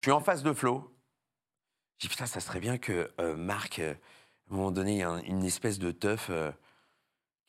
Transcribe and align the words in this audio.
Je 0.00 0.06
suis 0.06 0.12
en 0.12 0.20
face 0.20 0.42
de 0.42 0.54
Flo. 0.54 0.96
Je 1.98 2.06
dis 2.06 2.08
putain, 2.08 2.24
ça 2.24 2.40
serait 2.40 2.60
bien 2.60 2.78
que 2.78 3.10
euh, 3.20 3.36
Marc, 3.36 3.80
euh, 3.80 3.92
à 3.92 4.54
un 4.54 4.56
moment 4.56 4.70
donné, 4.70 4.92
il 4.94 4.98
y 4.98 5.28
une 5.28 5.44
espèce 5.44 5.78
de 5.78 5.90
teuf 5.90 6.28
euh, 6.30 6.50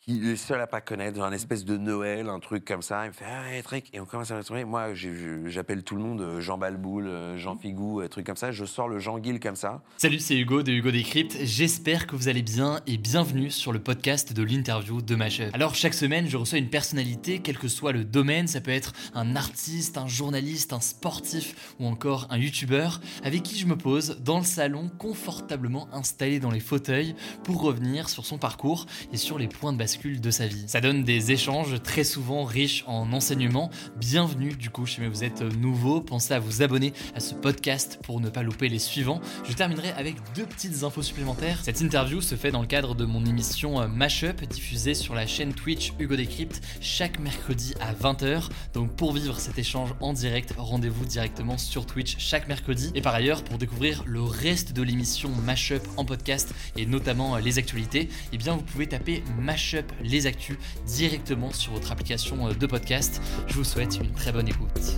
qui 0.01 0.17
est 0.17 0.19
le 0.19 0.35
seul 0.35 0.59
à 0.59 0.65
pas 0.65 0.81
connaître, 0.81 1.17
genre 1.17 1.27
un 1.27 1.31
espèce 1.31 1.63
de 1.63 1.77
Noël, 1.77 2.27
un 2.27 2.39
truc 2.39 2.65
comme 2.65 2.81
ça. 2.81 3.05
Il 3.05 3.09
me 3.09 3.13
fait 3.13 3.25
ah 3.27 3.61
truc. 3.61 3.85
Et 3.93 3.99
on 3.99 4.05
commence 4.05 4.31
à 4.31 4.35
me 4.35 4.43
trouver. 4.43 4.65
Moi, 4.65 4.93
j'appelle 5.45 5.83
tout 5.83 5.95
le 5.95 6.01
monde 6.01 6.21
euh, 6.21 6.41
Jean 6.41 6.57
Balboul, 6.57 7.07
euh, 7.07 7.37
Jean 7.37 7.55
Figou, 7.55 7.99
un 7.99 8.07
truc 8.07 8.25
comme 8.25 8.35
ça. 8.35 8.51
Je 8.51 8.65
sors 8.65 8.87
le 8.87 8.97
Jean 8.97 9.19
Guil 9.19 9.39
comme 9.39 9.55
ça. 9.55 9.83
Salut, 9.97 10.17
c'est 10.17 10.35
Hugo 10.35 10.63
de 10.63 10.71
Hugo 10.71 10.89
Décrypte. 10.89 11.37
J'espère 11.43 12.07
que 12.07 12.15
vous 12.15 12.29
allez 12.29 12.41
bien 12.41 12.81
et 12.87 12.97
bienvenue 12.97 13.51
sur 13.51 13.71
le 13.71 13.79
podcast 13.79 14.33
de 14.33 14.41
l'interview 14.41 15.03
de 15.03 15.15
Mashup. 15.15 15.53
Alors, 15.53 15.75
chaque 15.75 15.93
semaine, 15.93 16.27
je 16.27 16.37
reçois 16.37 16.57
une 16.57 16.69
personnalité, 16.71 17.39
quel 17.39 17.59
que 17.59 17.67
soit 17.67 17.91
le 17.91 18.03
domaine. 18.03 18.47
Ça 18.47 18.59
peut 18.59 18.71
être 18.71 18.93
un 19.13 19.35
artiste, 19.35 19.99
un 19.99 20.07
journaliste, 20.07 20.73
un 20.73 20.81
sportif 20.81 21.75
ou 21.79 21.85
encore 21.85 22.25
un 22.31 22.39
youtubeur 22.39 23.01
avec 23.23 23.43
qui 23.43 23.59
je 23.59 23.67
me 23.67 23.77
pose 23.77 24.17
dans 24.21 24.39
le 24.39 24.45
salon, 24.45 24.89
confortablement 24.97 25.87
installé 25.93 26.39
dans 26.39 26.49
les 26.49 26.59
fauteuils 26.59 27.13
pour 27.43 27.61
revenir 27.61 28.09
sur 28.09 28.25
son 28.25 28.39
parcours 28.39 28.87
et 29.13 29.17
sur 29.17 29.37
les 29.37 29.47
points 29.47 29.73
de 29.73 29.77
de 29.97 30.31
sa 30.31 30.47
vie. 30.47 30.63
Ça 30.67 30.79
donne 30.79 31.03
des 31.03 31.31
échanges 31.31 31.81
très 31.83 32.05
souvent 32.05 32.45
riches 32.45 32.83
en 32.87 33.11
enseignements. 33.11 33.69
Bienvenue 33.97 34.53
du 34.53 34.69
coup, 34.69 34.87
si 34.87 35.05
vous 35.05 35.23
êtes 35.23 35.41
nouveau, 35.41 35.99
pensez 35.99 36.33
à 36.33 36.39
vous 36.39 36.61
abonner 36.61 36.93
à 37.13 37.19
ce 37.19 37.35
podcast 37.35 37.99
pour 38.01 38.21
ne 38.21 38.29
pas 38.29 38.41
louper 38.41 38.69
les 38.69 38.79
suivants. 38.79 39.19
Je 39.43 39.53
terminerai 39.53 39.91
avec 39.97 40.15
deux 40.33 40.45
petites 40.45 40.83
infos 40.83 41.01
supplémentaires. 41.01 41.59
Cette 41.63 41.81
interview 41.81 42.21
se 42.21 42.35
fait 42.35 42.51
dans 42.51 42.61
le 42.61 42.67
cadre 42.67 42.95
de 42.95 43.03
mon 43.03 43.25
émission 43.25 43.81
euh, 43.81 43.87
Mashup, 43.87 44.45
diffusée 44.45 44.93
sur 44.93 45.13
la 45.13 45.27
chaîne 45.27 45.53
Twitch 45.53 45.91
Hugo 45.99 46.15
Décrypte 46.15 46.61
chaque 46.79 47.19
mercredi 47.19 47.73
à 47.81 47.93
20h. 47.93 48.47
Donc 48.73 48.95
pour 48.95 49.11
vivre 49.11 49.39
cet 49.39 49.59
échange 49.59 49.93
en 49.99 50.13
direct, 50.13 50.53
rendez-vous 50.57 51.05
directement 51.05 51.57
sur 51.57 51.85
Twitch 51.85 52.15
chaque 52.17 52.47
mercredi. 52.47 52.91
Et 52.95 53.01
par 53.01 53.13
ailleurs, 53.13 53.43
pour 53.43 53.57
découvrir 53.57 54.03
le 54.05 54.23
reste 54.23 54.71
de 54.71 54.83
l'émission 54.83 55.29
Mashup 55.45 55.83
en 55.97 56.05
podcast 56.05 56.53
et 56.77 56.85
notamment 56.85 57.35
euh, 57.35 57.39
les 57.41 57.57
actualités, 57.57 58.07
eh 58.31 58.37
bien 58.37 58.55
vous 58.55 58.63
pouvez 58.63 58.87
taper 58.87 59.23
Mashup 59.37 59.80
les 60.01 60.27
actus 60.27 60.57
directement 60.85 61.51
sur 61.51 61.73
votre 61.73 61.91
application 61.91 62.47
euh, 62.47 62.53
de 62.53 62.65
podcast. 62.67 63.21
Je 63.47 63.55
vous 63.55 63.63
souhaite 63.63 63.97
une 63.97 64.11
très 64.13 64.31
bonne 64.31 64.47
écoute. 64.47 64.97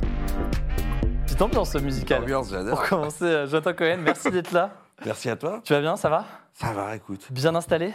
Petite 1.26 1.42
ambiance 1.42 1.76
musicale. 1.76 2.24
Ambiance, 2.24 2.50
j'adore. 2.52 2.80
Pour 2.80 2.90
commencer, 2.90 3.24
euh, 3.24 3.48
Jonathan 3.48 3.74
Cohen, 3.74 3.98
merci 4.02 4.30
d'être 4.32 4.52
là. 4.52 4.72
Merci 5.06 5.30
à 5.30 5.36
toi. 5.36 5.62
Tu 5.64 5.74
vas 5.74 5.82
bien, 5.82 5.96
ça 5.96 6.10
va? 6.10 6.26
Ça 6.54 6.72
va, 6.72 6.96
écoute. 6.96 7.28
Bien 7.32 7.56
installé? 7.56 7.94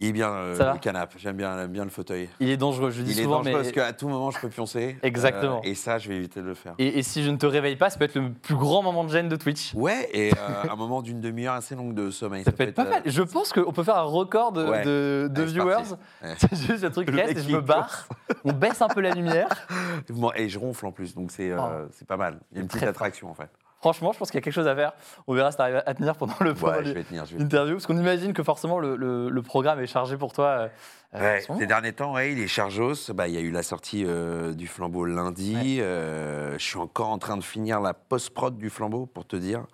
Il 0.00 0.08
est 0.08 0.12
bien 0.12 0.28
euh, 0.32 0.72
le 0.72 0.78
canapé. 0.80 1.16
J'aime 1.18 1.36
bien, 1.36 1.56
j'aime 1.56 1.70
bien 1.70 1.84
le 1.84 1.90
fauteuil. 1.90 2.28
Il 2.40 2.50
est 2.50 2.56
dangereux, 2.56 2.90
je 2.90 2.98
le 2.98 3.04
dis 3.04 3.12
Il 3.12 3.20
est 3.20 3.22
souvent, 3.22 3.36
dangereux 3.38 3.52
mais... 3.58 3.62
parce 3.62 3.72
qu'à 3.72 3.92
tout 3.92 4.08
moment, 4.08 4.30
je 4.32 4.40
peux 4.40 4.48
pioncer. 4.48 4.98
Exactement. 5.04 5.58
Euh, 5.58 5.68
et 5.68 5.74
ça, 5.76 5.98
je 5.98 6.08
vais 6.08 6.16
éviter 6.16 6.40
de 6.40 6.46
le 6.46 6.54
faire. 6.54 6.74
Et, 6.78 6.98
et 6.98 7.02
si 7.04 7.22
je 7.22 7.30
ne 7.30 7.36
te 7.36 7.46
réveille 7.46 7.76
pas, 7.76 7.90
ça 7.90 7.98
peut 7.98 8.04
être 8.04 8.16
le 8.16 8.32
plus 8.32 8.56
grand 8.56 8.82
moment 8.82 9.04
de 9.04 9.10
gêne 9.10 9.28
de 9.28 9.36
Twitch. 9.36 9.72
Ouais, 9.74 10.08
et 10.12 10.32
euh, 10.32 10.70
un 10.70 10.74
moment 10.76 11.00
d'une 11.00 11.20
demi-heure 11.20 11.54
assez 11.54 11.76
longue 11.76 11.94
de 11.94 12.10
sommeil. 12.10 12.42
Ça 12.44 12.50
peut 12.52 12.64
être 12.64 12.74
pas 12.74 12.84
mal. 12.84 13.02
Je 13.06 13.22
pense 13.22 13.52
qu'on 13.52 13.72
peut 13.72 13.84
faire 13.84 13.96
un 13.96 14.02
record 14.02 14.50
de, 14.52 14.64
Ouais. 14.64 14.82
de- 14.84 15.28
de 15.32 15.42
Allez, 15.42 15.46
c'est 15.48 15.54
viewers. 15.54 15.76
Ouais. 16.22 16.34
C'est 16.38 16.56
juste 16.56 16.82
le 16.82 16.90
truc 16.90 17.08
reste 17.10 17.38
et 17.38 17.42
je 17.42 17.54
me 17.54 17.60
barre. 17.60 18.08
On 18.44 18.52
baisse 18.52 18.82
un 18.82 18.88
peu 18.88 19.00
la 19.00 19.10
lumière. 19.12 19.48
Et 20.36 20.48
je 20.48 20.58
ronfle 20.58 20.86
en 20.86 20.92
plus, 20.92 21.14
donc 21.14 21.30
c'est 21.30 21.52
Oh. 21.54 21.68
pas 22.06 22.16
mal. 22.16 22.40
Il 22.50 22.56
y 22.56 22.58
a 22.58 22.62
une 22.62 22.68
petite 22.68 22.82
attraction 22.82 23.30
en 23.30 23.34
fait. 23.34 23.48
Franchement, 23.84 24.12
je 24.14 24.18
pense 24.18 24.30
qu'il 24.30 24.38
y 24.38 24.42
a 24.42 24.42
quelque 24.42 24.54
chose 24.54 24.66
à 24.66 24.74
faire. 24.74 24.92
On 25.26 25.34
verra 25.34 25.50
si 25.50 25.56
tu 25.58 25.62
arrives 25.62 25.82
à 25.84 25.92
tenir 25.92 26.16
pendant 26.16 26.32
le 26.40 26.52
Ouais, 26.52 26.84
je 26.86 26.92
vais 26.92 27.04
tenir. 27.04 27.26
Je 27.26 27.32
vais 27.32 27.36
tenir. 27.36 27.40
l'interview. 27.40 27.74
Parce 27.74 27.86
qu'on 27.86 27.98
imagine 27.98 28.32
que 28.32 28.42
forcément 28.42 28.78
le, 28.78 28.96
le- 28.96 29.28
le 29.28 29.42
programme 29.42 29.78
est 29.80 29.86
chargé 29.86 30.16
pour 30.16 30.32
toi. 30.32 30.46
euh, 30.46 30.68
euh, 31.16 31.20
Ouais, 31.20 31.44
ces 31.58 31.66
derniers 31.66 31.92
temps, 31.92 32.14
ouais, 32.14 32.32
il 32.32 32.40
est 32.40 32.46
chargos. 32.46 33.12
Bah, 33.12 33.28
il 33.28 33.34
y 33.34 33.36
a 33.36 33.40
eu 33.40 33.50
la 33.50 33.62
sortie 33.62 34.04
euh, 34.06 34.54
du 34.54 34.68
flambeau 34.68 35.04
lundi. 35.04 35.76
Euh, 35.82 36.54
je 36.58 36.64
suis 36.64 36.78
encore 36.78 37.10
en 37.10 37.18
train 37.18 37.36
de 37.36 37.44
finir 37.44 37.78
la 37.82 37.92
post-prod 37.92 38.56
du 38.56 38.70
flambeau, 38.70 39.04
pour 39.04 39.26
te 39.26 39.36
dire. 39.36 39.66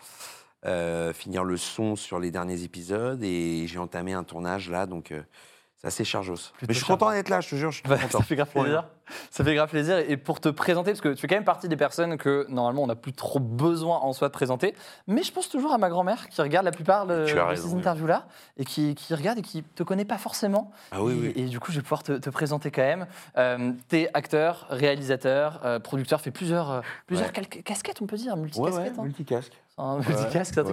Finir 1.14 1.44
le 1.44 1.56
son 1.56 1.94
sur 1.94 2.18
les 2.18 2.32
derniers 2.32 2.64
épisodes. 2.64 3.22
Et 3.22 3.64
j'ai 3.68 3.78
entamé 3.78 4.12
un 4.12 4.24
tournage 4.24 4.68
là, 4.70 4.86
donc 4.86 5.14
c'est 5.80 5.86
assez 5.86 6.04
chargos. 6.04 6.34
Mais 6.68 6.74
je 6.74 6.78
suis 6.78 6.84
content 6.86 7.10
d'être 7.10 7.30
là, 7.30 7.40
je 7.40 7.48
te 7.50 7.54
jure, 7.56 7.70
je 7.70 7.78
suis 7.78 7.88
Bah, 7.88 7.96
très 7.96 8.06
content. 8.06 8.18
ça 8.20 8.24
fait 8.24 8.36
grave 8.36 8.48
plaisir. 8.50 8.84
Ça 9.30 9.42
fait 9.42 9.54
grave 9.54 9.68
plaisir. 9.70 9.98
Et 9.98 10.16
pour 10.18 10.38
te 10.40 10.48
présenter, 10.50 10.90
parce 10.90 11.00
que 11.00 11.08
tu 11.08 11.16
fais 11.20 11.26
quand 11.26 11.34
même 11.36 11.44
partie 11.44 11.68
des 11.68 11.76
personnes 11.76 12.16
que 12.18 12.44
normalement 12.50 12.82
on 12.82 12.86
n'a 12.86 12.94
plus 12.96 13.12
trop 13.14 13.40
besoin 13.40 13.96
en 13.98 14.12
soi 14.12 14.28
de 14.28 14.32
présenter, 14.32 14.74
mais 15.06 15.22
je 15.22 15.32
pense 15.32 15.48
toujours 15.48 15.72
à 15.72 15.78
ma 15.78 15.88
grand-mère 15.88 16.28
qui 16.28 16.40
regarde 16.42 16.66
la 16.66 16.70
plupart 16.70 17.06
de, 17.06 17.24
raison, 17.42 17.70
ces 17.70 17.74
interviews-là 17.74 18.26
et 18.58 18.64
qui, 18.64 18.94
qui 18.94 19.14
regarde 19.14 19.38
et 19.38 19.42
qui 19.42 19.62
te 19.62 19.82
connaît 19.82 20.04
pas 20.04 20.18
forcément. 20.18 20.70
Ah 20.92 21.02
oui, 21.02 21.12
et, 21.14 21.16
oui. 21.16 21.32
et 21.34 21.44
du 21.46 21.58
coup, 21.60 21.72
je 21.72 21.76
vais 21.78 21.82
pouvoir 21.82 22.02
te, 22.02 22.12
te 22.12 22.28
présenter 22.30 22.70
quand 22.70 22.82
même. 22.82 23.06
Euh, 23.38 23.72
T'es 23.88 24.10
acteur, 24.12 24.66
réalisateur, 24.70 25.60
euh, 25.64 25.78
producteur, 25.80 26.20
fait 26.20 26.30
plusieurs, 26.30 26.70
euh, 26.70 26.80
plusieurs 27.06 27.28
Ouais. 27.28 27.62
casquettes, 27.64 28.02
on 28.02 28.06
peut 28.06 28.16
dire, 28.16 28.34
Ouais, 28.34 28.40
multicasquettes. 28.40 28.76
ouais, 28.92 28.92
hein. 28.98 29.02
multicasque. 29.04 29.52
Un 29.80 29.96
Ouais, 29.98 30.02
truc 30.04 30.16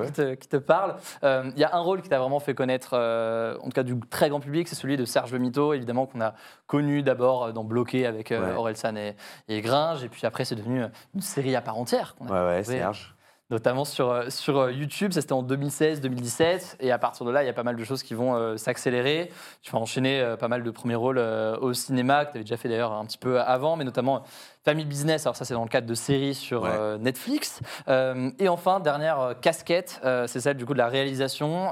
ouais. 0.01 0.06
qui, 0.07 0.12
te, 0.12 0.34
qui 0.35 0.47
te 0.47 0.57
parle. 0.57 0.95
Euh, 1.23 1.50
Il 1.56 1.59
y 1.59 1.63
a 1.63 1.75
un 1.75 1.79
rôle 1.79 2.01
qui 2.01 2.09
t'a 2.09 2.19
vraiment 2.19 2.40
fait 2.40 2.53
connaître, 2.53 2.91
euh, 2.94 3.56
en 3.62 3.66
tout 3.66 3.69
cas 3.72 3.84
du 3.84 4.00
très 4.09 4.29
grand 4.29 4.40
public, 4.40 4.68
c'est 4.68 4.75
celui 4.75 4.97
de 4.97 5.06
Serge 5.06 5.31
Le 5.31 5.40
Mito, 5.40 5.73
évidemment, 5.73 6.06
qu'on 6.06 6.22
a 6.22 6.34
connu 6.68 7.01
d'abord 7.03 7.53
dans 7.53 7.63
Bloqué 7.63 8.06
avec 8.06 8.31
euh, 8.31 8.51
Ouais. 8.51 8.56
Orelsan 8.56 8.96
et, 8.97 9.16
et 9.47 9.62
Gringe, 9.62 10.03
et 10.03 10.09
puis 10.09 10.25
après 10.25 10.46
c'est 10.46 10.56
devenu 10.56 10.84
une 11.16 11.22
série 11.22 11.56
à 11.56 11.62
part 11.62 11.78
entière, 11.78 12.16
qu'on 12.16 12.28
a 12.28 12.47
Ouais, 12.47 12.63
Serge. 12.63 13.16
notamment 13.50 13.85
sur, 13.85 14.09
euh, 14.12 14.29
sur 14.29 14.57
euh, 14.59 14.72
YouTube, 14.72 15.12
ça 15.13 15.22
c'était 15.22 15.34
en 15.34 15.44
2016-2017, 15.44 16.75
et 16.79 16.91
à 16.91 16.97
partir 16.97 17.25
de 17.25 17.31
là, 17.31 17.44
il 17.44 17.46
y 17.46 17.50
a 17.50 17.53
pas 17.53 17.63
mal 17.63 17.75
de 17.75 17.84
choses 17.84 18.03
qui 18.03 18.13
vont 18.13 18.35
euh, 18.35 18.57
s'accélérer. 18.57 19.31
Tu 19.62 19.72
vas 19.72 19.79
enchaîner 19.79 20.19
euh, 20.22 20.35
pas 20.38 20.47
mal 20.47 20.63
de 20.63 20.72
premiers 20.72 20.96
rôles 20.96 21.17
euh, 21.17 21.57
au 21.59 21.73
cinéma, 21.73 22.25
que 22.25 22.31
tu 22.31 22.38
avais 22.38 22.44
déjà 22.44 22.57
fait 22.57 22.69
d'ailleurs 22.69 22.91
un 22.94 23.06
petit 23.06 23.17
peu 23.17 23.40
avant, 23.40 23.75
mais 23.75 23.84
notamment 23.84 24.23
Family 24.67 24.83
Business, 24.83 25.25
alors 25.25 25.38
ça 25.38 25.45
c'est 25.45 25.53
dans 25.53 25.63
le 25.63 25.69
cadre 25.69 25.88
de 25.88 25.94
séries 25.95 26.35
sur 26.35 26.63
Ouais. 26.63 26.69
euh, 26.73 26.97
Netflix. 26.97 27.61
Euh, 27.88 28.31
et 28.38 28.50
enfin, 28.50 28.81
dernière 28.81 29.17
euh, 29.22 29.33
casquette, 29.33 30.01
euh, 30.03 30.28
c'est 30.28 30.41
celle 30.41 30.57
du 30.57 30.66
coup 30.66 30.73
de 30.73 30.78
la 30.78 30.88
réalisation. 30.89 31.69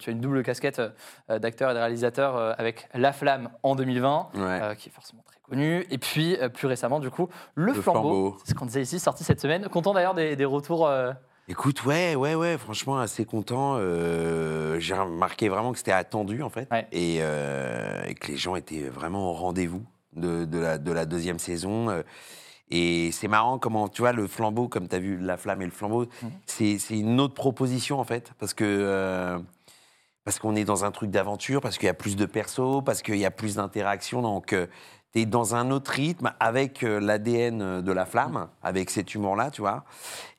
Tu 0.00 0.10
as 0.10 0.12
une 0.12 0.20
double 0.20 0.42
casquette 0.42 0.82
d'acteur 1.28 1.70
et 1.70 1.74
de 1.74 1.78
réalisateur 1.78 2.36
avec 2.58 2.88
La 2.92 3.12
Flamme 3.12 3.50
en 3.62 3.76
2020, 3.76 4.30
Ouais. 4.34 4.40
euh, 4.42 4.74
qui 4.74 4.88
est 4.88 4.92
forcément 4.92 5.22
très 5.24 5.38
connu. 5.48 5.86
Et 5.92 5.98
puis 5.98 6.36
plus 6.54 6.66
récemment, 6.66 6.98
du 6.98 7.08
coup, 7.08 7.28
Le, 7.54 7.66
Le 7.66 7.72
Flambeau, 7.74 8.00
Flambeau. 8.00 8.36
c'est 8.44 8.50
ce 8.50 8.54
qu'on 8.56 8.66
disait 8.66 8.82
ici, 8.82 8.98
sorti 8.98 9.22
cette 9.22 9.40
semaine. 9.40 9.68
Content 9.68 9.94
d'ailleurs 9.94 10.14
des, 10.14 10.34
des 10.34 10.44
retours. 10.44 10.90
Écoute, 11.46 11.84
ouais, 11.84 12.16
ouais, 12.16 12.34
ouais, 12.34 12.58
franchement, 12.58 12.98
assez 12.98 13.24
content. 13.26 13.76
Euh, 13.78 14.80
J'ai 14.80 14.94
remarqué 14.94 15.48
vraiment 15.48 15.70
que 15.72 15.78
c'était 15.78 15.92
attendu, 15.92 16.42
en 16.42 16.48
fait, 16.48 16.66
Ouais. 16.72 16.88
et, 16.90 17.18
euh, 17.20 18.02
et 18.06 18.14
que 18.14 18.28
les 18.32 18.36
gens 18.38 18.56
étaient 18.56 18.88
vraiment 18.88 19.30
au 19.30 19.34
rendez-vous 19.34 19.84
de, 20.16 20.44
de 20.44 20.58
la, 20.58 20.78
de 20.78 20.92
la 20.92 21.04
deuxième 21.06 21.38
saison. 21.38 21.90
euh. 21.90 22.02
Et 22.70 23.10
c'est 23.12 23.28
marrant 23.28 23.58
comment, 23.58 23.88
tu 23.88 24.02
vois, 24.02 24.12
le 24.12 24.26
flambeau, 24.26 24.68
comme 24.68 24.88
tu 24.88 24.96
as 24.96 24.98
vu 24.98 25.18
La 25.18 25.36
Flamme 25.36 25.60
et 25.62 25.66
le 25.66 25.70
flambeau, 25.70 26.06
Mhm. 26.22 26.30
c'est 26.46 26.78
une 26.90 27.20
autre 27.20 27.34
proposition, 27.34 28.00
en 28.00 28.04
fait, 28.04 28.32
parce 28.38 28.54
que... 28.54 28.64
euh, 28.64 29.38
parce 30.24 30.38
qu'on 30.38 30.56
est 30.56 30.64
dans 30.64 30.86
un 30.86 30.90
truc 30.90 31.10
d'aventure, 31.10 31.60
parce 31.60 31.76
qu'il 31.76 31.84
y 31.84 31.90
a 31.90 31.94
plus 31.94 32.16
de 32.16 32.24
persos, 32.24 32.82
parce 32.82 33.02
qu'il 33.02 33.16
y 33.18 33.26
a 33.26 33.30
plus 33.30 33.56
d'interactions. 33.56 34.22
Donc, 34.22 34.56
tu 35.12 35.20
es 35.20 35.26
dans 35.26 35.54
un 35.54 35.70
autre 35.70 35.90
rythme 35.90 36.32
avec 36.40 36.82
euh, 36.82 36.98
l'ADN 36.98 37.82
de 37.82 37.92
la 37.92 38.06
flamme, 38.06 38.48
avec 38.62 38.88
cet 38.88 39.14
humour-là, 39.14 39.50
tu 39.50 39.60
vois. 39.60 39.84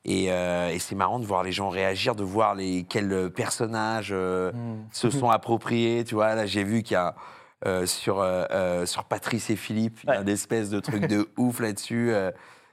Et, 0.04 0.32
euh, 0.32 0.70
et 0.70 0.80
c'est 0.80 0.96
marrant 0.96 1.20
de 1.20 1.24
voir 1.24 1.44
les 1.44 1.52
gens 1.52 1.68
réagir, 1.68 2.16
de 2.16 2.24
voir 2.24 2.56
les, 2.56 2.82
quels 2.82 3.30
personnages 3.30 4.10
euh, 4.12 4.50
Hmm. 4.50 4.82
se 4.90 5.08
sont 5.08 5.30
appropriés. 5.30 6.02
Tu 6.02 6.16
vois, 6.16 6.34
là, 6.34 6.46
j'ai 6.46 6.64
vu 6.64 6.82
qu'il 6.82 6.94
y 6.94 6.96
a 6.96 7.14
euh, 7.66 7.84
sur, 7.86 8.20
euh, 8.20 8.44
euh, 8.50 8.86
sur 8.86 9.04
Patrice 9.04 9.50
et 9.50 9.56
Philippe, 9.56 9.98
il 10.04 10.06
y 10.06 10.12
a 10.12 10.16
Ouais. 10.16 10.22
une 10.22 10.28
espèce 10.28 10.70
de 10.70 10.80
truc 10.80 11.06
de 11.06 11.28
ouf 11.36 11.60
là-dessus. 11.60 12.12
euh, 12.12 12.30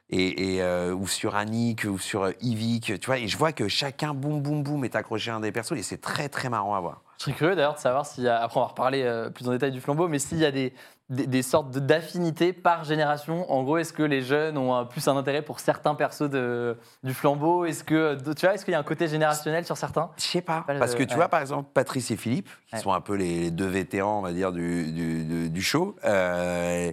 et, 0.09 0.57
et, 0.57 0.63
ou 0.91 1.07
sur 1.07 1.35
Annick, 1.35 1.85
ou 1.85 1.97
sur 1.97 2.31
Yvick, 2.41 2.99
tu 2.99 3.05
vois, 3.07 3.17
et 3.17 3.27
je 3.27 3.35
vois 3.37 3.51
que 3.51 3.67
chacun, 3.67 4.13
boum, 4.13 4.41
boum, 4.41 4.61
boum, 4.61 4.85
est 4.85 4.95
accroché 4.95 5.31
à 5.31 5.35
un 5.35 5.39
des 5.39 5.51
persos, 5.51 5.71
et 5.75 5.81
c'est 5.81 5.97
très, 6.01 6.29
très 6.29 6.49
marrant 6.49 6.75
à 6.75 6.79
voir. 6.81 7.01
Je 7.17 7.23
serais 7.23 7.33
curieux 7.35 7.55
d'ailleurs 7.55 7.73
de 7.75 7.79
savoir 7.79 8.05
s'il 8.05 8.25
y 8.25 8.27
a, 8.27 8.39
après 8.43 8.59
on 8.59 8.63
va 8.63 8.67
reparler 8.69 9.29
plus 9.33 9.47
en 9.47 9.51
détail 9.51 9.71
du 9.71 9.81
flambeau, 9.81 10.07
mais 10.07 10.19
s'il 10.19 10.37
y 10.37 10.45
a 10.45 10.51
des, 10.51 10.73
des, 11.09 11.27
des 11.27 11.41
sortes 11.41 11.71
d'affinités 11.77 12.53
par 12.53 12.83
génération. 12.85 13.51
En 13.51 13.63
gros, 13.63 13.77
est-ce 13.77 13.93
que 13.93 14.03
les 14.03 14.21
jeunes 14.21 14.57
ont 14.57 14.73
un- 14.73 14.85
plus 14.85 15.07
un 15.07 15.17
intérêt 15.17 15.41
pour 15.41 15.59
certains 15.59 15.95
persos 15.95 16.29
de, 16.29 16.77
du 17.03 17.13
flambeau? 17.13 17.65
Est-ce 17.65 17.83
que, 17.83 18.15
tu 18.33 18.45
vois, 18.45 18.55
est-ce 18.55 18.63
qu'il 18.65 18.71
y 18.71 18.75
a 18.75 18.79
un 18.79 18.83
côté 18.83 19.07
générationnel 19.07 19.65
sur 19.65 19.77
certains? 19.77 20.11
Je 20.17 20.23
sais 20.23 20.41
pas. 20.41 20.63
Pas 20.65 20.73
le- 20.73 20.79
Parce 20.79 20.95
que 20.95 21.03
tu 21.03 21.09
ouais. 21.11 21.15
vois, 21.15 21.27
par 21.27 21.41
exemple, 21.41 21.69
Patrice 21.73 22.09
et 22.11 22.15
Philippe, 22.17 22.49
qui 22.67 22.75
Ouais. 22.75 22.81
sont 22.81 22.93
un 22.93 23.01
peu 23.01 23.15
les 23.15 23.51
deux 23.51 23.67
vétérans, 23.67 24.19
on 24.19 24.21
va 24.21 24.31
dire, 24.31 24.51
du, 24.51 24.91
du, 24.91 25.23
du- 25.25 25.49
du 25.49 25.61
show, 25.61 25.95
euh, 26.05 26.91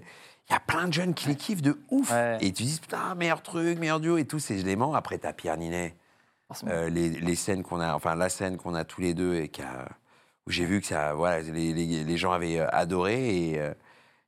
il 0.48 0.52
y 0.52 0.56
a 0.56 0.60
plein 0.60 0.88
de 0.88 0.92
jeunes 0.92 1.14
qui 1.14 1.28
les 1.28 1.36
kiffent 1.36 1.62
de 1.62 1.78
ouf. 1.90 2.10
Ouais. 2.12 2.38
Et 2.40 2.52
tu 2.52 2.64
dis, 2.64 2.80
putain, 2.80 3.14
meilleur 3.14 3.42
truc, 3.42 3.78
meilleur 3.78 4.00
duo 4.00 4.18
et 4.18 4.24
tous 4.24 4.40
ces 4.40 4.60
éléments. 4.60 4.94
Après, 4.94 5.18
t'as 5.18 5.32
Pierre 5.32 5.56
Ninet. 5.56 5.94
Euh, 6.66 6.90
les, 6.90 7.10
les 7.10 7.34
scènes 7.36 7.62
qu'on 7.62 7.78
a, 7.78 7.94
enfin 7.94 8.16
la 8.16 8.28
scène 8.28 8.56
qu'on 8.56 8.74
a 8.74 8.82
tous 8.84 9.00
les 9.00 9.14
deux 9.14 9.36
et 9.36 9.48
qui 9.48 9.62
a- 9.62 9.86
où 10.48 10.50
j'ai 10.50 10.64
vu 10.64 10.80
que 10.80 10.86
ça, 10.88 11.14
voilà, 11.14 11.42
les, 11.42 11.72
les- 11.72 12.02
les 12.02 12.16
gens 12.16 12.32
avaient 12.32 12.58
euh, 12.58 12.66
adoré 12.72 13.50
et 13.52 13.60
euh, 13.60 13.72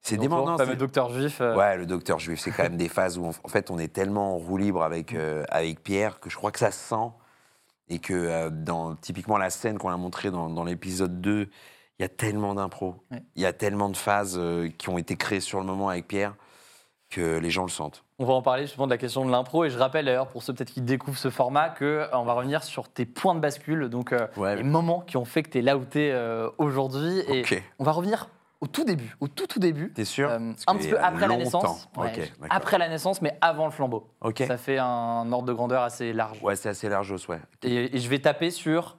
c'est 0.02 0.16
demandant. 0.16 0.56
Le 0.56 0.76
docteur 0.76 1.10
juif. 1.10 1.40
euh, 1.40 1.56
Ouais, 1.56 1.76
le 1.76 1.86
docteur 1.86 2.18
juif, 2.18 2.40
c'est 2.40 2.50
quand 2.50 2.64
même 2.64 2.76
des 2.76 2.88
phases 2.88 3.18
où 3.18 3.24
on- 3.24 3.30
en 3.30 3.48
fait 3.48 3.70
on 3.70 3.78
est 3.78 3.92
tellement 3.92 4.34
en 4.34 4.38
roue 4.38 4.56
libre 4.58 4.82
avec 4.82 5.14
euh, 5.14 5.44
avec 5.48 5.82
Pierre 5.82 6.20
que 6.20 6.28
je 6.28 6.36
crois 6.36 6.50
que 6.50 6.58
ça 6.58 6.70
se 6.70 6.78
sent 6.88 7.10
et 7.88 7.98
que 7.98 8.12
euh, 8.14 8.50
dans 8.50 8.94
typiquement 8.96 9.38
la 9.38 9.50
scène 9.50 9.78
qu'on 9.78 9.90
a 9.90 9.96
montrée 9.96 10.30
dans, 10.30 10.48
dans 10.50 10.64
l'épisode 10.64 11.20
2, 11.20 11.48
il 11.98 12.02
y 12.02 12.04
a 12.04 12.08
tellement 12.08 12.54
d'impro, 12.54 12.96
il 13.10 13.16
Ouais. 13.16 13.22
y 13.36 13.46
a 13.46 13.52
tellement 13.52 13.88
de 13.88 13.96
phases 13.96 14.40
qui 14.78 14.88
ont 14.88 14.98
été 14.98 15.16
créées 15.16 15.40
sur 15.40 15.60
le 15.60 15.66
moment 15.66 15.88
avec 15.88 16.08
Pierre 16.08 16.34
que 17.10 17.36
les 17.38 17.50
gens 17.50 17.62
le 17.64 17.68
sentent. 17.70 18.04
On 18.18 18.24
va 18.24 18.32
en 18.32 18.40
parler 18.42 18.62
justement 18.62 18.86
de 18.86 18.90
la 18.92 18.96
question 18.98 19.24
de 19.26 19.30
l'impro 19.30 19.64
et 19.64 19.70
je 19.70 19.76
rappelle 19.78 20.06
d'ailleurs 20.06 20.28
pour 20.28 20.42
ceux 20.42 20.54
peut-être 20.54 20.70
qui 20.72 20.80
découvrent 20.80 21.18
ce 21.18 21.28
format 21.28 21.68
que 21.68 21.84
euh, 21.84 22.06
on 22.14 22.24
va 22.24 22.32
revenir 22.32 22.64
sur 22.64 22.88
tes 22.88 23.04
points 23.04 23.34
de 23.34 23.40
bascule, 23.40 23.88
donc 23.90 24.14
Ouais. 24.38 24.56
les 24.56 24.62
moments 24.62 25.00
qui 25.00 25.16
ont 25.18 25.24
fait 25.26 25.42
que 25.42 25.50
tu 25.50 25.58
es 25.58 25.62
là 25.62 25.76
où 25.76 25.84
tu 25.84 26.00
es 26.00 26.14
aujourd'hui 26.58 27.18
et 27.28 27.44
on 27.78 27.84
va 27.84 27.92
revenir 27.92 28.28
au 28.62 28.66
tout 28.68 28.84
début, 28.84 29.14
au 29.20 29.28
tout 29.28 29.46
tout 29.46 29.58
début. 29.58 29.92
T'es 29.92 30.04
sûr 30.04 30.30
Euh, 30.30 30.52
un 30.66 30.76
petit 30.76 30.88
peu 30.88 30.98
après 30.98 31.26
la 31.28 31.36
naissance. 31.36 31.88
Ouais, 31.96 32.30
après 32.48 32.78
la 32.78 32.88
naissance, 32.88 33.20
mais 33.20 33.36
avant 33.40 33.66
le 33.66 33.72
flambeau. 33.72 34.08
Ok. 34.22 34.42
Ça 34.46 34.56
fait 34.56 34.78
un 34.78 35.30
ordre 35.32 35.46
de 35.48 35.52
grandeur 35.52 35.82
assez 35.82 36.12
large. 36.12 36.38
Ouais, 36.42 36.56
c'est 36.56 36.68
assez 36.70 36.88
large, 36.88 37.12
ouais. 37.28 37.40
Et, 37.64 37.96
et 37.96 37.98
je 37.98 38.08
vais 38.08 38.20
taper 38.20 38.50
sur 38.50 38.96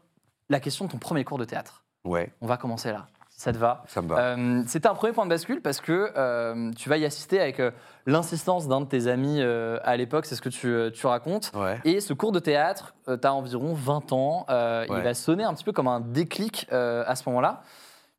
la 0.50 0.60
question 0.60 0.86
de 0.86 0.92
ton 0.92 0.98
premier 0.98 1.24
cours 1.24 1.38
de 1.38 1.46
théâtre. 1.46 1.84
Ouais, 2.04 2.32
On 2.42 2.48
va 2.48 2.58
commencer 2.58 2.92
là, 2.92 3.08
si 3.30 3.40
ça 3.40 3.54
te 3.54 3.58
va. 3.58 3.84
ça 3.88 4.02
me 4.02 4.10
va. 4.10 4.18
Euh, 4.36 4.64
C'était 4.68 4.90
un 4.90 4.94
premier 4.94 5.14
point 5.14 5.24
de 5.24 5.30
bascule 5.30 5.62
parce 5.62 5.80
que 5.80 6.12
euh, 6.18 6.72
tu 6.74 6.90
vas 6.90 6.98
y 6.98 7.06
assister 7.06 7.40
avec 7.40 7.62
l'insistance 8.06 8.68
d'un 8.68 8.82
de 8.82 8.86
tes 8.86 9.08
amis 9.08 9.42
à 9.42 9.96
l'époque, 9.96 10.26
c'est 10.26 10.36
ce 10.36 10.42
que 10.42 10.50
tu, 10.50 10.92
tu 10.94 11.08
racontes. 11.08 11.52
Ouais. 11.56 11.80
Et 11.86 12.02
ce 12.02 12.14
cours 12.14 12.34
de 12.34 12.40
théâtre, 12.40 12.94
tu 13.06 13.14
as 13.26 13.34
environ 13.34 13.74
20 13.74 14.12
ans, 14.12 14.46
euh, 14.50 14.86
il 14.90 14.94
Ouais. 14.94 15.02
va 15.02 15.14
sonner 15.14 15.46
un 15.46 15.54
petit 15.54 15.64
peu 15.64 15.72
comme 15.72 15.88
un 15.88 16.02
déclic 16.02 16.68
à 16.72 17.16
ce 17.16 17.24
moment-là. 17.30 17.64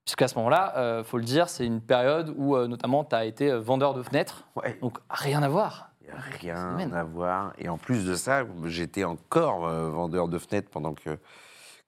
Puisqu'à 0.04 0.28
ce 0.28 0.34
moment-là, 0.36 0.74
euh, 0.76 1.02
faut 1.02 1.16
le 1.16 1.24
dire, 1.24 1.48
c'est 1.48 1.64
une 1.64 1.80
période 1.80 2.34
où 2.36 2.56
euh, 2.56 2.66
notamment 2.66 3.04
tu 3.04 3.14
as 3.14 3.24
été 3.24 3.50
euh, 3.50 3.60
vendeur 3.60 3.94
de 3.94 4.02
fenêtres. 4.02 4.46
Ouais. 4.54 4.78
Donc 4.82 4.98
rien 5.08 5.42
à 5.42 5.48
voir. 5.48 5.90
Rien 6.40 6.92
à 6.92 7.04
voir. 7.04 7.54
Et 7.58 7.68
en 7.68 7.78
plus 7.78 8.04
de 8.04 8.14
ça, 8.14 8.44
j'étais 8.66 9.04
encore 9.04 9.66
euh, 9.66 9.88
vendeur 9.88 10.28
de 10.28 10.38
fenêtres 10.38 10.68
pendant 10.70 10.92
que, 10.92 11.18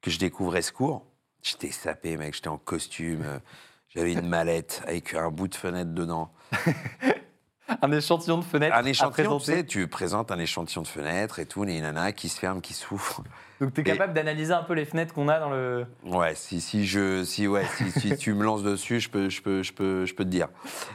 que 0.01 0.11
je 0.11 0.19
découvrais 0.19 0.63
ce 0.63 0.73
cours. 0.73 1.05
J'étais 1.43 1.71
sapé, 1.71 2.17
mec. 2.17 2.35
J'étais 2.35 2.49
en 2.49 2.59
costume. 2.59 3.25
J'avais 3.89 4.15
une 4.15 4.27
mallette 4.27 4.83
avec 4.87 5.15
un 5.15 5.31
bout 5.31 5.49
de 5.49 5.55
fenêtre 5.55 5.93
dedans. 5.93 6.33
Un 7.83 7.93
échantillon 7.93 8.39
de 8.39 8.45
fenêtres 8.45 8.77
Un 8.77 8.85
échantillon, 8.85 9.39
tu 9.39 9.45
sais, 9.45 9.65
tu 9.65 9.87
présentes 9.89 10.31
un 10.31 10.39
échantillon 10.39 10.83
de 10.83 10.89
fenêtre 10.89 11.39
et 11.39 11.47
tout, 11.47 11.65
les 11.65 11.81
nanas 11.81 12.13
qui 12.13 12.29
se 12.29 12.39
ferment, 12.39 12.61
qui 12.61 12.75
souffrent. 12.75 13.23
Donc 13.61 13.75
tu 13.75 13.81
es 13.81 13.85
capable 13.85 14.13
d'analyser 14.13 14.53
un 14.53 14.63
peu 14.63 14.75
les 14.75 14.85
fenêtres 14.85 15.15
qu'on 15.15 15.29
a 15.29 15.39
dans 15.39 15.51
le... 15.51 15.87
Ouais, 16.05 16.35
si, 16.35 16.61
si, 16.61 16.87
je, 16.87 17.25
si, 17.25 17.49
ouais, 17.49 17.65
si, 17.77 17.91
si 17.91 18.17
tu 18.19 18.35
me 18.35 18.45
lances 18.45 18.63
dessus, 18.63 19.01
je 19.01 19.11
peux, 19.11 19.29
je 19.29 19.43
peux, 19.43 19.63
je 19.63 19.73
peux, 19.73 20.05
je 20.05 20.15
peux 20.15 20.25
te 20.25 20.29
dire. 20.29 20.49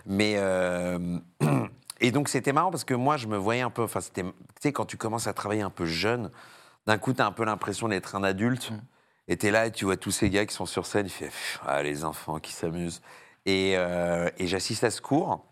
Mais 0.05 0.35
euh, 0.37 1.17
et 1.99 2.11
donc 2.11 2.29
c'était 2.29 2.53
marrant 2.53 2.71
parce 2.71 2.83
que 2.83 2.93
moi 2.93 3.17
je 3.17 3.27
me 3.27 3.37
voyais 3.37 3.61
un 3.61 3.71
peu, 3.71 3.83
enfin 3.83 3.99
c'était, 3.99 4.23
tu 4.23 4.31
sais, 4.61 4.71
quand 4.71 4.85
tu 4.85 4.97
commences 4.97 5.27
à 5.27 5.33
travailler 5.33 5.63
un 5.63 5.69
peu 5.69 5.85
jeune, 5.85 6.29
d'un 6.87 6.97
coup 6.97 7.13
tu 7.13 7.21
as 7.21 7.25
un 7.25 7.31
peu 7.31 7.43
l'impression 7.43 7.87
d'être 7.87 8.15
un 8.15 8.23
adulte. 8.23 8.71
Et 9.27 9.37
t'es 9.37 9.51
là 9.51 9.67
et 9.67 9.71
tu 9.71 9.85
vois 9.85 9.97
tous 9.97 10.11
ces 10.11 10.29
gars 10.29 10.45
qui 10.45 10.53
sont 10.53 10.65
sur 10.65 10.85
scène, 10.85 11.07
fait 11.07 11.25
Pff, 11.25 11.61
ah, 11.65 11.83
les 11.83 12.03
enfants 12.05 12.39
qui 12.39 12.51
s'amusent. 12.53 13.01
Et, 13.45 13.75
euh, 13.77 14.29
et 14.37 14.47
j'assiste 14.47 14.83
à 14.83 14.91
ce 14.91 14.99
cours 15.01 15.45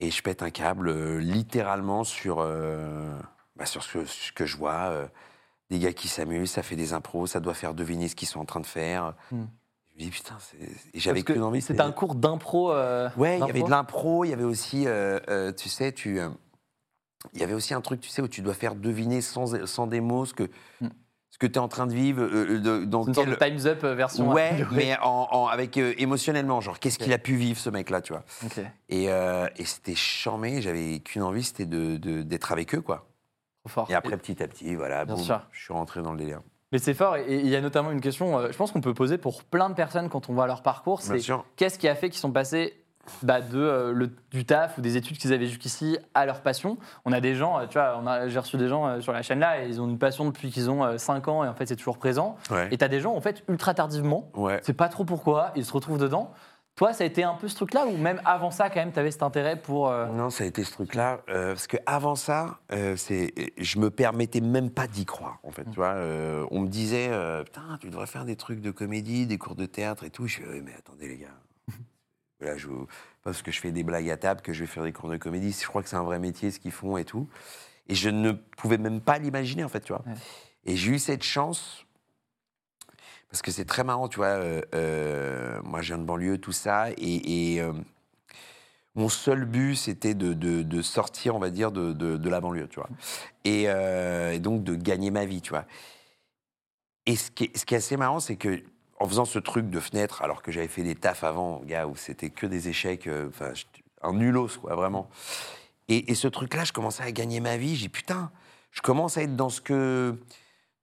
et 0.00 0.10
je 0.10 0.22
pète 0.22 0.42
un 0.42 0.50
câble 0.50 0.88
euh, 0.88 1.18
littéralement 1.18 2.04
sur, 2.04 2.38
euh, 2.40 3.12
bah, 3.56 3.66
sur 3.66 3.82
ce, 3.82 3.98
que- 3.98 4.04
ce 4.06 4.32
que 4.32 4.46
je 4.46 4.56
vois. 4.56 4.90
euh, 4.90 5.06
des 5.68 5.80
gars 5.80 5.92
qui 5.92 6.06
s'amusent, 6.06 6.52
ça 6.52 6.62
fait 6.62 6.76
des 6.76 6.92
impros, 6.92 7.26
ça 7.26 7.40
doit 7.40 7.54
faire 7.54 7.74
deviner 7.74 8.06
ce 8.06 8.14
qu'ils 8.14 8.28
sont 8.28 8.38
en 8.38 8.44
train 8.44 8.60
de 8.60 8.66
faire. 8.66 9.14
Hmm. 9.32 9.46
Je 9.88 9.94
me 9.94 9.98
dis 9.98 10.10
putain, 10.10 10.36
j'avais 10.94 11.22
que 11.24 11.32
envie. 11.40 11.60
C'était 11.60 11.80
un 11.80 11.90
cours 11.90 12.14
d'impro. 12.14 12.72
Ouais, 13.16 13.38
il 13.38 13.46
y 13.46 13.50
avait 13.50 13.62
de 13.62 13.70
l'impro, 13.70 14.24
il 14.24 14.28
y 14.30 14.32
avait 14.32 14.44
aussi, 14.44 14.86
tu 15.56 15.68
sais, 15.68 15.90
tu, 15.90 16.20
il 17.32 17.40
y 17.40 17.42
avait 17.42 17.54
aussi 17.54 17.74
un 17.74 17.80
truc, 17.80 18.00
tu 18.00 18.10
sais, 18.10 18.22
où 18.22 18.28
tu 18.28 18.42
dois 18.42 18.54
faire 18.54 18.76
deviner 18.76 19.20
sans, 19.22 19.66
sans 19.66 19.86
des 19.88 20.00
mots 20.00 20.24
ce 20.26 20.34
que, 20.34 20.48
Hmm. 20.80 20.88
Ce 21.36 21.38
que 21.38 21.46
tu 21.46 21.52
es 21.56 21.58
en 21.58 21.68
train 21.68 21.86
de 21.86 21.92
vivre, 21.92 22.22
euh, 22.22 22.58
de- 22.60 22.84
dans 22.86 23.02
une 23.04 23.12
sorte 23.12 23.28
de 23.28 23.34
quel... 23.34 23.50
Time's 23.50 23.66
Up 23.66 23.84
euh, 23.84 23.94
version. 23.94 24.32
Ouais, 24.32 24.64
mais 24.72 24.96
en, 25.02 25.28
en- 25.30 25.46
avec 25.48 25.76
euh, 25.76 25.92
émotionnellement, 25.98 26.62
genre 26.62 26.78
qu'est-ce 26.78 26.98
qu'il 26.98 27.12
a 27.12 27.18
pu 27.18 27.34
vivre 27.36 27.60
ce 27.60 27.68
mec-là, 27.68 28.00
tu 28.00 28.14
vois. 28.14 28.24
Et, 28.88 29.10
euh, 29.10 29.46
et 29.58 29.66
c'était 29.66 29.94
charmé, 29.94 30.62
j'avais 30.62 31.00
qu'une 31.00 31.22
envie, 31.22 31.44
c'était 31.44 31.66
de- 31.66 31.98
de- 31.98 32.22
d'être 32.22 32.52
avec 32.52 32.74
eux, 32.74 32.80
quoi. 32.80 33.06
Fort. 33.68 33.86
Et 33.90 33.94
après, 33.94 34.16
petit 34.16 34.42
à 34.42 34.48
petit, 34.48 34.74
voilà, 34.76 35.04
Bien 35.04 35.14
boum, 35.16 35.24
je 35.52 35.60
suis 35.62 35.74
rentré 35.74 36.00
dans 36.00 36.12
le 36.12 36.18
délire. 36.18 36.40
Mais 36.72 36.78
c'est 36.78 36.94
fort, 36.94 37.16
et 37.18 37.26
il 37.28 37.48
y 37.48 37.54
a 37.54 37.60
notamment 37.60 37.90
une 37.90 38.00
question, 38.00 38.38
euh, 38.38 38.48
je 38.50 38.56
pense 38.56 38.72
qu'on 38.72 38.80
peut 38.80 38.94
poser 38.94 39.18
pour 39.18 39.44
plein 39.44 39.68
de 39.68 39.74
personnes 39.74 40.08
quand 40.08 40.30
on 40.30 40.32
voit 40.32 40.46
leur 40.46 40.62
parcours, 40.62 41.02
c'est 41.02 41.18
qu'est-ce 41.56 41.78
qui 41.78 41.86
a 41.86 41.94
fait 41.94 42.08
qu'ils 42.08 42.18
sont 42.20 42.32
passés 42.32 42.82
bah, 43.22 43.40
de, 43.40 43.58
euh, 43.58 43.92
le- 43.92 44.10
du 44.30 44.44
taf 44.44 44.78
ou 44.78 44.80
des 44.80 44.96
études 44.96 45.18
qu'ils 45.18 45.32
avaient 45.32 45.46
jusqu'ici 45.46 45.98
à 46.14 46.26
leur 46.26 46.40
passion 46.42 46.78
On 47.04 47.12
a 47.12 47.20
des 47.20 47.34
gens, 47.34 47.58
euh, 47.58 47.66
tu 47.66 47.78
vois, 47.78 48.26
j'ai 48.28 48.38
reçu 48.38 48.56
des 48.56 48.68
gens 48.68 48.86
euh, 48.86 49.00
sur 49.00 49.12
la 49.12 49.22
chaîne 49.22 49.40
là, 49.40 49.62
et 49.62 49.68
ils 49.68 49.80
ont 49.80 49.88
une 49.88 49.98
passion 49.98 50.24
depuis 50.26 50.50
qu'ils 50.50 50.70
ont 50.70 50.98
5 50.98 51.28
ans, 51.28 51.44
et 51.44 51.48
en 51.48 51.54
fait 51.54 51.66
c'est 51.66 51.76
toujours 51.76 51.98
présent. 51.98 52.36
Ouais. 52.50 52.68
Et 52.70 52.78
tu 52.78 52.84
as 52.84 52.88
des 52.88 53.00
gens, 53.00 53.14
en 53.14 53.20
fait, 53.20 53.42
ultra 53.48 53.74
tardivement, 53.74 54.30
Ouais. 54.34 54.60
c'est 54.62 54.72
pas 54.74 54.88
trop 54.88 55.04
pourquoi, 55.04 55.52
ils 55.56 55.64
se 55.64 55.72
retrouvent 55.72 55.98
dedans. 55.98 56.32
Toi, 56.78 56.92
ça 56.92 57.04
a 57.04 57.06
été 57.06 57.24
un 57.24 57.32
peu 57.32 57.48
ce 57.48 57.54
truc-là, 57.54 57.86
ou 57.86 57.96
même 57.96 58.20
avant 58.26 58.50
ça, 58.50 58.68
quand 58.68 58.80
même, 58.80 58.92
tu 58.92 58.98
avais 58.98 59.10
cet 59.10 59.22
intérêt 59.22 59.56
pour... 59.56 59.88
euh, 59.88 60.08
Non, 60.08 60.28
ça 60.28 60.44
a 60.44 60.46
été 60.46 60.62
ce 60.62 60.72
truc-là. 60.72 61.20
euh, 61.30 61.54
parce 61.54 61.66
que 61.66 61.78
avant 61.86 62.16
ça, 62.16 62.58
euh, 62.70 62.96
c'est, 62.98 63.32
je 63.56 63.78
me 63.78 63.88
permettais 63.90 64.42
même 64.42 64.68
pas 64.68 64.86
d'y 64.86 65.06
croire. 65.06 65.38
En 65.42 65.50
fait, 65.52 65.64
tu 65.64 65.76
vois, 65.76 65.94
Euh, 65.94 66.44
on 66.50 66.60
me 66.60 66.68
disait, 66.68 67.08
euh, 67.10 67.44
putain, 67.44 67.78
tu 67.80 67.88
devrais 67.88 68.06
faire 68.06 68.26
des 68.26 68.36
trucs 68.36 68.60
de 68.60 68.70
comédie, 68.70 69.26
des 69.26 69.38
cours 69.38 69.54
de 69.54 69.64
théâtre 69.64 70.04
et 70.04 70.10
tout. 70.10 70.26
Je 70.26 70.40
oui, 70.42 70.60
mais 70.62 70.74
attendez 70.76 71.08
les 71.08 71.16
gars. 71.16 71.28
Là, 72.40 72.56
je, 72.56 72.68
pas 72.68 72.86
parce 73.24 73.42
que 73.42 73.50
je 73.50 73.60
fais 73.60 73.72
des 73.72 73.82
blagues 73.82 74.10
à 74.10 74.16
table 74.16 74.42
que 74.42 74.52
je 74.52 74.60
vais 74.60 74.66
faire 74.66 74.84
des 74.84 74.92
cours 74.92 75.08
de 75.08 75.16
comédie. 75.16 75.56
Je 75.58 75.66
crois 75.66 75.82
que 75.82 75.88
c'est 75.88 75.96
un 75.96 76.02
vrai 76.02 76.18
métier 76.18 76.50
ce 76.50 76.58
qu'ils 76.60 76.72
font 76.72 76.96
et 76.96 77.04
tout. 77.04 77.28
Et 77.88 77.94
je 77.94 78.10
ne 78.10 78.32
pouvais 78.32 78.78
même 78.78 79.00
pas 79.00 79.18
l'imaginer 79.18 79.64
en 79.64 79.68
fait, 79.68 79.80
tu 79.80 79.92
vois. 79.92 80.02
Ouais. 80.06 80.14
Et 80.64 80.76
j'ai 80.76 80.92
eu 80.92 80.98
cette 80.98 81.22
chance. 81.22 81.86
Parce 83.30 83.42
que 83.42 83.50
c'est 83.50 83.64
très 83.64 83.84
marrant, 83.84 84.08
tu 84.08 84.16
vois. 84.16 84.26
euh, 84.28 84.60
euh, 84.74 85.60
moi, 85.64 85.80
je 85.80 85.88
viens 85.88 85.98
de 85.98 86.04
banlieue, 86.04 86.38
tout 86.38 86.52
ça. 86.52 86.90
Et, 86.92 87.54
et, 87.54 87.60
euh, 87.60 87.72
mon 88.94 89.08
seul 89.08 89.44
but, 89.44 89.76
c'était 89.76 90.14
de, 90.14 90.32
de- 90.32 90.62
de 90.62 90.82
sortir, 90.82 91.36
on 91.36 91.38
va 91.38 91.50
dire, 91.50 91.70
de, 91.70 92.28
la 92.28 92.40
banlieue, 92.40 92.68
tu 92.68 92.80
vois. 92.80 92.88
Et, 93.44 93.64
et 93.64 94.38
donc 94.38 94.64
de 94.64 94.74
gagner 94.74 95.10
ma 95.10 95.26
vie, 95.26 95.42
tu 95.42 95.50
vois. 95.50 95.66
Et 97.04 97.14
ce 97.16 97.30
qui 97.30 97.44
est, 97.44 97.56
ce 97.56 97.64
qui 97.64 97.74
est 97.74 97.78
assez 97.78 97.96
marrant, 97.96 98.20
c'est 98.20 98.36
que 98.36 98.62
en 98.98 99.08
faisant 99.08 99.24
ce 99.24 99.38
truc 99.38 99.68
de 99.68 99.80
fenêtre, 99.80 100.22
alors 100.22 100.42
que 100.42 100.50
j'avais 100.52 100.68
fait 100.68 100.82
des 100.82 100.94
tafs 100.94 101.24
avant, 101.24 101.60
gars, 101.64 101.86
où 101.86 101.96
c'était 101.96 102.30
que 102.30 102.46
des 102.46 102.68
échecs, 102.68 103.06
euh, 103.06 103.28
un 104.02 104.12
nulos, 104.12 104.58
quoi, 104.60 104.74
vraiment. 104.74 105.08
Et, 105.88 106.14
ce 106.14 106.26
truc-là, 106.26 106.64
je 106.64 106.72
commençais 106.72 107.04
à 107.04 107.12
gagner 107.12 107.38
ma 107.38 107.56
vie. 107.56 107.76
J'ai 107.76 107.88
putain, 107.88 108.32
je 108.72 108.80
commence 108.80 109.16
à 109.18 109.22
être 109.22 109.36
dans 109.36 109.50
ce 109.50 109.60
que 109.60 110.16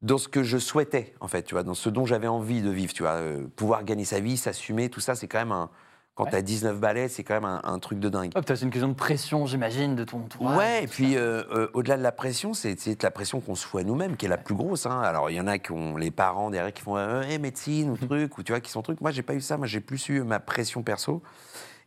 dans 0.01 0.17
ce 0.17 0.27
que 0.27 0.43
je 0.43 0.57
souhaitais, 0.57 1.13
en 1.21 1.29
fait, 1.29 1.43
tu 1.43 1.55
vois, 1.55 1.63
dans 1.63 1.73
ce 1.73 1.89
dont 1.89 2.05
j'avais 2.05 2.27
envie 2.27 2.61
de 2.61 2.69
vivre, 2.69 2.93
tu 2.93 3.03
vois. 3.03 3.13
Euh, 3.13 3.47
pouvoir 3.55 3.85
gagner 3.85 4.03
sa 4.03 4.19
vie, 4.19 4.35
s'assumer, 4.37 4.89
tout 4.89 4.99
ça, 4.99 5.15
c'est 5.15 5.27
quand 5.27 5.39
même 5.39 5.51
un. 5.51 5.69
Quand 6.15 6.25
Ouais. 6.25 6.29
t'as 6.31 6.41
19 6.43 6.79
balais, 6.79 7.07
c'est 7.09 7.23
quand 7.23 7.33
même 7.33 7.45
un, 7.45 7.59
un 7.63 7.79
truc 7.79 7.99
de 7.99 8.07
dingue. 8.07 8.31
T'as- 8.33 8.55
c'est 8.55 8.65
une 8.65 8.69
question 8.71 8.87
de 8.89 8.93
pression, 8.93 9.47
j'imagine, 9.47 9.95
de 9.95 10.03
ton 10.03 10.19
entourage. 10.19 10.55
Ouais, 10.57 10.83
et 10.83 10.87
puis 10.87 11.15
euh, 11.17 11.43
euh, 11.51 11.69
au-delà 11.73 11.97
de 11.97 12.03
la 12.03 12.11
pression, 12.11 12.53
c'est 12.53 13.01
la 13.01 13.09
pression 13.09 13.39
qu'on 13.41 13.55
se 13.55 13.65
fout 13.65 13.81
à 13.81 13.83
nous-mêmes 13.83 14.15
qui 14.15 14.27
est 14.27 14.29
la 14.29 14.37
plus 14.37 14.53
grosse. 14.53 14.85
hein. 14.85 15.01
Alors 15.01 15.31
il 15.31 15.35
y 15.35 15.41
en 15.41 15.47
a 15.47 15.57
qui 15.57 15.71
ont 15.71 15.97
les 15.97 16.11
parents 16.11 16.51
derrière 16.51 16.71
qui 16.71 16.83
font 16.83 16.97
euh, 16.97 17.23
Eh, 17.27 17.39
médecine 17.39 17.89
ou 17.89 17.97
truc, 18.07 18.37
ou 18.37 18.43
tu 18.43 18.51
vois, 18.51 18.61
qui 18.61 18.69
sont 18.69 18.83
trucs. 18.83 19.01
Moi, 19.01 19.09
j'ai 19.09 19.23
pas 19.23 19.33
eu 19.33 19.41
ça. 19.41 19.57
Moi, 19.57 19.65
j'ai 19.65 19.79
plus 19.81 20.07
eu 20.09 20.21
ma 20.21 20.39
pression 20.39 20.83
perso. 20.83 21.23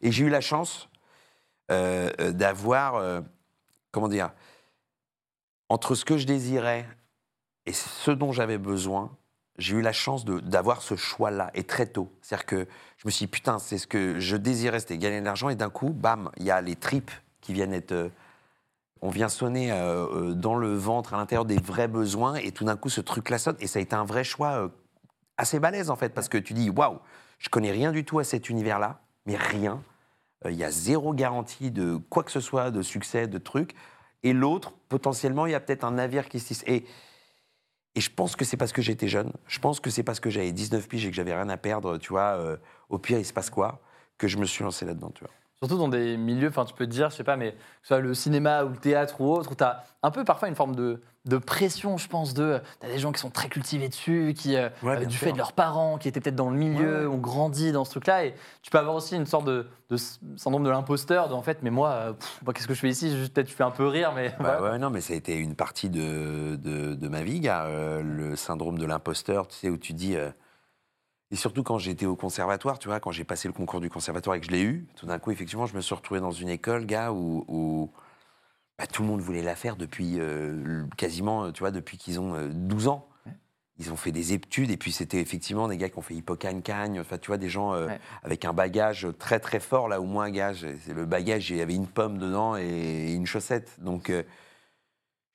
Et 0.02 0.10
j'ai 0.10 0.24
eu 0.24 0.28
la 0.28 0.40
chance 0.40 0.88
euh, 1.70 2.10
d'avoir, 2.32 3.00
comment 3.92 4.08
dire, 4.08 4.32
entre 5.68 5.94
ce 5.94 6.04
que 6.04 6.16
je 6.16 6.26
désirais 6.26 6.86
et 7.64 7.72
ce 7.72 8.10
dont 8.10 8.32
j'avais 8.32 8.58
besoin, 8.58 9.16
j'ai 9.58 9.76
eu 9.76 9.82
la 9.82 9.92
chance 9.92 10.24
d'avoir 10.24 10.82
ce 10.82 10.96
choix-là, 10.96 11.50
et 11.54 11.64
très 11.64 11.86
tôt. 11.86 12.12
C'est-à-dire 12.22 12.46
que 12.46 12.68
je 12.96 13.06
me 13.06 13.10
suis 13.10 13.26
dit, 13.26 13.30
putain, 13.30 13.58
c'est 13.58 13.78
ce 13.78 13.86
que 13.86 14.18
je 14.18 14.36
désirais, 14.36 14.80
c'était 14.80 14.98
gagner 14.98 15.20
de 15.20 15.24
l'argent, 15.24 15.48
et 15.48 15.54
d'un 15.54 15.70
coup, 15.70 15.90
bam, 15.90 16.30
il 16.38 16.44
y 16.44 16.50
a 16.50 16.60
les 16.60 16.76
tripes 16.76 17.10
qui 17.40 17.52
viennent 17.52 17.72
être... 17.72 17.92
euh, 17.92 18.08
on 19.02 19.10
vient 19.10 19.28
sonner 19.28 19.70
euh, 19.70 20.06
euh, 20.30 20.34
dans 20.34 20.56
le 20.56 20.74
ventre, 20.74 21.12
à 21.12 21.18
l'intérieur 21.18 21.44
des 21.44 21.58
vrais 21.58 21.88
besoins, 21.88 22.36
et 22.36 22.52
tout 22.52 22.64
d'un 22.64 22.76
coup, 22.76 22.88
ce 22.88 23.00
truc-là 23.00 23.38
sonne, 23.38 23.56
et 23.60 23.66
ça 23.66 23.78
a 23.78 23.82
été 23.82 23.94
un 23.94 24.04
vrai 24.04 24.24
choix 24.24 24.70
assez 25.36 25.60
balèze, 25.60 25.90
en 25.90 25.96
fait, 25.96 26.10
parce 26.10 26.28
que 26.28 26.38
tu 26.38 26.54
dis, 26.54 26.70
waouh, 26.70 26.98
je 27.38 27.50
connais 27.50 27.70
rien 27.70 27.92
du 27.92 28.04
tout 28.04 28.18
à 28.18 28.24
cet 28.24 28.48
univers-là, 28.48 29.00
mais 29.26 29.36
rien. 29.36 29.82
Il 30.46 30.54
y 30.54 30.64
a 30.64 30.70
zéro 30.70 31.12
garantie 31.12 31.70
de 31.70 31.96
quoi 31.96 32.22
que 32.22 32.30
ce 32.30 32.40
soit, 32.40 32.70
de 32.70 32.82
succès, 32.82 33.26
de 33.26 33.38
trucs. 33.38 33.74
Et 34.22 34.32
l'autre, 34.32 34.72
potentiellement, 34.88 35.46
il 35.46 35.52
y 35.52 35.54
a 35.54 35.60
peut-être 35.60 35.84
un 35.84 35.92
navire 35.92 36.28
qui 36.28 36.40
se. 36.40 36.54
Et, 36.66 36.84
et 37.96 38.00
je 38.00 38.10
pense 38.10 38.36
que 38.36 38.44
c'est 38.44 38.58
parce 38.58 38.72
que 38.72 38.82
j'étais 38.82 39.08
jeune. 39.08 39.32
Je 39.48 39.58
pense 39.58 39.80
que 39.80 39.88
c'est 39.88 40.02
parce 40.02 40.20
que 40.20 40.28
j'avais 40.30 40.52
19 40.52 40.86
piges 40.86 41.06
et 41.06 41.10
que 41.10 41.16
j'avais 41.16 41.34
rien 41.34 41.48
à 41.48 41.56
perdre, 41.56 41.96
tu 41.96 42.10
vois. 42.10 42.36
euh, 42.38 42.56
au 42.90 42.98
pire, 42.98 43.18
il 43.18 43.24
se 43.24 43.32
passe 43.32 43.48
quoi 43.50 43.80
Que 44.18 44.28
je 44.28 44.36
me 44.36 44.44
suis 44.44 44.62
lancé 44.62 44.84
là-dedans, 44.84 45.10
tu 45.14 45.24
vois. 45.24 45.32
Surtout 45.58 45.78
dans 45.78 45.88
des 45.88 46.18
milieux, 46.18 46.48
enfin, 46.48 46.66
tu 46.66 46.74
peux 46.74 46.84
te 46.84 46.90
dire, 46.90 47.08
je 47.08 47.16
sais 47.16 47.24
pas, 47.24 47.36
mais 47.38 47.52
que 47.52 47.58
ce 47.82 47.88
soit 47.88 48.00
le 48.00 48.12
cinéma 48.12 48.64
ou 48.64 48.68
le 48.68 48.76
théâtre 48.76 49.18
ou 49.22 49.32
autre, 49.32 49.54
tu 49.56 49.64
as 49.64 49.82
un 50.02 50.10
peu 50.10 50.24
parfois 50.24 50.48
une 50.48 50.54
forme 50.54 50.76
de, 50.76 51.00
de 51.26 51.38
pression, 51.38 51.96
je 51.98 52.08
pense, 52.08 52.32
de. 52.34 52.60
Tu 52.80 52.86
as 52.86 52.90
des 52.90 52.98
gens 52.98 53.12
qui 53.12 53.20
sont 53.20 53.30
très 53.30 53.48
cultivés 53.48 53.88
dessus, 53.88 54.32
qui, 54.36 54.56
euh, 54.56 54.68
Ouais, 54.82 54.96
euh, 54.96 55.04
du 55.04 55.16
sûr. 55.16 55.26
fait 55.26 55.32
de 55.32 55.38
leurs 55.38 55.52
parents, 55.52 55.98
qui 55.98 56.08
étaient 56.08 56.20
peut-être 56.20 56.36
dans 56.36 56.50
le 56.50 56.56
milieu, 56.56 57.00
Ouais, 57.00 57.06
ouais. 57.06 57.14
ont 57.14 57.18
grandi 57.18 57.72
dans 57.72 57.84
ce 57.84 57.90
truc-là. 57.90 58.24
Et 58.26 58.34
tu 58.62 58.70
peux 58.70 58.78
avoir 58.78 58.94
aussi 58.94 59.16
une 59.16 59.26
sorte 59.26 59.44
de, 59.44 59.66
de 59.90 59.96
syndrome 60.36 60.62
de 60.64 60.70
l'imposteur, 60.70 61.28
de 61.28 61.34
en 61.34 61.42
fait, 61.42 61.58
mais 61.62 61.70
moi, 61.70 61.90
euh, 61.90 62.12
moi, 62.44 62.54
qu'est-ce 62.54 62.68
que 62.68 62.74
je 62.74 62.80
fais 62.80 62.88
ici? 62.88 63.10
Peut-être 63.34 63.48
je 63.50 63.54
fais 63.54 63.64
un 63.64 63.70
peu 63.70 63.86
rire, 63.86 64.12
mais. 64.14 64.34
Bah 64.40 64.62
ouais, 64.62 64.78
non, 64.78 64.90
mais 64.90 65.00
ça 65.00 65.12
a 65.12 65.16
été 65.16 65.34
une 65.36 65.54
partie 65.56 65.90
de, 65.90 66.56
de, 66.56 66.94
de 66.94 67.08
ma 67.08 67.22
vie, 67.22 67.40
gars. 67.40 67.66
euh, 67.66 68.02
le 68.02 68.36
syndrome 68.36 68.78
de 68.78 68.86
l'imposteur, 68.86 69.48
tu 69.48 69.56
sais, 69.56 69.68
où 69.68 69.76
tu 69.76 69.92
dis. 69.92 70.16
euh, 70.16 70.30
et 71.32 71.36
surtout 71.36 71.64
quand 71.64 71.78
j'étais 71.78 72.06
au 72.06 72.14
conservatoire, 72.14 72.78
tu 72.78 72.86
vois, 72.86 73.00
quand 73.00 73.10
j'ai 73.10 73.24
passé 73.24 73.48
le 73.48 73.52
concours 73.52 73.80
du 73.80 73.90
conservatoire 73.90 74.36
et 74.36 74.40
que 74.40 74.46
je 74.46 74.52
l'ai 74.52 74.62
eu, 74.62 74.86
tout 74.94 75.06
d'un 75.06 75.18
coup, 75.18 75.32
effectivement, 75.32 75.66
je 75.66 75.74
me 75.74 75.80
suis 75.80 75.94
retrouvé 75.94 76.20
dans 76.20 76.30
une 76.30 76.48
école, 76.48 76.86
gars, 76.86 77.10
où, 77.10 77.44
où, 77.48 77.90
bah, 78.78 78.86
tout 78.86 79.02
le 79.02 79.08
monde 79.08 79.20
voulait 79.20 79.42
la 79.42 79.56
faire 79.56 79.76
depuis 79.76 80.16
euh, 80.18 80.84
quasiment, 80.96 81.50
tu 81.52 81.60
vois, 81.60 81.70
depuis 81.70 81.96
qu'ils 81.98 82.20
ont 82.20 82.34
euh, 82.34 82.48
12 82.52 82.88
ans. 82.88 83.08
Ils 83.78 83.92
ont 83.92 83.96
fait 83.96 84.10
des 84.12 84.32
études 84.32 84.70
et 84.70 84.78
puis 84.78 84.90
c'était 84.90 85.20
effectivement 85.20 85.68
des 85.68 85.76
gars 85.76 85.90
qui 85.90 85.98
ont 85.98 86.02
fait 86.02 86.14
hippocagne-cagne, 86.14 86.98
enfin 86.98 87.18
tu 87.18 87.26
vois, 87.26 87.36
des 87.36 87.50
gens 87.50 87.74
euh, 87.74 87.88
Ouais. 87.88 88.00
avec 88.22 88.46
un 88.46 88.54
bagage 88.54 89.06
très 89.18 89.38
très 89.38 89.60
fort, 89.60 89.86
là 89.88 90.00
où 90.00 90.04
moi, 90.06 90.30
gars, 90.30 90.54
j'ai- 90.54 90.78
c'est 90.78 90.94
le 90.94 91.04
bagage, 91.04 91.50
il 91.50 91.58
y 91.58 91.60
avait 91.60 91.74
une 91.74 91.86
pomme 91.86 92.16
dedans 92.16 92.56
et 92.56 93.12
une 93.12 93.26
chaussette. 93.26 93.76
Donc 93.82 94.08
euh, 94.08 94.22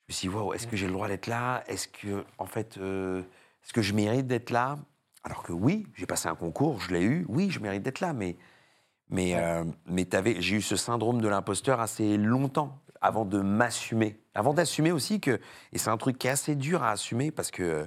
je 0.08 0.12
me 0.12 0.16
suis 0.16 0.28
dit, 0.28 0.34
wow, 0.34 0.52
est-ce 0.54 0.66
que 0.66 0.76
j'ai 0.76 0.86
le 0.86 0.92
droit 0.92 1.06
d'être 1.06 1.28
là? 1.28 1.62
Est-ce 1.68 1.86
que, 1.86 2.24
en 2.38 2.46
fait, 2.46 2.78
euh, 2.78 3.20
est-ce 3.64 3.72
que 3.72 3.80
je 3.82 3.94
mérite 3.94 4.26
d'être 4.26 4.50
là? 4.50 4.76
Alors 5.22 5.44
que 5.44 5.52
oui, 5.52 5.86
j'ai 5.94 6.06
passé 6.06 6.28
un 6.28 6.34
concours, 6.34 6.80
je 6.80 6.92
l'ai 6.92 7.02
eu, 7.02 7.24
oui, 7.28 7.48
je 7.48 7.60
mérite 7.60 7.84
d'être 7.84 8.00
là, 8.00 8.12
mais, 8.12 8.36
mais, 9.08 9.36
euh, 9.36 9.62
mais 9.86 10.04
j'ai 10.40 10.56
eu 10.56 10.62
ce 10.62 10.74
syndrome 10.74 11.20
de 11.22 11.28
l'imposteur 11.28 11.80
assez 11.80 12.16
longtemps 12.16 12.81
avant 13.02 13.24
de 13.24 13.40
m'assumer. 13.40 14.18
Avant 14.34 14.54
d'assumer 14.54 14.92
aussi 14.92 15.20
que, 15.20 15.40
et 15.72 15.78
c'est 15.78 15.90
un 15.90 15.96
truc 15.96 16.18
qui 16.18 16.26
est 16.28 16.30
assez 16.30 16.54
dur 16.54 16.82
à 16.82 16.90
assumer 16.92 17.30
parce 17.30 17.50
que, 17.50 17.86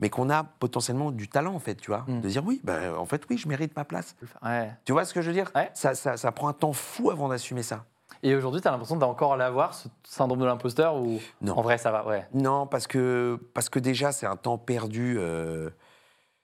mais 0.00 0.10
qu'on 0.10 0.30
a 0.30 0.44
potentiellement 0.44 1.10
du 1.10 1.28
talent, 1.28 1.54
en 1.54 1.58
fait, 1.58 1.74
tu 1.76 1.90
vois, 1.90 2.04
Mm. 2.08 2.20
de 2.20 2.28
dire 2.28 2.44
oui, 2.44 2.60
ben, 2.64 2.94
en 2.94 3.04
fait, 3.06 3.22
oui, 3.30 3.38
je 3.38 3.48
mérite 3.48 3.74
ma 3.76 3.84
place. 3.84 4.14
Ouais. 4.42 4.70
Tu 4.84 4.92
vois 4.92 5.04
ce 5.04 5.14
que 5.14 5.22
je 5.22 5.28
veux 5.28 5.32
dire? 5.34 5.50
Ouais. 5.54 5.70
ça, 5.74 5.94
ça, 5.94 6.16
ça 6.16 6.32
prend 6.32 6.48
un 6.48 6.52
temps 6.52 6.72
fou 6.72 7.10
avant 7.10 7.28
d'assumer 7.28 7.62
ça. 7.62 7.84
Et 8.22 8.34
aujourd'hui, 8.34 8.60
tu 8.60 8.66
as 8.68 8.70
l'impression 8.70 8.96
d'encore 8.96 9.36
l'avoir, 9.36 9.74
ce 9.74 9.88
syndrome 10.02 10.40
de 10.40 10.44
l'imposteur, 10.44 10.96
ou 10.96 11.20
Non. 11.40 11.56
en 11.58 11.62
vrai, 11.62 11.78
ça 11.78 11.90
va? 11.92 12.06
Ouais. 12.06 12.26
Non, 12.34 12.66
parce 12.66 12.86
que, 12.86 13.38
parce 13.54 13.68
que 13.68 13.78
déjà, 13.78 14.12
c'est 14.12 14.26
un 14.26 14.36
temps 14.36 14.58
perdu. 14.58 15.16
euh, 15.18 15.70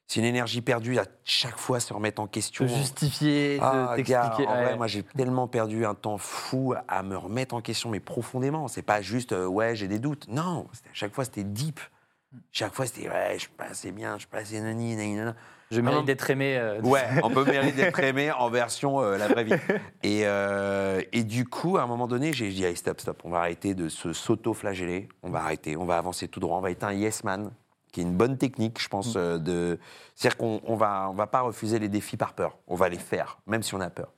c'est 0.06 0.20
une 0.20 0.26
énergie 0.26 0.60
perdue 0.60 0.98
à 0.98 1.06
chaque 1.24 1.56
fois 1.58 1.80
se 1.80 1.92
remettre 1.94 2.20
en 2.20 2.26
question. 2.26 2.66
Justifier, 2.66 3.58
Ah, 3.62 3.94
t'expliquer. 3.96 4.46
en 4.46 4.52
ouais. 4.54 4.64
vrai, 4.64 4.76
moi, 4.76 4.86
j'ai 4.86 5.02
tellement 5.02 5.48
perdu 5.48 5.86
un 5.86 5.94
temps 5.94 6.18
fou 6.18 6.74
à 6.88 7.02
me 7.02 7.16
remettre 7.16 7.54
en 7.54 7.60
question, 7.62 7.88
mais 7.90 8.00
profondément. 8.00 8.68
C'est 8.68 8.82
pas 8.82 9.00
juste, 9.00 9.32
euh, 9.32 9.46
ouais, 9.46 9.74
j'ai 9.76 9.88
des 9.88 9.98
doutes. 9.98 10.26
Non, 10.28 10.66
à 10.72 10.88
chaque 10.92 11.14
fois, 11.14 11.24
c'était 11.24 11.44
deep. 11.44 11.80
Chaque 12.52 12.74
fois, 12.74 12.84
c'était, 12.86 13.08
ouais, 13.08 13.30
je 13.34 13.40
suis 13.40 13.48
pas 13.50 13.66
assez 13.70 13.92
bien, 13.92 14.14
je 14.14 14.20
suis 14.20 14.28
pas 14.28 14.38
assez 14.38 14.60
nani, 14.60 14.94
nani, 14.96 15.14
nana. 15.14 15.34
Je 15.70 15.80
mérite 15.80 16.00
non. 16.00 16.04
d'être 16.04 16.28
aimé. 16.28 16.56
euh, 16.58 16.80
Ouais, 16.82 17.02
on 17.22 17.30
peut 17.30 17.44
mériter 17.44 17.82
d'être 17.84 17.98
aimé 18.00 18.30
en 18.30 18.50
version 18.50 19.00
euh, 19.00 19.16
la 19.16 19.28
vraie 19.28 19.44
vie. 19.44 19.54
Et, 20.02 20.24
et 21.18 21.24
du 21.24 21.46
coup, 21.46 21.78
à 21.78 21.82
un 21.82 21.86
moment 21.86 22.06
donné, 22.06 22.32
j'ai 22.32 22.50
dit, 22.50 22.66
allez, 22.66 22.76
stop, 22.76 23.00
stop, 23.00 23.22
on 23.24 23.30
va 23.30 23.38
arrêter 23.38 23.74
de 23.74 23.88
se 23.88 24.12
s'auto-flageller, 24.12 25.08
on 25.22 25.30
va 25.30 25.40
arrêter, 25.40 25.76
on 25.76 25.84
va 25.86 25.96
avancer 25.96 26.28
tout 26.28 26.40
droit, 26.40 26.58
on 26.58 26.60
va 26.60 26.70
être 26.70 26.84
un 26.84 26.92
yes 26.92 27.24
man, 27.24 27.50
qui 27.94 28.00
est 28.00 28.02
une 28.04 28.16
bonne 28.16 28.36
technique, 28.36 28.82
je 28.82 28.88
pense, 28.88 29.14
euh, 29.16 29.38
de... 29.38 29.78
C'est-à-dire 30.16 30.36
qu'on 30.36 30.60
on 30.64 30.74
va, 30.74 31.08
on 31.10 31.14
va 31.14 31.28
pas 31.28 31.42
refuser 31.42 31.78
les 31.78 31.88
défis 31.88 32.16
par 32.16 32.34
peur, 32.34 32.58
on 32.66 32.74
va 32.74 32.88
les 32.88 32.98
faire, 32.98 33.38
même 33.46 33.62
si 33.62 33.72
on 33.76 33.80
a 33.80 33.88
peur. 33.88 34.12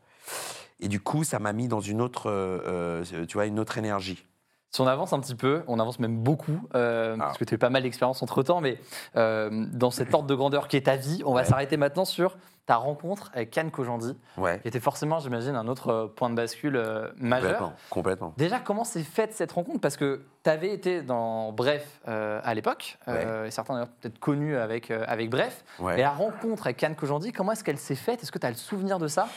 Et 0.80 0.88
du 0.88 0.98
coup, 0.98 1.24
ça 1.24 1.38
m'a 1.38 1.52
mis 1.52 1.68
dans 1.68 1.82
une 1.82 2.00
autre, 2.00 2.30
euh, 2.30 3.04
euh, 3.12 3.26
tu 3.26 3.34
vois, 3.34 3.44
une 3.44 3.60
autre 3.60 3.76
énergie. 3.76 4.24
Si 4.70 4.80
on 4.80 4.86
avance 4.86 5.12
un 5.12 5.20
petit 5.20 5.34
peu, 5.34 5.62
on 5.68 5.78
avance 5.78 5.98
même 6.00 6.18
beaucoup, 6.18 6.60
euh, 6.74 7.16
parce 7.16 7.34
Ah. 7.36 7.38
que 7.38 7.44
tu 7.44 7.54
as 7.54 7.56
eu 7.56 7.58
pas 7.58 7.70
mal 7.70 7.82
d'expérience 7.84 8.22
entre 8.22 8.42
temps, 8.42 8.60
mais 8.60 8.78
euh, 9.16 9.48
dans 9.72 9.90
cette 9.90 10.12
ordre 10.12 10.26
de 10.26 10.34
grandeur 10.34 10.68
qui 10.68 10.76
est 10.76 10.82
ta 10.86 10.96
vie, 10.96 11.22
on 11.24 11.32
va 11.32 11.40
Ouais. 11.40 11.44
s'arrêter 11.46 11.76
maintenant 11.76 12.04
sur 12.04 12.36
ta 12.66 12.76
rencontre 12.76 13.30
avec 13.32 13.52
Kian 13.52 13.70
Kojandi, 13.70 14.16
Ouais, 14.36 14.58
qui 14.60 14.66
était 14.68 14.80
forcément, 14.80 15.20
j'imagine, 15.20 15.54
un 15.54 15.68
autre 15.68 15.88
euh, 15.90 16.06
point 16.08 16.28
de 16.30 16.34
bascule 16.34 16.76
euh, 16.76 17.08
majeur. 17.16 17.52
complètement, 17.52 17.72
complètement. 17.90 18.34
Déjà, 18.36 18.58
comment 18.58 18.82
s'est 18.82 19.04
faite 19.04 19.32
cette 19.34 19.52
rencontre? 19.52 19.80
Parce 19.80 19.96
que 19.96 20.22
tu 20.42 20.50
avais 20.50 20.72
été 20.72 21.00
dans 21.02 21.52
Bref 21.52 22.00
à 22.06 22.52
l'époque, 22.54 22.98
euh, 23.08 23.46
et 23.46 23.50
certains 23.52 23.74
d'ailleurs 23.74 23.88
peut-être 24.00 24.18
connus 24.18 24.56
avec, 24.56 24.90
avec 24.90 25.30
Bref. 25.30 25.64
Ouais. 25.78 25.98
Et 25.98 26.02
la 26.02 26.10
rencontre 26.10 26.66
avec 26.66 26.76
Kian 26.78 26.92
Kojandi, 26.94 27.32
comment 27.32 27.52
est-ce 27.52 27.62
qu'elle 27.64 27.78
s'est 27.78 27.94
faite? 27.94 28.22
Est-ce 28.22 28.32
que 28.32 28.38
tu 28.38 28.46
as 28.46 28.50
le 28.50 28.56
souvenir 28.56 28.98
de 28.98 29.06
ça? 29.08 29.28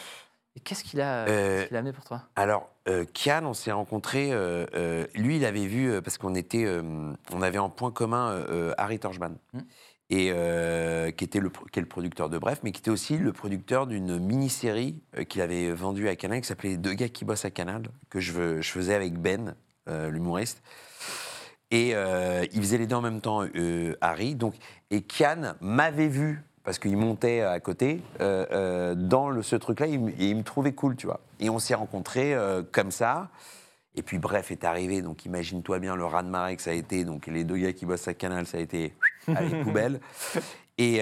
Qu'est-ce 0.63 0.83
qu'il 0.83 1.01
a, 1.01 1.25
Euh, 1.27 1.65
qu'il 1.65 1.75
a 1.75 1.79
amené 1.79 1.93
pour 1.93 2.03
toi? 2.05 2.23
Alors, 2.35 2.69
euh, 2.87 3.05
Kian, 3.13 3.45
on 3.45 3.53
s'est 3.53 3.71
rencontrés. 3.71 4.31
euh, 4.31 4.65
euh, 4.75 5.05
lui, 5.15 5.37
il 5.37 5.45
avait 5.45 5.65
vu 5.67 5.91
euh, 5.91 6.01
parce 6.01 6.17
qu'on 6.17 6.35
était, 6.35 6.65
euh, 6.65 6.81
on 7.33 7.41
avait 7.41 7.57
en 7.57 7.69
point 7.69 7.91
commun 7.91 8.31
euh, 8.31 8.45
euh, 8.49 8.73
Harry 8.77 8.99
Torchman, 8.99 9.35
Mm. 9.53 9.59
et 10.09 10.31
euh, 10.33 11.11
qui 11.11 11.23
était 11.23 11.39
le, 11.39 11.49
pro- 11.49 11.65
qui 11.71 11.79
est 11.79 11.81
le 11.81 11.87
producteur 11.87 12.29
de 12.29 12.37
Bref, 12.37 12.59
mais 12.63 12.71
qui 12.71 12.79
était 12.79 12.91
aussi 12.91 13.17
le 13.17 13.31
producteur 13.33 13.85
d'une 13.87 14.17
mini-série 14.19 15.01
euh, 15.17 15.23
qu'il 15.23 15.41
avait 15.41 15.71
vendue 15.71 16.07
à 16.07 16.15
Canal, 16.15 16.41
qui 16.41 16.47
s'appelait 16.47 16.77
Deux 16.77 16.93
gars 16.93 17.09
qui 17.09 17.25
bossent 17.25 17.45
à 17.45 17.51
Canal, 17.51 17.83
que 18.09 18.19
je, 18.19 18.61
faisais 18.61 18.95
avec 18.95 19.19
Ben, 19.19 19.55
euh, 19.87 20.09
l'humoriste. 20.09 20.61
Et 21.71 21.91
euh, 21.93 22.45
il 22.51 22.61
faisait 22.61 22.79
les 22.79 22.87
deux 22.87 22.95
en 22.95 23.01
même 23.01 23.21
temps, 23.21 23.43
euh, 23.55 23.95
Harry. 24.01 24.33
Donc, 24.33 24.55
et 24.89 25.03
Kian 25.03 25.53
m'avait 25.61 26.07
vu 26.07 26.41
parce 26.63 26.79
qu'il 26.79 26.97
montait 26.97 27.41
à 27.41 27.59
côté 27.59 28.01
euh, 28.21 28.45
euh, 28.51 28.95
dans 28.95 29.29
le, 29.29 29.41
ce 29.41 29.55
truc-là. 29.55 29.87
Il, 29.87 29.99
me- 29.99 30.11
et 30.11 30.29
il 30.29 30.35
me 30.35 30.43
trouvait 30.43 30.73
cool, 30.73 30.95
tu 30.95 31.07
vois. 31.07 31.19
Et 31.39 31.49
on 31.49 31.59
s'est 31.59 31.75
rencontrés 31.75 32.33
euh, 32.33 32.61
comme 32.71 32.91
ça. 32.91 33.29
Et 33.95 34.01
puis 34.01 34.17
bref 34.19 34.51
est 34.51 34.63
arrivé. 34.63 35.01
Donc 35.01 35.25
imagine-toi 35.25 35.79
bien 35.79 35.95
le 35.95 36.05
raz 36.05 36.23
de 36.23 36.29
marée 36.29 36.55
que 36.55 36.61
ça 36.61 36.71
a 36.71 36.73
été. 36.73 37.03
Donc 37.05 37.27
les 37.27 37.43
deux 37.43 37.57
gars 37.57 37.73
qui 37.73 37.85
bossent 37.85 38.07
à 38.07 38.13
Canal, 38.13 38.45
ça 38.45 38.57
a 38.57 38.61
été 38.61 38.93
à 39.35 39.41
les 39.41 39.63
poubelles. 39.63 39.99
Et 40.77 41.01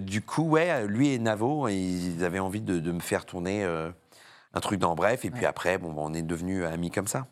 du 0.00 0.20
coup, 0.20 0.42
ouais, 0.42 0.86
lui 0.86 1.14
et 1.14 1.18
Navo, 1.18 1.68
ils 1.68 2.22
avaient 2.24 2.38
envie 2.40 2.60
de, 2.60 2.78
de 2.78 2.92
me 2.92 3.00
faire 3.00 3.24
tourner 3.24 3.64
un 3.64 4.60
truc 4.60 4.80
dans 4.80 4.94
Bref. 4.94 5.24
Et 5.24 5.30
puis 5.30 5.46
après, 5.46 5.78
bon, 5.78 5.92
bah, 5.92 6.02
on 6.04 6.12
est 6.12 6.20
devenus 6.22 6.64
amis 6.66 6.90
comme 6.90 7.06
ça. 7.06 7.26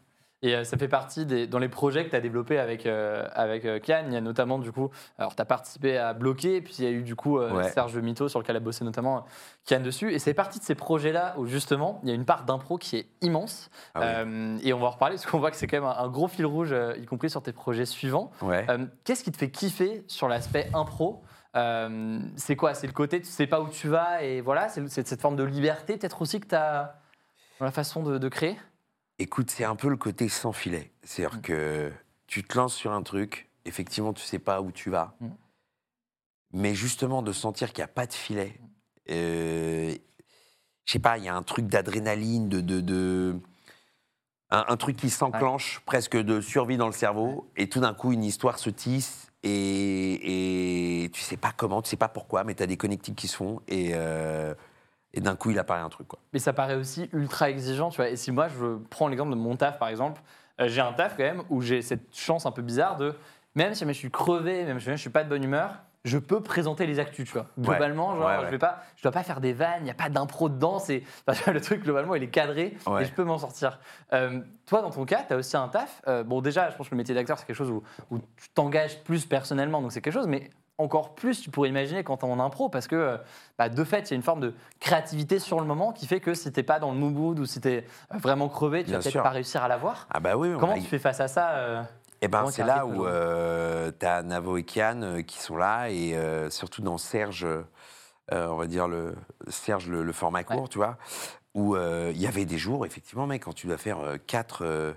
Et 0.46 0.54
euh, 0.54 0.64
ça 0.64 0.76
fait 0.76 0.86
partie 0.86 1.26
des, 1.26 1.48
dans 1.48 1.58
les 1.58 1.68
projets 1.68 2.04
que 2.04 2.10
tu 2.10 2.16
as 2.16 2.20
développés 2.20 2.58
avec, 2.58 2.86
euh, 2.86 3.26
avec 3.32 3.64
euh, 3.64 3.80
Kian. 3.80 4.04
Il 4.06 4.12
y 4.12 4.16
a 4.16 4.20
notamment, 4.20 4.60
du 4.60 4.70
coup, 4.70 4.90
alors 5.18 5.34
tu 5.34 5.42
as 5.42 5.44
participé 5.44 5.98
à 5.98 6.12
Bloquer, 6.12 6.60
puis 6.60 6.74
il 6.78 6.84
y 6.84 6.86
a 6.86 6.90
eu, 6.90 7.02
du 7.02 7.16
coup, 7.16 7.38
euh, 7.38 7.52
Ouais. 7.52 7.68
Serge 7.70 7.96
Mito, 7.98 8.28
sur 8.28 8.38
lequel 8.38 8.54
a 8.54 8.60
bossé 8.60 8.84
notamment 8.84 9.24
Kian 9.66 9.80
dessus. 9.80 10.12
Et 10.12 10.18
c'est 10.20 10.34
partie 10.34 10.60
de 10.60 10.64
ces 10.64 10.76
projets-là 10.76 11.34
où, 11.36 11.46
justement, 11.46 12.00
il 12.04 12.10
y 12.10 12.12
a 12.12 12.14
une 12.14 12.24
part 12.24 12.44
d'impro 12.44 12.78
qui 12.78 12.96
est 12.96 13.08
immense. 13.22 13.70
Ah 13.94 14.00
oui. 14.00 14.06
Euh, 14.08 14.58
et 14.62 14.72
on 14.72 14.78
va 14.78 14.86
en 14.86 14.90
reparler, 14.90 15.16
parce 15.16 15.26
qu'on 15.26 15.40
voit 15.40 15.50
que 15.50 15.56
c'est 15.56 15.66
quand 15.66 15.78
même 15.78 15.88
un, 15.88 15.98
un 15.98 16.08
gros 16.08 16.28
fil 16.28 16.46
rouge, 16.46 16.74
y 16.96 17.06
compris 17.06 17.28
sur 17.30 17.42
tes 17.42 17.52
projets 17.52 17.86
suivants. 17.86 18.30
Ouais. 18.42 18.66
Qu'est-ce 19.04 19.24
qui 19.24 19.32
te 19.32 19.36
fait 19.36 19.50
kiffer 19.50 20.04
sur 20.06 20.28
l'aspect 20.28 20.68
impro? 20.74 21.24
C'est 22.36 22.54
quoi? 22.56 22.74
C'est 22.74 22.86
le 22.86 22.92
côté, 22.92 23.20
tu 23.20 23.26
sais 23.26 23.46
pas 23.46 23.60
où 23.60 23.68
tu 23.68 23.88
vas, 23.88 24.22
et 24.22 24.42
voilà, 24.42 24.68
c'est 24.68 24.86
c'est 24.88 25.08
cette 25.08 25.22
forme 25.22 25.36
de 25.36 25.42
liberté, 25.42 25.96
peut-être 25.96 26.20
aussi 26.20 26.38
que 26.38 26.46
tu 26.46 26.54
as 26.54 27.00
dans 27.58 27.64
la 27.64 27.72
façon 27.72 28.02
de, 28.02 28.18
de 28.18 28.28
créer? 28.28 28.58
Écoute, 29.18 29.50
c'est 29.50 29.64
un 29.64 29.76
peu 29.76 29.88
le 29.88 29.96
côté 29.96 30.28
sans 30.28 30.52
filet. 30.52 30.90
C'est-à-dire 31.02 31.38
Mm. 31.38 31.42
que 31.42 31.92
tu 32.26 32.42
te 32.44 32.56
lances 32.56 32.74
sur 32.74 32.92
un 32.92 33.02
truc, 33.02 33.48
effectivement, 33.64 34.12
tu 34.12 34.22
sais 34.22 34.38
pas 34.38 34.60
où 34.60 34.70
tu 34.72 34.90
vas. 34.90 35.14
Mm. 35.20 35.28
Mais 36.52 36.74
justement, 36.74 37.22
de 37.22 37.32
sentir 37.32 37.72
qu'il 37.72 37.80
n'y 37.82 37.84
a 37.84 37.88
pas 37.88 38.06
de 38.06 38.12
filet, 38.12 38.58
euh, 39.10 39.94
je 40.84 40.92
sais 40.92 40.98
pas, 40.98 41.18
il 41.18 41.24
y 41.24 41.28
a 41.28 41.34
un 41.34 41.42
truc 41.42 41.66
d'adrénaline, 41.66 42.48
de. 42.48 42.60
de, 42.60 42.80
de- 42.80 43.36
un, 44.50 44.64
un 44.68 44.76
truc 44.76 44.96
qui 44.96 45.10
s'enclenche, 45.10 45.80
presque 45.86 46.16
de 46.16 46.40
survie 46.40 46.76
dans 46.76 46.86
le 46.86 46.92
cerveau, 46.92 47.50
et 47.56 47.68
tout 47.68 47.80
d'un 47.80 47.94
coup, 47.94 48.12
une 48.12 48.22
histoire 48.22 48.60
se 48.60 48.70
tisse, 48.70 49.32
et, 49.42 51.04
et 51.04 51.10
tu 51.10 51.20
sais 51.20 51.36
pas 51.36 51.52
comment, 51.56 51.82
tu 51.82 51.90
sais 51.90 51.96
pas 51.96 52.08
pourquoi, 52.08 52.44
mais 52.44 52.54
tu 52.54 52.62
as 52.62 52.68
des 52.68 52.76
connectiques 52.76 53.16
qui 53.16 53.26
se 53.26 53.36
font, 53.36 53.60
et, 53.66 53.90
euh, 53.94 54.54
et 55.16 55.20
d'un 55.20 55.34
coup, 55.34 55.50
il 55.50 55.58
apparaît 55.58 55.80
un 55.80 55.88
truc. 55.88 56.06
Quoi. 56.06 56.18
Mais 56.32 56.38
ça 56.38 56.52
paraît 56.52 56.76
aussi 56.76 57.08
ultra 57.12 57.50
exigeant, 57.50 57.88
tu 57.90 57.96
vois. 57.96 58.10
Et 58.10 58.16
si 58.16 58.30
moi, 58.30 58.46
je 58.48 58.76
prends 58.90 59.08
l'exemple 59.08 59.30
de 59.30 59.36
mon 59.36 59.56
taf, 59.56 59.78
par 59.78 59.88
exemple, 59.88 60.20
euh, 60.60 60.68
j'ai 60.68 60.80
un 60.82 60.92
taf 60.92 61.16
quand 61.16 61.24
même 61.24 61.42
où 61.50 61.62
j'ai 61.62 61.82
cette 61.82 62.14
chance 62.14 62.46
un 62.46 62.52
peu 62.52 62.62
bizarre 62.62 62.96
de, 62.96 63.14
même 63.54 63.74
si 63.74 63.84
je 63.86 63.92
suis 63.92 64.10
crevé, 64.10 64.64
même 64.64 64.78
si 64.78 64.86
je 64.90 64.96
suis 64.96 65.10
pas 65.10 65.24
de 65.24 65.28
bonne 65.28 65.42
humeur, 65.42 65.70
je 66.04 66.18
peux 66.18 66.40
présenter 66.40 66.86
les 66.86 67.00
actus, 67.00 67.26
tu 67.26 67.32
vois. 67.32 67.46
Globalement, 67.58 68.14
genre, 68.14 68.26
Ouais, 68.26 68.36
ouais. 68.36 68.44
je 68.44 68.50
vais 68.50 68.58
pas, 68.58 68.82
je 68.96 69.02
dois 69.02 69.10
pas 69.10 69.24
faire 69.24 69.40
des 69.40 69.52
vannes, 69.52 69.80
il 69.80 69.84
n'y 69.84 69.90
a 69.90 69.94
pas 69.94 70.08
d'impro 70.08 70.48
dedans, 70.48 70.78
c'est, 70.78 71.02
enfin, 71.26 71.50
le 71.50 71.60
truc, 71.60 71.82
globalement, 71.82 72.14
il 72.14 72.22
est 72.22 72.28
cadré 72.30 72.76
et 73.00 73.04
je 73.04 73.12
peux 73.12 73.24
m'en 73.24 73.38
sortir. 73.38 73.80
Euh, 74.12 74.40
toi, 74.66 74.82
dans 74.82 74.90
ton 74.90 75.04
cas, 75.04 75.24
tu 75.26 75.34
as 75.34 75.36
aussi 75.36 75.56
un 75.56 75.66
taf. 75.66 76.02
Euh, 76.06 76.22
bon, 76.22 76.42
déjà, 76.42 76.70
je 76.70 76.76
pense 76.76 76.88
que 76.88 76.94
le 76.94 76.98
métier 76.98 77.14
d'acteur, 77.14 77.38
c'est 77.38 77.46
quelque 77.46 77.56
chose 77.56 77.70
où, 77.70 77.82
où 78.12 78.18
tu 78.18 78.48
t'engages 78.54 79.02
plus 79.02 79.26
personnellement, 79.26 79.80
donc 79.82 79.90
c'est 79.92 80.00
quelque 80.00 80.14
chose, 80.14 80.28
mais 80.28 80.50
encore 80.78 81.14
plus, 81.14 81.40
tu 81.40 81.50
pourrais 81.50 81.68
imaginer 81.70 82.04
quand 82.04 82.18
t'es 82.18 82.24
en 82.26 82.38
impro, 82.38 82.68
parce 82.68 82.86
que 82.86 82.96
euh, 82.96 83.16
bah, 83.58 83.68
de 83.68 83.84
fait, 83.84 84.08
il 84.08 84.10
y 84.10 84.12
a 84.12 84.16
une 84.16 84.22
forme 84.22 84.40
de 84.40 84.54
créativité 84.80 85.38
sur 85.38 85.58
le 85.60 85.66
moment 85.66 85.92
qui 85.92 86.06
fait 86.06 86.20
que 86.20 86.34
si 86.34 86.52
t'es 86.52 86.62
pas 86.62 86.78
dans 86.78 86.92
le 86.92 86.98
mood 86.98 87.38
ou 87.38 87.46
si 87.46 87.60
t'es 87.60 87.84
euh, 88.14 88.18
vraiment 88.18 88.48
crevé, 88.48 88.80
tu 88.82 88.90
Bien 88.90 88.98
vas 88.98 89.02
peut-être 89.02 89.22
pas 89.22 89.30
réussir 89.30 89.62
à 89.62 89.68
l'avoir. 89.68 90.06
Ah 90.10 90.20
bah 90.20 90.36
oui, 90.36 90.52
on 90.54 90.58
Comment 90.58 90.74
a- 90.74 90.78
tu 90.78 90.82
fais 90.86 90.98
face 90.98 91.20
à 91.20 91.28
ça 91.28 91.50
euh 91.56 91.82
Eh 92.20 92.28
ben, 92.28 92.46
c'est 92.50 92.64
là 92.64 92.84
où 92.84 92.90
aujourd'hui 92.90 93.96
tu 94.00 94.06
as 94.06 94.22
Navo 94.22 94.56
et 94.58 94.64
Kian 94.64 95.00
euh, 95.02 95.22
qui 95.22 95.38
sont 95.38 95.56
là, 95.56 95.88
et 95.88 96.14
euh, 96.14 96.50
surtout 96.50 96.82
dans 96.82 96.98
Serge, 96.98 97.44
euh, 97.46 97.62
on 98.48 98.56
va 98.56 98.66
dire 98.66 98.86
le 98.86 99.14
Serge, 99.48 99.88
le, 99.88 100.02
le 100.02 100.12
format 100.12 100.44
court, 100.44 100.62
Ouais. 100.62 100.68
tu 100.68 100.76
vois, 100.78 100.98
où 101.54 101.74
euh, 101.74 102.10
il 102.14 102.20
y 102.20 102.26
avait 102.26 102.44
des 102.44 102.58
jours, 102.58 102.84
effectivement, 102.84 103.26
mec, 103.26 103.44
quand 103.44 103.54
tu 103.54 103.66
dois 103.66 103.78
faire 103.78 103.98
4, 104.26 104.94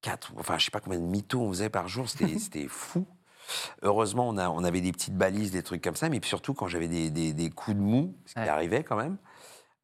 quatre, 0.00 0.32
enfin, 0.38 0.58
je 0.58 0.64
sais 0.64 0.70
pas 0.72 0.80
combien 0.80 0.98
de 0.98 1.04
mythos 1.04 1.40
on 1.40 1.48
faisait 1.50 1.70
par 1.70 1.86
jour, 1.86 2.08
c'était 2.08 2.66
fou. 2.68 3.06
Heureusement, 3.82 4.28
on, 4.28 4.36
a, 4.38 4.48
on 4.50 4.64
avait 4.64 4.80
des 4.80 4.92
petites 4.92 5.16
balises, 5.16 5.50
des 5.52 5.62
trucs 5.62 5.82
comme 5.82 5.96
ça, 5.96 6.08
mais 6.08 6.20
surtout 6.22 6.54
quand 6.54 6.66
j'avais 6.66 6.88
des, 6.88 7.10
des- 7.10 7.32
des 7.32 7.50
coups 7.50 7.76
de 7.76 7.82
mou, 7.82 8.14
ce 8.26 8.34
qui 8.34 8.40
Ouais. 8.40 8.48
arrivait 8.48 8.84
quand 8.84 8.96
même, 8.96 9.16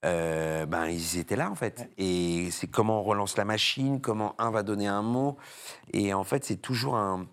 euh, 0.05 0.67
ben, 0.67 0.87
ils 0.87 1.19
étaient 1.19 1.37
là 1.37 1.51
en 1.51 1.55
fait. 1.55 1.91
Et 1.99 2.51
c'est 2.51 2.67
comment 2.67 3.01
on 3.01 3.03
relance 3.03 3.37
la 3.37 3.45
machine, 3.45 4.01
comment 4.01 4.35
un 4.39 4.51
va 4.51 4.63
donner 4.63 4.87
un 4.87 5.03
mot. 5.03 5.37
Et 5.93 6.13
en 6.13 6.25
fait, 6.25 6.45
c'est 6.45 6.57
toujours 6.59 6.97
un. 6.97 7.27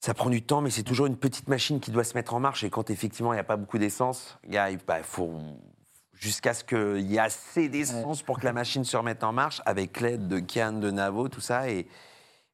Ça 0.00 0.14
prend 0.14 0.30
du 0.30 0.42
temps, 0.42 0.60
mais 0.60 0.70
c'est 0.70 0.84
toujours 0.84 1.06
une 1.06 1.16
petite 1.16 1.48
machine 1.48 1.80
qui 1.80 1.90
doit 1.90 2.04
se 2.04 2.14
mettre 2.14 2.32
en 2.34 2.40
marche. 2.40 2.62
Et 2.64 2.70
quand 2.70 2.90
effectivement 2.90 3.32
il 3.32 3.36
n'y 3.36 3.40
a 3.40 3.44
pas 3.44 3.56
beaucoup 3.56 3.78
d'essence, 3.78 4.38
il 4.44 4.78
bah, 4.86 5.02
faut. 5.02 5.38
Jusqu'à 6.12 6.54
ce 6.54 6.64
qu'il 6.64 7.10
y 7.10 7.16
ait 7.16 7.18
assez 7.18 7.68
d'essence 7.68 8.22
pour 8.22 8.38
que 8.40 8.44
la 8.46 8.52
machine 8.54 8.84
se 8.84 8.96
remette 8.96 9.22
en 9.22 9.32
marche, 9.32 9.60
avec 9.66 10.00
l'aide 10.00 10.28
de 10.28 10.38
Kian, 10.38 10.72
de 10.72 10.90
Navo, 10.90 11.28
tout 11.28 11.42
ça. 11.42 11.68
Et... 11.68 11.86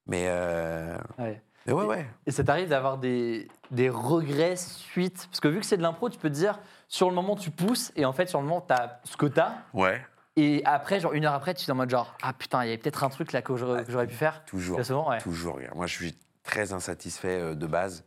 Mais, 0.06 0.25
euh, 0.26 0.97
Ouais. 1.18 1.40
Mais 1.66 1.73
ouais, 1.73 1.85
ouais. 1.85 2.07
Et 2.26 2.31
ça 2.31 2.45
t'arrive 2.45 2.69
d'avoir 2.69 2.99
des, 2.99 3.49
des 3.71 3.88
regrets 3.88 4.57
suite? 4.57 5.26
Parce 5.31 5.40
que 5.40 5.49
vu 5.49 5.61
que 5.61 5.66
c'est 5.66 5.76
de 5.76 5.83
l'impro, 5.83 6.09
tu 6.09 6.19
peux 6.19 6.28
te 6.31 6.35
dire, 6.35 6.59
sur 6.88 7.09
le 7.09 7.14
moment, 7.14 7.37
tu 7.37 7.50
pousses, 7.50 7.92
et 7.97 8.04
en 8.04 8.12
fait, 8.12 8.26
sur 8.28 8.40
le 8.40 8.47
moment, 8.47 8.61
t'as 8.61 8.99
ce 9.04 9.16
que 9.16 9.26
t'as, 9.26 9.52
Ouais. 9.73 10.04
et 10.37 10.62
après, 10.64 11.00
genre 11.00 11.12
une 11.12 11.25
heure 11.25 11.35
après, 11.35 11.54
tu 11.54 11.66
es 11.66 11.71
en 11.71 11.75
mode 11.75 11.90
genre, 11.90 12.14
ah 12.23 12.33
putain, 12.33 12.62
il 12.64 12.66
y 12.66 12.69
avait 12.71 12.78
peut-être 12.78 13.04
un 13.04 13.09
truc 13.11 13.33
là 13.33 13.42
que 13.42 13.57
j'aurais 13.57 13.85
que 13.85 13.92
j'aurais 13.92 14.07
pu 14.07 14.14
faire. 14.14 14.45
Toujours. 14.45 14.76
Très 14.76 14.85
souvent, 14.85 15.09
ouais. 15.11 15.19
Toujours. 15.21 15.57
regarde. 15.57 15.75
Moi, 15.76 15.87
je 15.87 15.95
suis 15.95 16.19
très 16.42 16.73
insatisfait 16.73 17.40
euh, 17.40 17.54
de 17.54 17.66
base. 17.66 18.04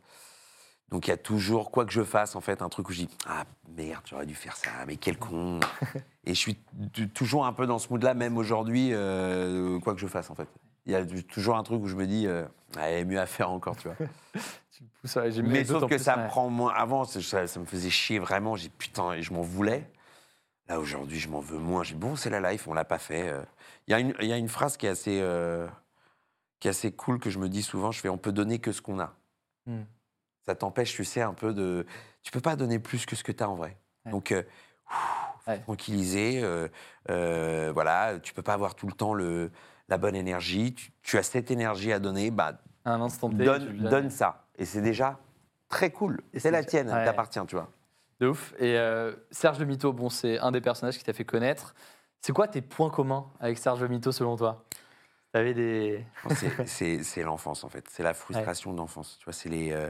Donc, 0.90 1.08
il 1.08 1.10
y 1.10 1.12
a 1.12 1.16
toujours, 1.16 1.72
quoi 1.72 1.84
que 1.84 1.92
je 1.92 2.04
fasse, 2.04 2.36
en 2.36 2.40
fait, 2.40 2.62
un 2.62 2.68
truc 2.68 2.88
où 2.88 2.92
je 2.92 2.98
dis 2.98 3.08
Ah 3.26 3.42
merde, 3.76 4.02
j'aurais 4.04 4.26
dû 4.26 4.36
faire 4.36 4.54
ça, 4.56 4.70
mais 4.86 4.96
quel 4.96 5.18
con. 5.18 5.58
Et 6.24 6.34
je 6.34 6.38
suis 6.38 6.56
toujours 7.12 7.44
un 7.44 7.52
peu 7.52 7.66
dans 7.66 7.78
ce 7.80 7.88
mood-là, 7.88 8.14
même 8.14 8.36
aujourd'hui, 8.36 8.90
euh, 8.92 9.80
quoi 9.80 9.94
que 9.94 10.00
je 10.00 10.06
fasse, 10.06 10.30
en 10.30 10.36
fait. 10.36 10.48
Il 10.86 10.92
y 10.92 10.94
a 10.94 11.04
du- 11.04 11.24
toujours 11.24 11.56
un 11.56 11.62
truc 11.62 11.82
où 11.82 11.88
je 11.88 11.96
me 11.96 12.06
dis 12.06 12.26
euh, 12.26 12.44
Ah, 12.76 12.90
il 12.90 12.98
y 12.98 13.00
a 13.00 13.04
mieux 13.04 13.20
à 13.20 13.26
faire 13.26 13.50
encore, 13.50 13.76
tu 13.76 13.88
vois. 13.88 13.96
Tu 14.70 14.84
pousses, 15.00 15.16
ouais, 15.16 15.30
mais 15.42 15.64
sauf 15.64 15.88
que 15.88 15.96
ça 15.96 16.18
ouais. 16.18 16.26
prend 16.26 16.50
moins. 16.50 16.70
Avant, 16.74 17.04
ça, 17.04 17.18
me 17.58 17.64
faisait 17.64 17.88
chier 17.88 18.18
vraiment. 18.18 18.56
J'ai 18.56 18.68
putain, 18.68 19.14
et 19.14 19.22
je 19.22 19.32
m'en 19.32 19.40
voulais. 19.40 19.90
Là, 20.68 20.78
aujourd'hui, 20.78 21.18
je 21.18 21.30
m'en 21.30 21.40
veux 21.40 21.58
moins. 21.58 21.82
J'ai 21.82 21.94
dit, 21.94 22.00
bon, 22.00 22.14
c'est 22.14 22.28
la 22.28 22.52
life, 22.52 22.68
on 22.68 22.74
l'a 22.74 22.84
pas 22.84 22.98
fait. 22.98 23.28
euh. 23.30 23.42
Il 23.86 23.92
y, 23.92 23.94
a 23.94 24.00
une- 24.00 24.14
il 24.20 24.26
y 24.26 24.32
a 24.34 24.36
une 24.36 24.48
phrase 24.50 24.76
qui 24.76 24.84
est 24.86 24.90
assez. 24.90 25.18
euh, 25.22 25.66
qui 26.60 26.68
est 26.68 26.70
assez 26.70 26.92
cool 26.92 27.18
que 27.18 27.30
je 27.30 27.38
me 27.38 27.48
dis 27.48 27.62
souvent, 27.62 27.90
je 27.90 28.00
fais 28.00 28.08
on 28.10 28.18
peut 28.18 28.32
donner 28.32 28.58
que 28.58 28.72
ce 28.72 28.82
qu'on 28.82 28.98
a. 29.00 29.14
Hmm. 29.66 29.84
Ça 30.46 30.54
t'empêche, 30.54 30.94
tu 30.94 31.04
sais, 31.04 31.22
un 31.22 31.34
peu 31.34 31.54
de. 31.54 31.86
Tu 32.22 32.30
peux 32.30 32.40
pas 32.42 32.54
donner 32.56 32.78
plus 32.78 33.06
que 33.06 33.16
ce 33.16 33.24
que 33.24 33.32
tu 33.32 33.42
as 33.42 33.48
en 33.48 33.54
vrai. 33.54 33.78
Ouais. 34.04 34.12
Donc, 34.12 34.30
euh, 34.32 34.42
tranquilliser. 35.64 36.40
euh, 36.42 36.68
euh, 37.10 37.70
voilà, 37.72 38.18
tu 38.20 38.34
peux 38.34 38.42
pas 38.42 38.54
avoir 38.54 38.74
tout 38.74 38.86
le 38.86 38.92
temps 38.92 39.14
le, 39.14 39.50
la 39.88 39.98
bonne 39.98 40.14
énergie. 40.16 40.74
Tu, 40.74 40.90
tu 41.02 41.18
as 41.18 41.22
cette 41.22 41.50
énergie 41.50 41.92
à 41.92 41.98
donner, 41.98 42.30
bah, 42.30 42.58
un 42.84 43.00
instant 43.00 43.30
T, 43.30 43.44
donne, 43.44 43.76
donne 43.78 44.10
ça. 44.10 44.44
Et 44.58 44.64
c'est 44.64 44.80
déjà 44.82 45.18
très 45.68 45.90
cool. 45.90 46.20
Et 46.32 46.40
C'est 46.40 46.50
la 46.50 46.64
tienne, 46.64 46.88
ouais. 46.88 46.94
elle 46.98 47.04
t'appartient, 47.04 47.40
tu 47.48 47.56
vois. 47.56 47.68
De 48.20 48.28
ouf. 48.28 48.54
Et 48.58 48.76
euh, 48.78 49.12
Serge 49.30 49.58
Le 49.58 49.66
Mito, 49.66 49.92
bon, 49.92 50.08
c'est 50.08 50.38
un 50.38 50.50
des 50.52 50.60
personnages 50.60 50.96
qui 50.98 51.04
t'a 51.04 51.12
fait 51.12 51.24
connaître. 51.24 51.74
C'est 52.20 52.32
quoi 52.32 52.48
tes 52.48 52.62
points 52.62 52.90
communs 52.90 53.26
avec 53.40 53.58
Serge 53.58 53.82
Le 53.82 53.88
Mito 53.88 54.10
selon 54.12 54.36
toi? 54.36 54.64
T'avais 55.32 55.52
des. 55.54 56.04
Que 56.26 56.64
c'est- 56.66 57.22
l'enfance, 57.22 57.62
en 57.64 57.68
fait. 57.68 57.86
C'est 57.90 58.02
la 58.02 58.14
frustration 58.14 58.72
d'enfance. 58.72 59.16
Tu 59.18 59.24
vois, 59.26 59.34
c'est 59.34 59.48
les. 59.50 59.70
euh, 59.72 59.88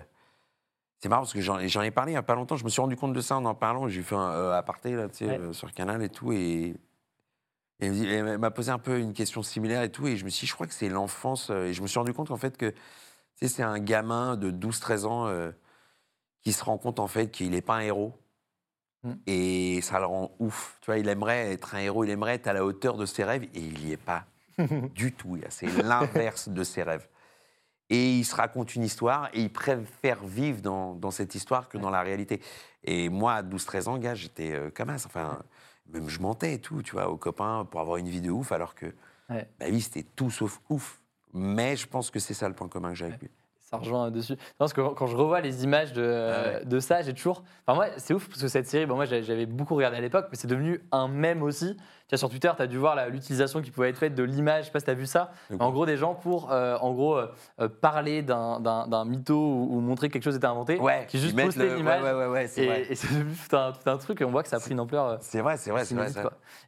C'est 1.00 1.08
marrant 1.08 1.22
parce 1.22 1.34
que 1.34 1.40
j'en 1.40 1.58
ai 1.60 1.90
parlé 1.92 2.10
il 2.12 2.14
n'y 2.14 2.18
a 2.18 2.22
pas 2.22 2.34
longtemps. 2.34 2.56
Je 2.56 2.64
me 2.64 2.68
suis 2.70 2.80
rendu 2.80 2.96
compte 2.96 3.12
de 3.12 3.20
ça 3.20 3.36
en 3.36 3.44
en 3.44 3.54
parlant. 3.54 3.86
J'ai 3.86 4.02
fait 4.02 4.16
un 4.16 4.30
euh, 4.32 4.52
aparté 4.58 4.96
là, 4.96 5.08
tu 5.08 5.18
sais, 5.18 5.26
Ouais. 5.26 5.38
euh, 5.38 5.52
sur 5.52 5.72
Canal 5.72 6.02
et 6.02 6.08
tout. 6.08 6.32
Et, 6.32 6.74
et 7.80 7.86
elle 7.86 8.38
m'a 8.38 8.50
posé 8.50 8.70
un 8.70 8.78
peu 8.78 8.98
une 8.98 9.12
question 9.12 9.42
similaire 9.42 9.82
et 9.82 9.90
tout. 9.90 10.06
Et 10.06 10.16
je 10.16 10.24
me 10.24 10.30
suis 10.30 10.46
dit, 10.46 10.50
je 10.50 10.54
crois 10.54 10.66
que 10.66 10.72
c'est 10.72 10.88
l'enfance. 10.88 11.50
euh, 11.50 11.66
Et 11.66 11.74
je 11.74 11.82
me 11.82 11.86
suis 11.86 11.98
rendu 11.98 12.12
compte 12.12 12.30
en 12.30 12.36
fait 12.36 12.56
que 12.56 12.70
tu 12.70 12.76
sais, 13.34 13.48
c'est 13.48 13.62
un 13.62 13.78
gamin 13.78 14.36
de 14.36 14.50
12-13 14.50 15.04
ans 15.04 15.26
euh, 15.26 15.50
qui 16.40 16.52
se 16.52 16.64
rend 16.64 16.78
compte 16.78 17.00
en 17.00 17.06
fait 17.06 17.30
qu'il 17.30 17.50
n'est 17.50 17.60
pas 17.60 17.76
un 17.76 17.80
héros. 17.80 18.18
Mm. 19.02 19.12
Et 19.26 19.80
ça 19.82 19.98
le 20.00 20.06
rend 20.06 20.34
ouf. 20.38 20.78
Tu 20.80 20.86
vois, 20.86 20.98
il 20.98 21.08
aimerait 21.08 21.52
être 21.52 21.74
un 21.74 21.78
héros, 21.80 22.04
il 22.04 22.10
aimerait 22.10 22.34
être 22.34 22.46
à 22.46 22.54
la 22.54 22.64
hauteur 22.64 22.96
de 22.96 23.04
ses 23.04 23.24
rêves 23.24 23.44
et 23.44 23.60
il 23.60 23.84
n'y 23.84 23.92
est 23.92 23.98
pas 23.98 24.24
du 24.94 25.12
tout. 25.12 25.38
C'est 25.50 25.66
l'inverse 25.82 26.48
de 26.48 26.64
ses 26.64 26.82
rêves. 26.82 27.06
Et 27.88 28.18
il 28.18 28.24
se 28.24 28.34
raconte 28.34 28.74
une 28.74 28.82
histoire 28.82 29.28
et 29.32 29.42
il 29.42 29.52
préfère 29.52 30.24
vivre 30.24 30.60
dans, 30.60 30.94
dans 30.94 31.12
cette 31.12 31.34
histoire 31.36 31.68
que 31.68 31.78
dans 31.78 31.90
la 31.90 32.02
réalité. 32.02 32.40
Et 32.82 33.08
moi, 33.08 33.34
à 33.34 33.42
12-13 33.42 33.88
ans, 33.88 33.98
gars, 33.98 34.14
j'étais 34.14 34.52
euh, 34.54 34.70
comme 34.74 34.96
ça. 34.98 35.06
Enfin, 35.06 35.42
même 35.92 36.08
je 36.08 36.20
mentais 36.20 36.54
et 36.54 36.60
tout, 36.60 36.82
tu 36.82 36.92
vois, 36.92 37.08
aux 37.08 37.16
copains 37.16 37.64
pour 37.70 37.80
avoir 37.80 37.96
une 37.96 38.08
vie 38.08 38.20
de 38.20 38.30
ouf, 38.30 38.52
alors 38.52 38.74
que 38.74 38.86
Ouais. 39.28 39.48
ma 39.58 39.68
vie, 39.70 39.80
c'était 39.80 40.04
tout 40.04 40.30
sauf 40.30 40.60
ouf. 40.70 41.00
Mais 41.32 41.76
je 41.76 41.86
pense 41.86 42.10
que 42.10 42.18
c'est 42.20 42.34
ça 42.34 42.48
le 42.48 42.54
point 42.54 42.68
commun 42.68 42.90
que 42.90 42.94
j'ai 42.94 43.06
avec 43.06 43.20
lui. 43.20 43.30
Ça 43.76 43.80
rejoint 43.84 44.10
dessus. 44.10 44.32
Non, 44.34 44.38
parce 44.58 44.72
que 44.72 44.80
quand- 44.80 45.06
je 45.06 45.16
revois 45.16 45.40
les 45.40 45.64
images 45.64 45.92
de, 45.92 46.02
Ah 46.02 46.48
ouais. 46.58 46.64
de 46.64 46.80
ça, 46.80 47.02
j'ai 47.02 47.14
toujours. 47.14 47.42
Enfin, 47.66 47.76
moi, 47.76 47.86
c'est 47.96 48.14
ouf 48.14 48.28
parce 48.28 48.40
que 48.42 48.48
cette 48.48 48.66
série, 48.66 48.86
bon, 48.86 48.96
moi, 48.96 49.04
j'avais 49.06 49.46
beaucoup 49.46 49.74
regardé 49.74 49.96
à 49.96 50.00
l'époque, 50.00 50.26
mais 50.30 50.36
c'est 50.36 50.48
devenu 50.48 50.80
un 50.92 51.08
mème 51.08 51.42
aussi. 51.42 51.76
Tu 52.08 52.10
vois, 52.14 52.18
sur 52.18 52.30
Twitter, 52.30 52.50
tu 52.56 52.62
as 52.62 52.68
dû 52.68 52.78
voir 52.78 52.94
l'utilisation 53.08 53.60
qui 53.60 53.72
pouvait 53.72 53.88
être 53.90 53.98
faite 53.98 54.14
de 54.14 54.22
l'image. 54.22 54.60
Je 54.60 54.66
sais 54.66 54.70
pas 54.72 54.78
si 54.78 54.84
tu 54.84 54.90
as 54.92 54.94
vu 54.94 55.06
ça. 55.06 55.32
En 55.58 55.70
gros, 55.72 55.86
des 55.86 55.96
gens 55.96 56.14
pour, 56.14 56.52
euh, 56.52 56.76
en 56.80 56.92
gros, 56.92 57.16
euh, 57.16 57.26
euh, 57.60 57.68
parler 57.68 58.22
d'un- 58.22 59.04
mytho 59.04 59.34
ou, 59.34 59.68
ou 59.76 59.80
montrer 59.80 60.06
que 60.08 60.12
quelque 60.12 60.22
chose 60.22 60.36
était 60.36 60.46
inventé, 60.46 60.78
ouais, 60.78 61.04
qui 61.08 61.18
juste 61.18 61.36
postaient 61.36 61.74
l'image. 61.74 62.02
Ouais, 62.02 62.12
ouais, 62.12 62.16
ouais, 62.18 62.26
ouais, 62.28 62.46
c'est 62.46 62.64
Et, 62.64 62.92
et 62.92 62.94
c'est 62.94 63.08
devenu 63.12 63.34
tout 63.34 63.56
un, 63.56 63.72
tout 63.72 63.90
un 63.90 63.96
truc, 63.96 64.20
et 64.20 64.24
on 64.24 64.30
voit 64.30 64.44
que 64.44 64.48
ça 64.48 64.56
a 64.56 64.60
pris 64.60 64.70
une 64.70 64.78
ampleur. 64.80 65.04
euh, 65.06 65.16
C'est 65.20 65.40
vrai, 65.40 65.56
c'est 65.56 65.70
vrai, 65.72 65.84
c'est 65.84 65.96
vrai. 65.96 66.12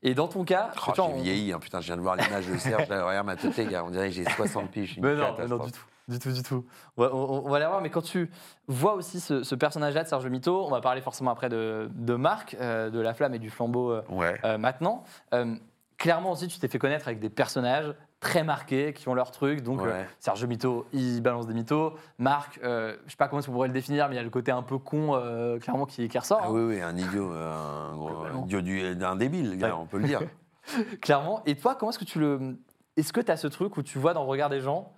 Et 0.03 0.15
dans 0.15 0.27
ton 0.27 0.43
cas, 0.45 0.71
Oh, 0.89 0.93
j'ai 0.97 1.03
on- 1.03 1.17
vieilli, 1.21 1.53
hein, 1.53 1.61
putain, 1.61 1.81
je 1.81 1.87
viens 1.87 1.97
de 1.97 2.03
voir 2.03 2.17
l'image 2.17 2.47
de 2.49 2.57
Serge, 2.57 2.89
là, 2.89 3.05
regarde 3.07 3.27
ma 3.27 3.37
tête, 3.37 3.53
on 3.85 3.91
dirait 3.91 4.09
que 4.09 4.15
j'ai 4.15 4.25
60 4.37 4.71
piges. 4.73 4.99
Mais 5.01 5.15
non, 5.15 5.35
mais 5.39 5.47
non, 5.47 5.59
du 5.59 5.71
tout. 5.71 5.85
Du 6.09 6.19
tout, 6.19 6.33
du 6.33 6.43
tout. 6.43 6.65
On 6.97 7.03
va, 7.03 7.15
on- 7.15 7.45
on 7.47 7.49
va 7.51 7.59
la 7.59 7.69
voir, 7.69 7.83
mais 7.83 7.91
quand 7.91 8.01
tu 8.03 8.31
vois 8.67 8.95
aussi 8.95 9.21
ce, 9.21 9.43
ce 9.43 9.55
personnage-là 9.55 10.05
de 10.05 10.09
Serge 10.09 10.27
Mito, 10.27 10.65
on 10.65 10.71
va 10.71 10.81
parler 10.81 11.03
forcément 11.03 11.31
après 11.31 11.49
de, 11.51 11.91
de 11.95 12.15
Marc, 12.15 12.57
euh, 12.61 12.89
de 12.89 12.99
la 12.99 13.13
flamme 13.13 13.35
et 13.35 13.39
du 13.39 13.51
flambeau 13.51 13.91
euh, 13.93 14.03
Ouais. 14.09 14.41
euh, 14.45 14.57
maintenant. 14.59 15.05
Clairement 15.99 16.31
aussi, 16.31 16.47
tu 16.47 16.61
t'es 16.61 16.69
fait 16.69 16.79
connaître 16.79 17.09
avec 17.09 17.19
des 17.19 17.29
personnages 17.29 17.93
très 18.21 18.45
marqués 18.45 18.93
qui 18.93 19.09
ont 19.09 19.15
leur 19.15 19.33
truc. 19.33 19.63
Donc, 19.63 19.83
Ouais. 19.83 20.07
Serge 20.21 20.45
Mito, 20.45 20.87
il 20.93 21.21
balance 21.21 21.49
des 21.49 21.55
mythos. 21.55 21.95
Marc, 22.19 22.61
je 22.63 22.95
sais 23.09 23.17
pas 23.17 23.27
comment 23.27 23.43
qu'on 23.43 23.51
pourrait 23.51 23.67
le 23.67 23.75
définir, 23.75 24.09
mais 24.09 24.15
il 24.15 24.17
y 24.17 24.21
a 24.21 24.23
le 24.25 24.31
côté 24.31 24.53
un 24.53 24.63
peu 24.63 24.79
con, 24.79 25.21
clairement, 25.61 25.87
qui, 25.87 26.07
qui 26.09 26.17
ressort. 26.19 26.41
Ah 26.41 26.47
hein, 26.47 26.53
oui, 26.53 26.61
oui, 26.77 26.81
un 26.81 26.97
idiot, 26.97 27.33
un, 27.33 27.97
gros- 27.97 28.25
un 28.33 28.43
idiot 28.45 28.61
du- 28.61 28.95
d'un 28.95 29.17
débile, 29.17 29.59
Ouais. 29.61 29.73
on 29.73 29.87
peut 29.87 29.99
le 29.99 30.05
dire. 30.05 30.21
clairement. 31.03 31.43
Et 31.47 31.57
toi, 31.57 31.75
comment 31.75 31.91
est-ce 31.91 31.99
que 31.99 32.05
tu 32.05 32.21
le. 32.21 32.57
Est-ce 32.97 33.13
que 33.13 33.21
tu 33.21 33.31
as 33.33 33.37
ce 33.37 33.49
truc 33.49 33.77
où 33.77 33.83
tu 33.83 33.99
vois 33.99 34.15
dans 34.15 34.23
le 34.23 34.29
regard 34.29 34.51
des 34.51 34.61
gens 34.61 34.93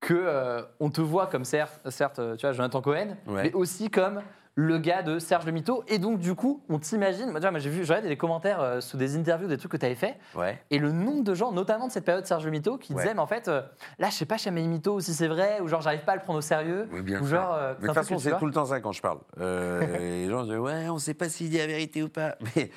que 0.00 0.14
euh, 0.14 0.62
on 0.80 0.90
te 0.90 1.00
voit 1.00 1.26
comme 1.26 1.44
certes, 1.44 1.80
certes 1.90 2.18
euh, 2.18 2.36
tu 2.36 2.46
vois, 2.46 2.52
Jonathan 2.52 2.80
Cohen, 2.80 3.16
Ouais. 3.26 3.44
mais 3.44 3.52
aussi 3.52 3.90
comme 3.90 4.22
le 4.56 4.78
gars 4.78 5.02
de 5.02 5.18
Serge 5.18 5.46
Le 5.46 5.52
Mito. 5.52 5.84
Et 5.88 5.98
donc, 5.98 6.18
du 6.18 6.34
coup, 6.34 6.62
on 6.68 6.78
t'imagine. 6.78 7.30
Moi, 7.30 7.40
j'ai 7.58 7.70
vu, 7.70 7.84
j'ai 7.84 8.00
des 8.02 8.16
commentaires 8.16 8.60
euh, 8.60 8.80
sous 8.80 8.96
des 8.96 9.16
interviews, 9.16 9.46
des 9.48 9.56
trucs 9.56 9.72
que 9.72 9.76
tu 9.76 9.86
avais 9.86 9.94
fait. 9.94 10.16
Ouais. 10.34 10.60
Et 10.70 10.78
le 10.78 10.90
nombre 10.90 11.22
de 11.22 11.34
gens, 11.34 11.52
notamment 11.52 11.86
de 11.86 11.92
cette 11.92 12.04
période 12.04 12.26
Serge 12.26 12.44
Le 12.44 12.50
Mito, 12.50 12.76
qui 12.76 12.92
Ouais. 12.92 13.02
disaient, 13.02 13.14
mais 13.14 13.20
en 13.20 13.26
fait, 13.26 13.48
euh, 13.48 13.62
là, 13.98 14.08
je 14.10 14.14
sais 14.14 14.26
pas 14.26 14.36
mes 14.50 14.66
mythos 14.66 15.00
si 15.00 15.14
c'est 15.14 15.28
vrai, 15.28 15.60
ou 15.60 15.68
genre, 15.68 15.80
j'arrive 15.82 16.04
pas 16.04 16.12
à 16.12 16.16
le 16.16 16.22
prendre 16.22 16.38
au 16.40 16.42
sérieux. 16.42 16.88
Oui, 16.92 17.00
bien 17.02 17.20
ou 17.20 17.26
sûr. 17.26 17.36
genre, 17.36 17.54
euh, 17.54 17.74
Mais 17.78 17.82
de 17.82 17.86
toute 17.86 17.94
façon, 17.94 18.18
c'est 18.18 18.36
tout 18.38 18.46
le 18.46 18.52
temps 18.52 18.66
ça 18.66 18.80
quand 18.80 18.92
je 18.92 19.00
parle. 19.02 19.20
Les 19.38 20.28
gens 20.28 20.44
disent 20.44 20.56
Ouais, 20.56 20.88
on 20.88 20.98
sait 20.98 21.14
pas 21.14 21.28
s'il 21.28 21.48
dit 21.50 21.58
la 21.58 21.66
vérité 21.66 22.02
ou 22.02 22.08
pas. 22.08 22.36
Mais, 22.56 22.70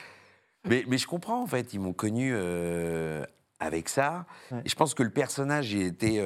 mais, 0.65 0.86
mais 0.88 0.97
je 0.97 1.07
comprends, 1.07 1.41
en 1.41 1.47
fait. 1.47 1.73
Ils 1.73 1.79
m'ont 1.79 1.91
connu 1.93 2.33
avec 3.59 3.89
ça. 3.89 4.25
Ouais. 4.51 4.59
Et 4.65 4.69
je 4.69 4.75
pense 4.75 4.93
que 4.93 5.03
le 5.03 5.09
personnage, 5.09 5.73
il 5.73 5.81
était. 5.88 6.19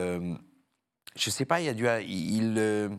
Je 1.18 1.30
sais 1.30 1.46
pas, 1.46 1.60
il 1.60 1.66
y 1.66 1.70
a 1.70 1.74
dû. 1.74 1.86
Il. 2.08 2.56
euh, 2.58 2.90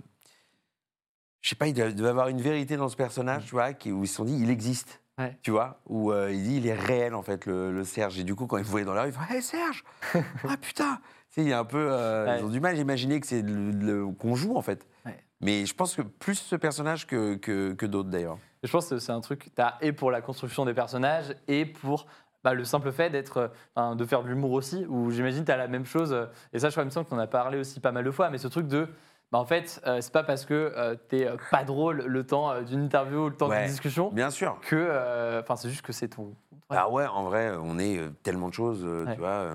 je 1.40 1.50
sais 1.50 1.54
pas, 1.57 1.66
il 1.68 1.74
doit- 1.74 1.92
devait 1.92 2.09
avoir 2.09 2.28
une 2.28 2.40
vérité 2.40 2.76
dans 2.76 2.88
ce 2.88 2.96
personnage, 2.96 3.44
tu 3.46 3.52
vois, 3.52 3.72
qui, 3.72 3.92
où 3.92 4.02
ils 4.04 4.09
se 4.09 4.16
sont 4.16 4.24
dit 4.24 4.37
Il 4.40 4.50
existe. 4.50 5.00
Ouais. 5.18 5.37
Tu 5.42 5.50
vois, 5.50 5.81
où 5.87 6.12
euh, 6.12 6.31
il 6.33 6.44
dit 6.44 6.57
il 6.59 6.66
est 6.68 6.74
réel 6.78 7.12
en 7.16 7.22
fait 7.22 7.44
le, 7.46 7.72
le 7.72 7.83
Serge 7.83 8.20
et 8.20 8.22
du 8.24 8.37
coup 8.37 8.46
quand 8.46 8.57
ils 8.57 8.62
me 8.64 8.68
voyaient 8.68 8.87
dans 8.87 8.94
la 8.94 9.02
rue 9.02 9.09
ils 9.09 9.12
font 9.12 9.35
Hé 9.35 9.40
Serge 9.40 9.83
ah 10.14 10.57
putain 10.61 11.00
tu 11.31 11.35
sais 11.35 11.42
il 11.42 11.48
y 11.48 11.52
a 11.52 11.59
un 11.59 11.64
peu 11.64 11.88
euh, 11.90 12.24
Ouais. 12.24 12.38
ils 12.38 12.44
ont 12.44 12.48
du 12.48 12.61
mal 12.61 12.76
à 12.76 12.78
imaginer 12.78 13.18
que 13.18 13.26
c'est 13.26 13.42
le- 13.42 13.72
le- 13.72 14.07
qu'on 14.12 14.37
joue 14.37 14.57
en 14.57 14.62
fait 14.62 14.87
Ouais. 15.04 15.18
mais 15.40 15.66
je 15.66 15.74
pense 15.74 15.96
que 15.96 16.02
plus 16.02 16.37
ce 16.37 16.54
personnage 16.54 17.09
que, 17.09 17.35
que, 17.35 17.72
que 17.72 17.85
d'autres 17.85 18.11
d'ailleurs. 18.11 18.38
Je 18.62 18.70
pense 18.70 18.88
que 18.90 19.00
c'est 19.00 19.11
un 19.11 19.20
truc, 19.20 19.50
tu 19.52 19.61
as 19.61 19.76
et 19.81 19.90
pour 19.92 20.12
la 20.12 20.20
construction 20.20 20.64
des 20.64 20.72
personnages 20.74 21.35
et 21.48 21.66
pour 21.66 22.07
bah, 22.44 22.55
le 22.55 22.64
simple 22.64 22.92
fait 22.92 23.11
d'être, 23.11 23.51
euh, 23.77 23.94
de 23.94 24.05
faire 24.05 24.22
de 24.22 24.29
l'humour 24.29 24.53
aussi, 24.53 24.87
où 24.88 25.11
j'imagine 25.11 25.44
tu 25.44 25.51
as 25.53 25.57
la 25.57 25.68
même 25.68 25.85
chose. 25.85 26.12
euh, 26.12 26.27
Et 26.53 26.59
ça, 26.59 26.68
je 26.68 26.74
crois, 26.74 26.83
il 26.85 26.87
me 26.87 26.90
semble 26.90 27.07
qu'on 27.09 27.16
en 27.16 27.20
a 27.20 27.27
parlé 27.27 27.59
aussi 27.59 27.81
pas 27.81 27.92
mal 27.92 28.05
de 28.05 28.11
fois, 28.11 28.31
mais 28.31 28.38
ce 28.38 28.48
truc 28.48 28.68
de. 28.68 28.88
Bah, 29.31 29.38
en 29.38 29.44
fait, 29.44 29.81
euh, 29.87 30.01
c'est 30.01 30.12
pas 30.12 30.22
parce 30.22 30.46
que 30.46 30.72
euh, 30.77 30.94
t'es 31.09 31.29
pas 31.51 31.64
drôle 31.64 31.98
le 32.07 32.27
temps 32.27 32.62
d'une 32.62 32.85
interview 32.85 33.27
ou 33.27 33.29
le 33.29 33.35
temps 33.37 33.48
Ouais. 33.48 33.62
d'une 33.62 33.70
discussion 33.70 34.11
Bien 34.11 34.31
sûr. 34.31 34.59
que. 34.62 35.40
Enfin, 35.40 35.57
c'est 35.57 35.68
juste 35.68 35.83
que 35.83 35.92
c'est 35.92 36.09
ton. 36.09 36.35
Ah 36.70 36.88
ouais, 36.90 37.07
en 37.07 37.24
vrai, 37.24 37.53
on 37.61 37.79
est 37.79 38.01
tellement 38.22 38.48
de 38.48 38.55
choses, 38.55 38.85
Ouais. 38.85 39.12
tu 39.14 39.18
vois. 39.20 39.46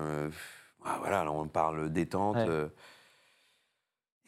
ah, 0.84 0.96
voilà, 1.00 1.24
là, 1.24 1.32
on 1.32 1.46
parle 1.48 1.90
détente. 1.90 2.36
Ouais. 2.36 2.68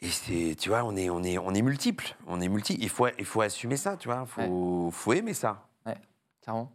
et 0.01 0.07
c'est, 0.09 0.55
tu 0.59 0.69
vois, 0.69 0.83
on 0.83 0.95
est, 0.95 1.09
on 1.09 1.23
est, 1.23 1.37
on 1.37 1.53
est 1.53 1.61
multiples. 1.61 2.15
On 2.27 2.39
est 2.41 2.47
multi. 2.49 2.77
Il 2.79 2.89
faut, 2.89 3.07
il 3.17 3.25
faut 3.25 3.41
assumer 3.41 3.77
ça, 3.77 3.97
tu 3.97 4.07
vois. 4.09 4.25
Faut, 4.25 4.89
faut 4.91 5.13
aimer 5.13 5.33
ça. 5.33 5.66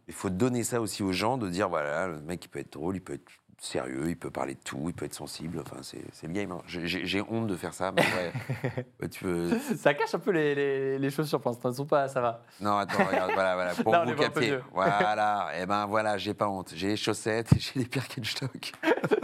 Il 0.07 0.13
faut 0.13 0.29
donner 0.29 0.63
ça 0.63 0.81
aussi 0.81 1.03
aux 1.03 1.11
gens, 1.11 1.37
de 1.37 1.49
dire 1.49 1.69
voilà, 1.69 2.07
le 2.07 2.21
mec 2.21 2.45
il 2.45 2.47
peut 2.47 2.59
être 2.59 2.73
drôle, 2.73 2.95
il 2.95 3.01
peut 3.01 3.13
être 3.13 3.31
sérieux, 3.63 4.03
il 4.07 4.17
peut 4.17 4.29
parler 4.29 4.55
de 4.55 4.59
tout, 4.63 4.83
il 4.87 4.93
peut 4.93 5.05
être 5.05 5.13
sensible. 5.13 5.59
Enfin, 5.61 5.77
c'est 5.81 6.27
le 6.27 6.33
game. 6.33 6.51
hein. 6.51 6.59
J'ai- 6.67 7.21
honte 7.21 7.47
de 7.47 7.55
faire 7.55 7.73
ça. 7.73 7.91
Mais 7.91 8.01
ouais. 8.01 8.83
Ouais, 9.01 9.09
tu 9.09 9.25
veux... 9.25 9.57
Ça 9.77 9.93
cache 9.93 10.13
un 10.13 10.19
peu 10.19 10.31
les, 10.31 10.53
les, 10.55 10.99
les 10.99 11.09
chaussures 11.09 11.39
pour 11.41 11.51
l'instant. 11.51 11.69
Elles 11.69 11.75
sont 11.75 11.85
pas, 11.85 12.07
ça 12.07 12.21
va. 12.21 12.41
Non, 12.61 12.77
attends, 12.77 13.03
regarde, 13.05 13.31
voilà, 13.33 13.55
voilà. 13.55 13.73
Pour 13.83 13.91
Là, 13.91 14.05
vous 14.05 14.15
capter. 14.15 14.57
Voilà. 14.73 15.49
Et 15.59 15.65
ben 15.65 15.85
voilà, 15.85 16.17
j'ai 16.17 16.33
pas 16.33 16.47
honte. 16.47 16.71
J'ai 16.75 16.87
les 16.89 16.95
chaussettes 16.97 17.53
et 17.53 17.59
j'ai 17.59 17.79
les 17.79 17.85
Birkenstock. 17.85 18.71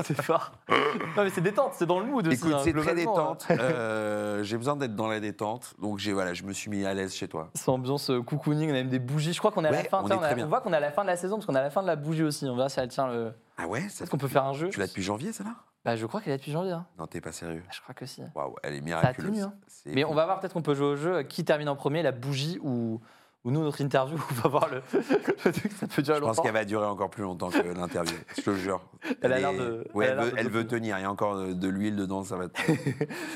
c'est 0.03 0.21
fort. 0.21 0.51
Non, 0.69 1.23
mais 1.23 1.29
c'est 1.29 1.41
détente, 1.41 1.73
c'est 1.75 1.85
dans 1.85 1.99
le 1.99 2.05
mood 2.05 2.27
aussi. 2.27 2.37
Écoute, 2.37 2.53
hein, 2.53 2.61
c'est 2.63 2.73
très 2.73 2.95
détente. 2.95 3.45
Euh, 3.51 4.43
j'ai 4.43 4.57
besoin 4.57 4.75
d'être 4.75 4.95
dans 4.95 5.07
la 5.07 5.19
détente. 5.19 5.73
Donc 5.81 5.99
voilà, 6.01 6.33
je 6.33 6.43
me 6.43 6.53
suis 6.53 6.69
mis 6.69 6.85
à 6.85 6.93
l'aise 6.93 7.13
chez 7.15 7.27
toi. 7.27 7.49
C'est 7.53 7.69
ambiance 7.69 8.09
euh, 8.09 8.21
cocooning, 8.21 8.69
on 8.69 8.73
a 8.73 8.73
même 8.73 8.89
des 8.89 8.99
bougies. 8.99 9.33
Je 9.33 9.39
crois 9.39 9.51
qu'on 9.51 9.63
est 9.65 9.67
à 9.69 9.71
la 9.71 9.83
fin. 9.83 10.01
on 10.03 10.09
a- 10.09 10.45
voit 10.45 10.61
qu'on 10.61 10.73
est 10.73 10.77
à 10.77 10.79
la 10.79 10.91
fin 10.91 11.03
de 11.03 11.07
la 11.07 11.17
saison 11.17 11.35
parce 11.35 11.45
qu'on 11.45 11.55
à 11.55 11.61
la 11.61 11.69
fin 11.69 11.81
de 11.81 11.87
la 11.87 11.95
bougie 11.95 12.23
aussi. 12.23 12.45
On 12.47 12.55
verra 12.55 12.69
si 12.69 12.79
elle 12.79 12.87
tient 12.89 13.07
le. 13.07 13.33
Ah 13.61 13.67
ouais 13.67 13.81
ça 13.89 14.03
Est-ce 14.03 14.11
qu'on 14.11 14.17
peut 14.17 14.27
faire 14.27 14.45
un 14.45 14.53
jeu 14.53 14.69
Tu 14.69 14.79
l'as 14.79 14.87
depuis 14.87 15.03
janvier, 15.03 15.31
ça 15.33 15.43
là? 15.43 15.55
Bah, 15.85 15.95
je 15.95 16.05
crois 16.05 16.19
qu'elle 16.21 16.33
est 16.33 16.37
depuis 16.37 16.51
janvier. 16.51 16.71
hein. 16.73 16.85
Non, 16.97 17.07
t'es 17.07 17.21
pas 17.21 17.31
sérieux. 17.31 17.63
Je 17.71 17.81
crois 17.81 17.93
que 17.95 18.05
si. 18.05 18.21
Waouh, 18.35 18.55
elle 18.63 18.73
est 18.73 18.77
a 18.79 18.81
miraculeuse. 18.81 19.31
tenu, 19.31 19.41
hein. 19.43 19.53
C'est 19.67 19.91
Mais 19.93 20.03
on 20.03 20.13
va 20.13 20.25
voir, 20.25 20.39
peut-être 20.39 20.53
qu'on 20.53 20.61
peut 20.61 20.73
jouer 20.75 20.87
au 20.87 20.95
jeu. 20.95 21.23
Qui 21.23 21.45
termine 21.45 21.69
en 21.69 21.75
premier, 21.77 22.01
la 22.03 22.11
bougie 22.11 22.59
ou, 22.61 22.99
ou 23.45 23.51
nous, 23.51 23.61
notre 23.63 23.79
interview 23.79 24.17
On 24.31 24.33
va 24.35 24.49
voir 24.49 24.67
le. 24.69 24.81
le 25.45 25.51
truc, 25.53 25.71
ça 25.71 25.87
peut 25.87 26.01
durer 26.01 26.17
Je 26.17 26.21
pense 26.21 26.29
longtemps. 26.35 26.43
qu'elle 26.43 26.51
va 26.53 26.65
durer 26.65 26.85
encore 26.85 27.09
plus 27.09 27.23
longtemps 27.23 27.49
que 27.49 27.59
l'interview. 27.59 28.17
Je 28.37 28.41
te 28.41 28.49
le 28.49 28.57
jure. 28.57 28.81
Elle 29.21 29.31
a 29.31 29.37
est- 29.37 29.41
l'air 29.41 29.53
de- 29.53 29.87
Ouais, 29.93 30.07
elle 30.07 30.11
a 30.11 30.15
l'air 30.15 30.25
veut, 30.25 30.31
de 30.31 30.37
elle 30.37 30.43
beaucoup. 30.47 30.57
veut 30.57 30.67
tenir. 30.67 30.97
Il 30.99 31.01
y 31.01 31.05
a 31.05 31.11
encore 31.11 31.37
de, 31.37 31.53
de 31.53 31.67
l'huile 31.69 31.95
dedans, 31.95 32.23
ça 32.25 32.35
va. 32.35 32.49
te- 32.49 32.61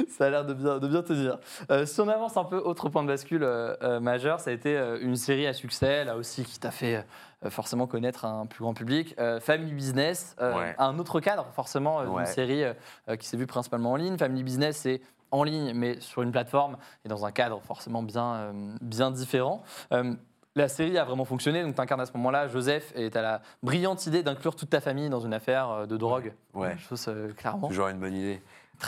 Ça 0.09 0.25
a 0.25 0.29
l'air 0.29 0.45
de 0.45 0.53
bien, 0.53 0.79
de 0.79 0.87
bien 0.89 1.01
tenir. 1.01 1.39
Euh, 1.71 1.85
si 1.85 2.01
on 2.01 2.09
avance 2.09 2.35
un 2.35 2.43
peu, 2.43 2.57
autre 2.57 2.89
point 2.89 3.03
de 3.03 3.07
bascule 3.07 3.43
euh, 3.43 3.73
euh, 3.83 3.99
majeur, 4.01 4.41
ça 4.41 4.49
a 4.49 4.53
été 4.53 4.77
euh, 4.77 4.99
une 5.01 5.15
série 5.15 5.47
à 5.47 5.53
succès, 5.53 6.03
là 6.03 6.17
aussi, 6.17 6.43
qui 6.43 6.59
t'a 6.59 6.71
fait 6.71 6.97
euh, 6.97 7.01
forcément 7.49 7.87
connaître 7.87 8.25
un 8.25 8.45
plus 8.45 8.61
grand 8.63 8.73
public. 8.73 9.15
Euh, 9.19 9.39
Family 9.39 9.71
Business, 9.73 10.35
euh, 10.41 10.57
Ouais. 10.57 10.75
un 10.77 10.97
autre 10.99 11.19
cadre, 11.19 11.47
forcément, 11.53 11.99
euh, 11.99 12.05
d'une 12.05 12.13
Ouais. 12.15 12.25
série 12.25 12.63
euh, 12.63 12.73
euh, 13.09 13.15
qui 13.15 13.27
s'est 13.27 13.37
vue 13.37 13.47
principalement 13.47 13.91
en 13.91 13.95
ligne. 13.95 14.17
Family 14.17 14.43
Business, 14.43 14.77
c'est 14.77 15.01
en 15.31 15.43
ligne, 15.43 15.73
mais 15.73 15.99
sur 15.99 16.21
une 16.21 16.31
plateforme 16.31 16.77
et 17.05 17.09
dans 17.09 17.25
un 17.25 17.31
cadre 17.31 17.59
forcément 17.61 18.03
bien, 18.03 18.33
euh, 18.35 18.75
bien 18.81 19.09
différent. 19.11 19.63
Euh, 19.91 20.13
la 20.55 20.67
série 20.67 20.95
a 20.99 21.03
vraiment 21.03 21.25
fonctionné, 21.25 21.63
donc 21.63 21.73
tu 21.73 21.81
incarnes 21.81 22.01
à 22.01 22.05
ce 22.05 22.13
moment-là 22.13 22.47
Joseph 22.47 22.93
et 22.95 23.09
tu 23.09 23.17
as 23.17 23.21
la 23.23 23.41
brillante 23.63 24.05
idée 24.05 24.21
d'inclure 24.21 24.55
toute 24.55 24.69
ta 24.69 24.81
famille 24.81 25.09
dans 25.09 25.21
une 25.21 25.33
affaire 25.33 25.69
euh, 25.71 25.85
de 25.87 25.97
drogue. 25.97 26.33
Ouais. 26.53 26.77
Chose 26.77 27.05
euh, 27.07 27.33
clairement. 27.33 27.67
Toujours 27.69 27.87
une 27.87 27.97
bonne 27.99 28.13
idée. 28.13 28.39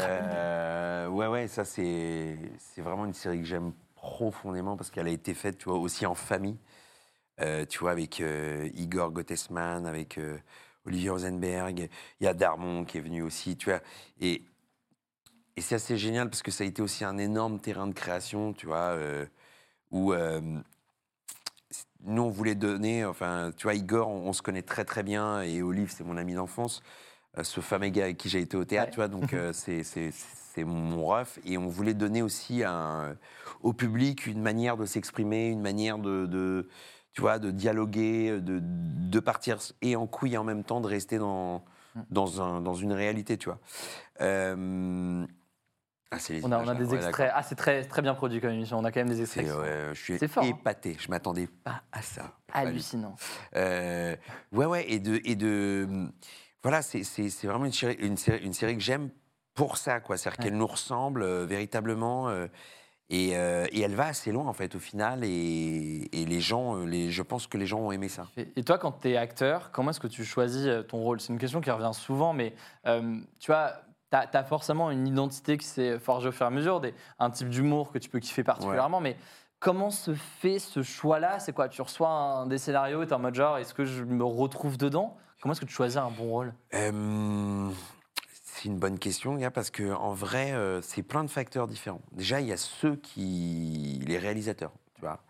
Euh, 0.01 1.07
ouais, 1.07 1.27
ouais, 1.27 1.47
ça 1.47 1.63
c'est 1.65 2.37
c'est 2.59 2.81
vraiment 2.81 3.05
une 3.05 3.13
série 3.13 3.39
que 3.39 3.45
j'aime 3.45 3.71
profondément 3.95 4.75
parce 4.77 4.91
qu'elle 4.91 5.07
a 5.07 5.11
été 5.11 5.33
faite, 5.33 5.57
tu 5.57 5.69
vois, 5.69 5.77
aussi 5.79 6.05
en 6.05 6.15
famille. 6.15 6.57
Euh, 7.41 7.65
tu 7.65 7.79
vois, 7.79 7.91
avec 7.91 8.21
euh, 8.21 8.69
Igor 8.75 9.11
Gottesman, 9.11 9.85
avec 9.85 10.17
euh, 10.17 10.37
Olivier 10.85 11.09
Rosenberg, 11.09 11.89
il 12.19 12.23
y 12.23 12.27
a 12.27 12.33
Darmon 12.33 12.85
qui 12.85 12.97
est 12.97 13.01
venu 13.01 13.21
aussi, 13.23 13.57
tu 13.57 13.69
vois. 13.69 13.81
Et, 14.21 14.43
et 15.57 15.61
c'est 15.61 15.75
assez 15.75 15.97
génial 15.97 16.29
parce 16.29 16.43
que 16.43 16.51
ça 16.51 16.63
a 16.63 16.67
été 16.67 16.81
aussi 16.81 17.03
un 17.03 17.17
énorme 17.17 17.59
terrain 17.59 17.87
de 17.87 17.93
création, 17.93 18.53
tu 18.53 18.67
vois, 18.67 18.97
où 19.91 20.13
nous 22.03 22.21
on 22.21 22.29
voulait 22.29 22.55
donner, 22.55 23.03
enfin, 23.05 23.51
tu 23.57 23.63
vois, 23.63 23.73
Igor, 23.73 24.07
on, 24.09 24.27
on 24.29 24.33
se 24.33 24.41
connaît 24.41 24.61
très 24.61 24.85
très 24.85 25.03
bien 25.03 25.41
et 25.41 25.61
Olive, 25.61 25.91
c'est 25.95 26.03
mon 26.03 26.17
ami 26.17 26.33
d'enfance, 26.35 26.83
euh, 27.37 27.43
ce 27.43 27.61
fameux 27.61 27.89
gars 27.89 28.03
avec 28.05 28.17
qui 28.17 28.29
j'ai 28.29 28.41
été 28.41 28.55
au 28.57 28.65
théâtre, 28.65 28.89
Ouais. 28.89 28.91
tu 28.91 28.95
vois, 28.97 29.07
donc 29.07 29.33
euh, 29.33 29.51
c'est 29.53 29.83
c'est- 29.83 30.11
c'est 30.11 30.63
mon 30.63 31.05
ref. 31.05 31.37
Et 31.45 31.57
on 31.57 31.67
voulait 31.67 31.93
donner 31.93 32.21
aussi 32.21 32.63
un- 32.63 33.17
au 33.61 33.73
public 33.73 34.25
une 34.25 34.41
manière 34.41 34.77
de 34.77 34.85
s'exprimer, 34.85 35.49
une 35.49 35.61
manière 35.61 35.97
de, 35.97 36.25
de, 36.27 36.69
tu 37.15 37.21
vois, 37.21 37.39
de 37.39 37.49
dialoguer, 37.49 38.39
de, 38.41 38.59
de 38.61 39.19
partir 39.19 39.57
et 39.81 39.95
en 39.95 40.05
couille 40.05 40.33
et 40.35 40.37
en 40.37 40.43
même 40.43 40.63
temps 40.63 40.81
de 40.81 40.87
rester 40.87 41.17
dans, 41.17 41.63
dans, 42.11 42.41
un, 42.41 42.61
dans 42.61 42.73
une 42.75 42.91
réalité, 42.93 43.37
tu 43.37 43.45
vois. 43.45 43.59
Euh, 44.21 45.25
ah, 46.11 46.17
les 46.29 46.45
On 46.45 46.51
a, 46.51 46.59
on 46.59 46.67
a 46.67 46.75
des 46.75 46.85
Ouais, 46.85 46.97
extraits. 46.97 47.31
Ah, 47.33 47.41
c'est 47.41 47.55
très, 47.55 47.83
très 47.85 48.01
bien 48.01 48.13
produit 48.13 48.39
comme 48.41 48.51
émission. 48.51 48.77
On 48.77 48.83
a 48.83 48.91
quand 48.91 48.99
même 48.99 49.09
des 49.09 49.21
extraits. 49.21 49.47
Je 49.47 49.99
suis 49.99 50.13
hein. 50.13 50.41
épaté. 50.43 50.95
Je 50.99 51.09
m'attendais 51.09 51.47
pas 51.63 51.83
à 51.91 52.01
ça. 52.01 52.35
hallucinants. 52.53 53.15
Euh, 53.55 54.15
ouais, 54.51 54.65
ouais, 54.65 54.85
et 54.91 54.99
de, 54.99 55.19
et 55.23 55.35
de, 55.35 55.87
voilà, 56.63 56.81
c'est, 56.81 57.03
c'est, 57.03 57.29
c'est 57.29 57.47
vraiment 57.47 57.65
une 57.65 57.71
série, 57.73 57.95
une 57.95 58.17
série, 58.17 58.43
une 58.45 58.53
série 58.53 58.75
que 58.75 58.83
j'aime 58.83 59.09
pour 59.53 59.77
ça, 59.77 59.99
quoi. 60.01 60.17
C'est-à-dire 60.17 60.39
Ouais. 60.39 60.45
qu'elle 60.49 60.57
nous 60.57 60.67
ressemble 60.67 61.23
euh, 61.23 61.45
véritablement, 61.45 62.29
et, 63.09 63.37
euh, 63.37 63.67
et 63.71 63.81
elle 63.81 63.95
va 63.95 64.07
assez 64.07 64.31
loin 64.31 64.45
en 64.47 64.53
fait 64.53 64.75
au 64.75 64.79
final, 64.79 65.23
et, 65.23 66.09
et 66.11 66.25
les 66.25 66.39
gens, 66.39 66.77
euh, 66.77 66.85
les, 66.85 67.11
je 67.11 67.21
pense 67.21 67.47
que 67.47 67.57
les 67.57 67.67
gens 67.67 67.79
ont 67.79 67.91
aimé 67.91 68.09
ça. 68.09 68.27
Et 68.37 68.63
toi, 68.63 68.77
quand 68.77 68.93
tu 69.01 69.09
es 69.09 69.17
acteur, 69.17 69.71
comment 69.71 69.91
est-ce 69.91 69.99
que 69.99 70.07
tu 70.07 70.23
choisis 70.23 70.65
euh, 70.65 70.81
ton 70.81 70.97
rôle? 70.97 71.19
C'est 71.19 71.31
une 71.31 71.39
question 71.39 71.61
qui 71.61 71.69
revient 71.71 71.93
souvent, 71.93 72.33
mais 72.33 72.55
euh, 72.87 73.19
tu 73.39 73.51
vois, 73.51 73.73
tu 74.11 74.17
as, 74.17 74.43
forcément 74.43 74.89
une 74.91 75.07
identité 75.07 75.57
qui 75.57 75.67
s'est 75.67 75.99
forgée 75.99 76.29
au 76.29 76.31
fur 76.31 76.45
et 76.45 76.47
à 76.47 76.51
mesure, 76.51 76.79
des, 76.79 76.93
un 77.19 77.29
type 77.29 77.49
d'humour 77.49 77.91
que 77.91 77.99
tu 77.99 78.09
peux 78.09 78.19
kiffer 78.19 78.43
particulièrement, 78.43 79.01
mais 79.01 79.17
comment 79.59 79.91
se 79.91 80.13
fait 80.13 80.59
ce 80.59 80.81
choix-là? 80.81 81.39
C'est 81.39 81.53
quoi? 81.53 81.69
Tu 81.69 81.81
reçois 81.81 82.09
un, 82.09 82.47
des 82.47 82.57
scénarios 82.57 83.03
et 83.03 83.05
tu 83.05 83.11
es 83.11 83.15
en 83.15 83.19
mode 83.19 83.35
genre, 83.35 83.57
est-ce 83.57 83.73
que 83.73 83.85
je 83.85 84.03
me 84.03 84.23
retrouve 84.23 84.77
dedans? 84.77 85.17
Comment 85.41 85.51
est-ce 85.51 85.61
que 85.61 85.65
tu 85.65 85.73
choisis 85.73 85.97
un 85.97 86.09
bon 86.09 86.29
rôle? 86.29 86.53
Euh, 86.73 87.69
c'est 88.55 88.69
une 88.69 88.79
bonne 88.79 88.99
question, 88.99 89.37
parce 89.51 89.69
que 89.69 89.93
en 89.93 90.13
vrai, 90.13 90.53
euh, 90.53 90.81
c'est 90.81 91.03
plein 91.03 91.23
de 91.23 91.29
facteurs 91.29 91.67
différents. 91.67 92.01
Déjà, 92.13 92.39
il 92.39 92.47
y 92.47 92.53
a 92.53 92.57
ceux 92.57 92.95
qui, 92.95 94.01
les 94.07 94.17
réalisateurs, 94.17 94.71
tu 94.95 95.01
vois. 95.01 95.21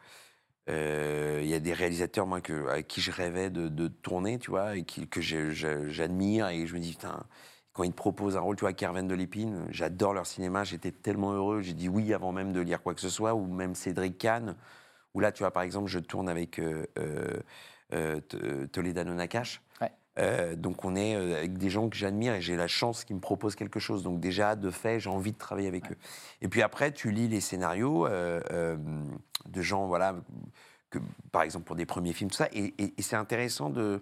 Euh, 0.70 1.42
Il 1.44 1.50
y 1.50 1.54
a 1.56 1.60
des 1.60 1.74
réalisateurs, 1.74 2.28
moi, 2.28 2.40
avec 2.70 2.88
qui 2.88 3.02
je 3.02 3.12
rêvais 3.12 3.50
de, 3.50 3.88
tourner, 3.88 4.40
tu 4.40 4.52
vois, 4.52 4.78
et 4.78 4.84
que 4.84 5.22
j'admire, 5.22 6.50
et 6.50 6.68
je 6.68 6.76
me 6.76 6.80
dis, 6.80 6.92
putain, 6.92 7.26
quand 7.74 7.84
ils 7.84 7.92
te 7.92 7.98
proposent 7.98 8.38
un 8.38 8.42
rôle, 8.42 8.56
tu 8.56 8.62
vois, 8.62 8.74
Kerven 8.74 9.08
de 9.08 9.16
l'Épine, 9.16 9.66
j'adore 9.70 10.14
leur 10.14 10.26
cinéma, 10.26 10.64
j'étais 10.64 10.92
tellement 10.92 11.34
heureux, 11.34 11.62
j'ai 11.62 11.74
dit 11.74 11.90
oui 11.90 12.14
avant 12.14 12.32
même 12.32 12.54
de 12.54 12.62
lire 12.62 12.82
quoi 12.82 12.94
que 12.94 13.02
ce 13.02 13.10
soit, 13.10 13.34
ou 13.36 13.48
même 13.48 13.76
Cédric 13.76 14.18
Kahn, 14.18 14.56
où 15.14 15.20
là, 15.20 15.32
tu 15.32 15.44
vois, 15.44 15.52
par 15.52 15.64
exemple, 15.64 15.90
je 15.90 16.00
tourne 16.00 16.30
avec 16.30 16.60
euh, 16.60 16.86
euh, 16.98 17.42
euh, 17.94 18.68
Toledano 18.68 19.14
Nakash. 19.14 19.62
Ouais. 19.82 19.92
Euh, 20.18 20.56
donc 20.56 20.86
on 20.86 20.96
est 20.96 21.16
euh, 21.16 21.38
avec 21.38 21.58
des 21.58 21.70
gens 21.70 21.90
que 21.90 21.98
j'admire 21.98 22.36
et 22.36 22.42
j'ai 22.42 22.56
la 22.56 22.68
chance 22.68 23.04
qu'ils 23.04 23.18
me 23.18 23.22
proposent 23.22 23.56
quelque 23.56 23.80
chose. 23.80 24.02
Donc 24.04 24.20
déjà, 24.20 24.56
de 24.56 24.72
fait, 24.72 25.00
j'ai 25.00 25.10
envie 25.10 25.34
de 25.34 25.38
travailler 25.38 25.68
avec 25.68 25.92
eux. 25.92 25.98
Et 26.42 26.48
puis 26.48 26.62
après, 26.62 26.92
tu 26.94 27.12
lis 27.12 27.28
les 27.28 27.42
scénarios 27.42 28.08
euh, 28.08 28.40
euh, 28.52 28.78
de 29.48 29.62
gens, 29.62 29.88
voilà, 29.88 30.16
que, 30.90 31.00
par 31.34 31.42
exemple 31.42 31.66
pour 31.66 31.76
des 31.76 31.86
premiers 31.86 32.14
films, 32.14 32.30
tout 32.30 32.38
ça. 32.38 32.48
Et, 32.54 32.74
et- 32.78 32.94
et 32.98 33.02
c'est 33.02 33.18
intéressant 33.18 33.70
de... 33.70 34.02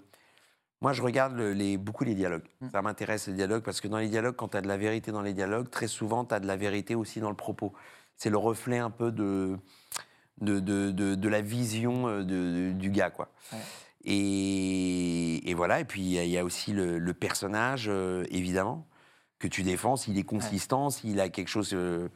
Moi, 0.81 0.91
je 0.93 1.01
regarde 1.01 1.35
le- 1.35 1.53
les, 1.53 1.77
beaucoup 1.77 2.03
les 2.03 2.13
dialogues. 2.13 2.43
Mm. 2.61 2.67
Ça 2.71 2.81
m'intéresse 2.81 3.27
les 3.27 3.33
dialogues 3.33 3.63
parce 3.63 3.79
que 3.81 3.87
dans 3.87 3.97
les 3.97 4.09
dialogues, 4.09 4.35
quand 4.35 4.49
tu 4.49 4.57
as 4.57 4.61
de 4.61 4.67
la 4.67 4.77
vérité 4.77 5.11
dans 5.11 5.21
les 5.21 5.33
dialogues, 5.33 5.69
très 5.69 5.87
souvent, 5.87 6.25
tu 6.25 6.35
as 6.35 6.39
de 6.41 6.45
la 6.47 6.57
vérité 6.57 6.93
aussi 6.93 7.21
dans 7.21 7.29
le 7.29 7.35
propos. 7.35 7.73
C'est 8.17 8.29
le 8.29 8.37
reflet 8.37 8.77
un 8.77 8.89
peu 8.91 9.11
de, 9.11 9.57
de, 10.41 10.59
de, 10.59 10.91
de- 10.91 11.15
de 11.15 11.29
la 11.29 11.41
vision 11.41 12.21
du 12.21 12.89
gars, 12.91 13.09
quoi. 13.09 13.29
Ouais. 13.51 13.59
Et, 14.05 15.49
et 15.49 15.53
voilà, 15.53 15.79
et 15.79 15.85
puis 15.85 16.01
il 16.01 16.09
y 16.09 16.19
a- 16.19 16.23
il 16.23 16.29
y, 16.29 16.37
a 16.37 16.43
aussi 16.43 16.73
le, 16.73 16.99
le 16.99 17.13
personnage, 17.13 17.85
euh, 17.87 18.25
évidemment, 18.29 18.87
que 19.39 19.47
tu 19.47 19.63
défends, 19.63 19.95
s'il 19.95 20.17
est 20.17 20.23
consistant, 20.23 20.89
s'il 20.89 21.19
a 21.19 21.29
quelque 21.29 21.47
chose 21.47 21.71
euh, 21.73 22.09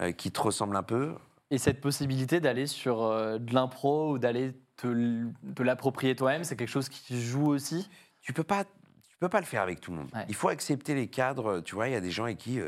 euh, 0.00 0.12
qui 0.12 0.30
te 0.30 0.40
ressemble 0.40 0.76
un 0.76 0.82
peu. 0.82 1.14
Et 1.50 1.58
cette 1.58 1.80
possibilité 1.80 2.40
d'aller 2.40 2.66
sur 2.66 3.08
de 3.08 3.54
l'impro 3.54 4.12
ou 4.12 4.18
d'aller 4.18 4.52
te, 4.76 5.32
l'approprier 5.62 6.14
toi-même, 6.14 6.44
c'est 6.44 6.56
quelque 6.56 6.68
chose 6.68 6.88
qui 6.90 7.20
joue 7.20 7.46
aussi? 7.46 7.88
Tu 8.20 8.32
peux 8.34 8.44
pas, 8.44 8.64
tu 8.64 9.16
peux 9.18 9.30
pas 9.30 9.40
le 9.40 9.46
faire 9.46 9.62
avec 9.62 9.80
tout 9.80 9.90
le 9.90 9.98
monde. 9.98 10.10
Ouais. 10.14 10.26
Il 10.28 10.34
faut 10.34 10.48
accepter 10.48 10.94
les 10.94 11.08
cadres. 11.08 11.60
Tu 11.60 11.74
vois, 11.74 11.88
il 11.88 11.92
y 11.92 11.96
a 11.96 12.02
des 12.02 12.10
gens 12.10 12.24
avec 12.24 12.36
qui 12.36 12.58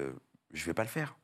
je 0.53 0.64
vais 0.64 0.73
pas 0.73 0.83
le 0.83 0.88
faire, 0.88 1.18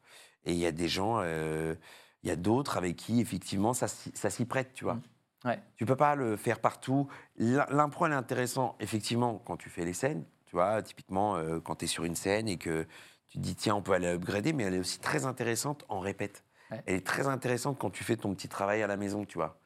et 0.44 0.52
il 0.52 0.58
y 0.58 0.66
a 0.66 0.72
des 0.72 0.88
gens, 0.88 1.22
il 1.22 2.28
y 2.28 2.30
a 2.30 2.36
d'autres 2.36 2.76
avec 2.76 2.96
qui 2.96 3.20
effectivement 3.20 3.72
ça, 3.72 3.88
s'y- 3.88 4.12
ça 4.14 4.28
s'y 4.28 4.44
prête, 4.44 4.72
tu 4.74 4.84
vois. 4.84 4.94
Mm. 4.94 5.02
Ouais. 5.46 5.58
Tu 5.76 5.86
peux 5.86 5.96
pas 5.96 6.14
le 6.16 6.36
faire 6.36 6.60
partout. 6.60 7.08
L'im- 7.36 7.66
L'impro, 7.70 8.06
elle 8.06 8.12
est 8.12 8.16
intéressant, 8.16 8.76
effectivement, 8.80 9.38
quand 9.44 9.56
tu 9.56 9.70
fais 9.70 9.84
les 9.84 9.92
scènes. 9.94 10.24
Tu 10.46 10.56
vois, 10.56 10.82
typiquement, 10.82 11.36
euh, 11.36 11.60
quand 11.60 11.76
tu 11.76 11.84
es 11.84 11.88
sur 11.88 12.04
une 12.04 12.16
scène 12.16 12.48
et 12.48 12.56
que 12.58 12.86
tu 13.28 13.38
te 13.38 13.42
dis, 13.42 13.54
tiens, 13.54 13.74
on 13.76 13.82
peut 13.82 13.92
aller 13.92 14.08
upgrader, 14.08 14.52
mais 14.52 14.64
elle 14.64 14.74
est 14.74 14.78
aussi 14.78 14.98
très 14.98 15.24
intéressante 15.24 15.84
en 15.88 16.00
répète. 16.00 16.44
Ouais. 16.70 16.82
Elle 16.86 16.96
est 16.96 17.06
très 17.06 17.26
intéressante 17.28 17.78
quand 17.78 17.90
tu 17.90 18.04
fais 18.04 18.16
ton 18.16 18.34
petit 18.34 18.48
travail 18.48 18.82
à 18.82 18.86
la 18.86 18.96
maison, 18.96 19.24
tu 19.24 19.38
vois. 19.38 19.60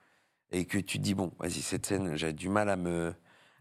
Et 0.52 0.64
que 0.66 0.78
tu 0.78 0.98
te 0.98 1.02
dis, 1.02 1.14
bon, 1.14 1.32
vas-y, 1.38 1.62
cette 1.62 1.86
scène, 1.86 2.16
j'ai 2.16 2.32
du 2.32 2.48
mal 2.48 2.68
à 2.70 2.76
me, 2.76 3.14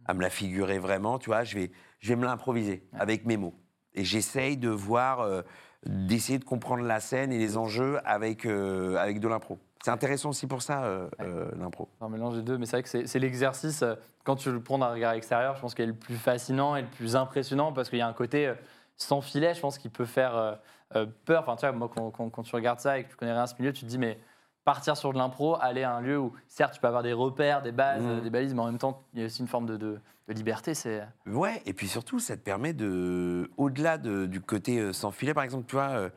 à 0.06 0.14
me 0.14 0.22
la 0.22 0.30
figurer 0.30 0.80
vraiment, 0.80 1.20
tu 1.20 1.30
vois, 1.30 1.44
je 1.44 1.56
vais, 1.58 1.72
je 2.00 2.10
vais 2.10 2.16
me 2.16 2.26
l'improviser 2.26 2.88
Ouais. 2.94 3.00
avec 3.00 3.26
mes 3.26 3.38
mots. 3.38 3.54
Et 3.94 4.04
j'essaye 4.04 4.58
de 4.58 4.70
voir, 4.70 5.20
euh, 5.22 5.42
d'essayer 5.86 6.40
de 6.40 6.44
comprendre 6.46 6.84
la 6.84 7.00
scène 7.00 7.32
et 7.32 7.38
les 7.38 7.58
enjeux 7.58 8.00
avec, 8.06 8.46
euh, 8.46 8.98
avec 8.98 9.20
de 9.20 9.28
l'impro. 9.28 9.60
C'est 9.84 9.92
intéressant 9.92 10.30
aussi 10.30 10.46
pour 10.46 10.62
ça, 10.62 10.84
euh, 10.84 11.10
euh, 11.22 11.50
l'impro. 11.58 11.88
Un 12.02 12.10
mélange 12.10 12.36
des 12.36 12.42
deux, 12.42 12.58
mais 12.58 12.66
c'est 12.66 12.82
vrai 12.82 12.84
que 12.84 13.08
c'est 13.08 13.20
l'exercice, 13.20 13.82
euh, 13.82 13.96
quand 14.26 14.36
tu 14.36 14.52
le 14.52 14.62
prends 14.62 14.78
d'un 14.78 14.90
regard 14.92 15.14
extérieur, 15.14 15.56
je 15.56 15.62
pense 15.62 15.74
qu'il 15.74 15.84
est 15.84 15.88
le 15.88 15.94
plus 15.94 16.18
fascinant 16.18 16.76
et 16.76 16.82
le 16.82 16.88
plus 16.88 17.16
impressionnant 17.16 17.72
parce 17.72 17.90
qu'il 17.90 18.00
y 18.00 18.02
a 18.02 18.08
un 18.08 18.14
côté 18.14 18.48
euh, 18.48 18.56
sans 18.98 19.22
filet, 19.22 19.54
je 19.54 19.62
pense, 19.62 19.78
qui 19.78 19.88
peut 19.90 20.06
faire 20.06 20.58
euh, 20.96 21.06
peur. 21.26 21.44
Enfin, 21.44 21.56
tu 21.56 21.62
vois, 21.66 21.72
moi, 21.72 21.90
quand, 21.94 22.12
quand- 22.12 22.30
quand 22.30 22.44
tu 22.44 22.54
regardes 22.56 22.80
ça 22.82 23.00
et 23.00 23.06
que 23.06 23.10
tu 23.10 23.16
connais 23.16 23.32
rien 23.32 23.44
à 23.44 23.48
ce 23.48 23.56
milieu, 23.58 23.72
tu 23.72 23.86
te 23.86 23.90
dis, 23.90 23.98
mais 23.98 24.20
partir 24.66 24.98
sur 24.98 25.14
de 25.14 25.18
l'impro, 25.18 25.56
aller 25.62 25.84
à 25.84 25.94
un 25.96 26.02
lieu 26.02 26.20
où, 26.20 26.34
certes, 26.48 26.74
tu 26.74 26.82
peux 26.82 26.88
avoir 26.88 27.02
des 27.02 27.14
repères, 27.14 27.62
des 27.62 27.72
bases, 27.72 28.04
euh, 28.06 28.20
des 28.22 28.30
balises, 28.30 28.54
mais 28.54 28.62
en 28.62 28.66
même 28.66 28.78
temps, 28.80 29.04
il 29.14 29.22
y 29.22 29.24
a 29.24 29.28
aussi 29.28 29.40
une 29.42 29.48
forme 29.48 29.66
de, 29.66 29.78
de- 29.78 30.00
de 30.28 30.34
liberté. 30.34 30.74
C'est 30.74 31.02
Ouais, 31.26 31.62
et 31.66 31.74
puis 31.74 31.88
surtout, 31.88 32.20
ça 32.20 32.36
te 32.36 32.42
permet 32.42 32.74
de, 32.74 33.50
au-delà 33.58 33.98
de- 33.98 34.26
du 34.26 34.42
côté 34.42 34.92
sans 34.94 35.12
filet, 35.12 35.34
par 35.34 35.44
exemple, 35.46 35.66
tu 35.68 35.76
vois, 35.76 36.10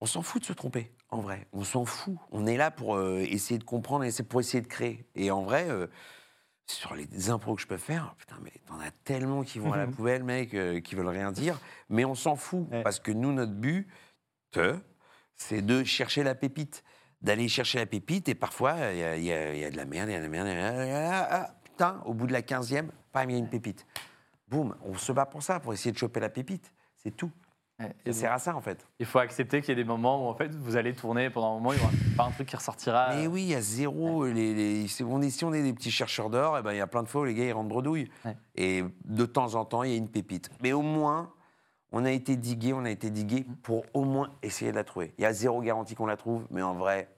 on 0.00 0.06
s'en 0.06 0.22
fout 0.22 0.40
de 0.42 0.46
se 0.46 0.52
tromper, 0.52 0.92
en 1.12 1.20
vrai. 1.20 1.46
On 1.52 1.62
s'en 1.62 1.84
fout. 1.84 2.16
On 2.32 2.46
est 2.46 2.56
là 2.56 2.70
pour 2.70 2.96
euh, 2.96 3.18
essayer 3.20 3.58
de 3.58 3.64
comprendre, 3.64 4.02
et 4.04 4.10
c'est 4.10 4.22
pour 4.24 4.40
essayer 4.40 4.62
de 4.62 4.66
créer. 4.66 5.06
Et 5.14 5.30
en 5.30 5.42
vrai, 5.42 5.66
euh, 5.68 5.86
sur 6.66 6.94
les 6.94 7.30
impros 7.30 7.54
que 7.54 7.62
je 7.62 7.66
peux 7.66 7.76
faire, 7.76 8.14
putain, 8.18 8.36
mais 8.42 8.52
t'en 8.66 8.80
as 8.80 8.90
tellement 9.04 9.42
qui 9.42 9.58
vont 9.58 9.72
à 9.72 9.76
la 9.76 9.86
poubelle, 9.86 10.24
mec, 10.24 10.54
euh, 10.54 10.80
qui 10.80 10.94
veulent 10.94 11.06
rien 11.08 11.30
dire. 11.30 11.60
Mais 11.90 12.04
on 12.04 12.14
s'en 12.14 12.34
fout, 12.34 12.66
Ouais. 12.72 12.82
parce 12.82 12.98
que 12.98 13.12
nous, 13.12 13.32
notre 13.32 13.52
but, 13.52 13.86
c'est 15.36 15.62
de 15.62 15.84
chercher 15.84 16.22
la 16.22 16.34
pépite. 16.34 16.82
D'aller 17.20 17.46
chercher 17.46 17.78
la 17.78 17.86
pépite, 17.86 18.28
et 18.28 18.34
parfois, 18.34 18.74
il 18.92 18.98
y, 18.98 19.04
a- 19.04 19.16
y 19.54 19.60
y 19.66 19.70
de 19.70 19.76
la 19.76 19.84
merde, 19.84 20.08
il 20.08 20.12
y 20.12 20.16
a 20.16 20.18
de 20.18 20.24
la 20.24 20.28
merde, 20.28 20.48
y 20.48 20.50
a- 20.90 21.28
ah, 21.30 21.54
putain, 21.62 22.00
au 22.04 22.14
bout 22.14 22.26
de 22.26 22.32
la 22.32 22.42
15e, 22.42 22.90
bam, 23.12 23.28
il 23.30 23.34
y 23.34 23.36
a 23.36 23.38
une 23.38 23.48
pépite. 23.50 23.86
Boum, 24.48 24.74
on 24.82 24.94
se 24.96 25.12
bat 25.12 25.26
pour 25.26 25.42
ça, 25.42 25.60
pour 25.60 25.72
essayer 25.72 25.92
de 25.92 25.98
choper 25.98 26.20
la 26.20 26.28
pépite. 26.30 26.72
C'est 26.96 27.14
tout. 27.16 27.30
Ouais, 27.80 27.86
Ça 27.86 27.92
et 28.10 28.12
sert 28.12 28.32
à 28.32 28.38
ça, 28.38 28.54
en 28.54 28.60
fait. 28.60 28.86
il 29.00 29.06
faut 29.06 29.18
accepter 29.18 29.60
qu'il 29.60 29.70
y 29.70 29.72
ait 29.72 29.82
des 29.82 29.88
moments 29.88 30.24
où 30.26 30.28
en 30.30 30.34
fait 30.34 30.54
vous 30.54 30.76
allez 30.76 30.92
tourner 30.94 31.30
pendant 31.30 31.52
un 31.52 31.54
moment, 31.54 31.72
il 31.72 31.78
n'y 31.78 31.82
aura 31.84 31.92
pas 32.16 32.24
un 32.24 32.30
truc 32.30 32.48
qui 32.48 32.54
ressortira. 32.56 33.14
Mais 33.16 33.26
oui, 33.26 33.42
il 33.42 33.48
y 33.48 33.54
a 33.54 33.60
zéro. 33.60 34.26
Les, 34.26 34.54
les- 34.54 34.88
c'est- 34.88 35.02
on 35.04 35.20
est, 35.22 35.30
si 35.30 35.44
on 35.44 35.52
est 35.52 35.62
des 35.62 35.72
petits 35.72 35.90
chercheurs 35.90 36.30
d'or, 36.30 36.58
eh 36.58 36.62
ben, 36.62 36.72
il 36.72 36.76
y 36.78 36.80
a 36.82 36.86
plein 36.86 37.02
de 37.02 37.08
fois 37.08 37.22
où 37.22 37.24
les 37.24 37.34
gars 37.34 37.44
ils 37.44 37.52
rentrent 37.52 37.68
bredouille. 37.70 38.08
Ouais. 38.24 38.36
Et 38.54 38.84
de 39.04 39.24
temps 39.26 39.54
en 39.54 39.64
temps, 39.64 39.82
il 39.82 39.90
y 39.90 39.94
a 39.94 39.96
une 39.96 40.08
pépite. 40.10 40.50
Mais 40.62 40.72
au 40.72 40.82
moins, 40.82 41.32
on 41.92 42.04
a 42.04 42.10
été 42.10 42.36
digué, 42.36 42.72
on 42.72 42.84
a 42.84 42.90
été 42.90 43.10
digué 43.10 43.46
pour 43.62 43.84
au 43.94 44.04
moins 44.04 44.30
essayer 44.42 44.70
de 44.70 44.76
la 44.76 44.84
trouver. 44.84 45.12
Il 45.18 45.22
y 45.22 45.26
a 45.26 45.32
zéro 45.32 45.60
garantie 45.60 45.94
qu'on 45.94 46.06
la 46.06 46.16
trouve, 46.16 46.46
mais 46.50 46.62
en 46.62 46.74
vrai, 46.74 46.96
Ouais. 46.96 47.08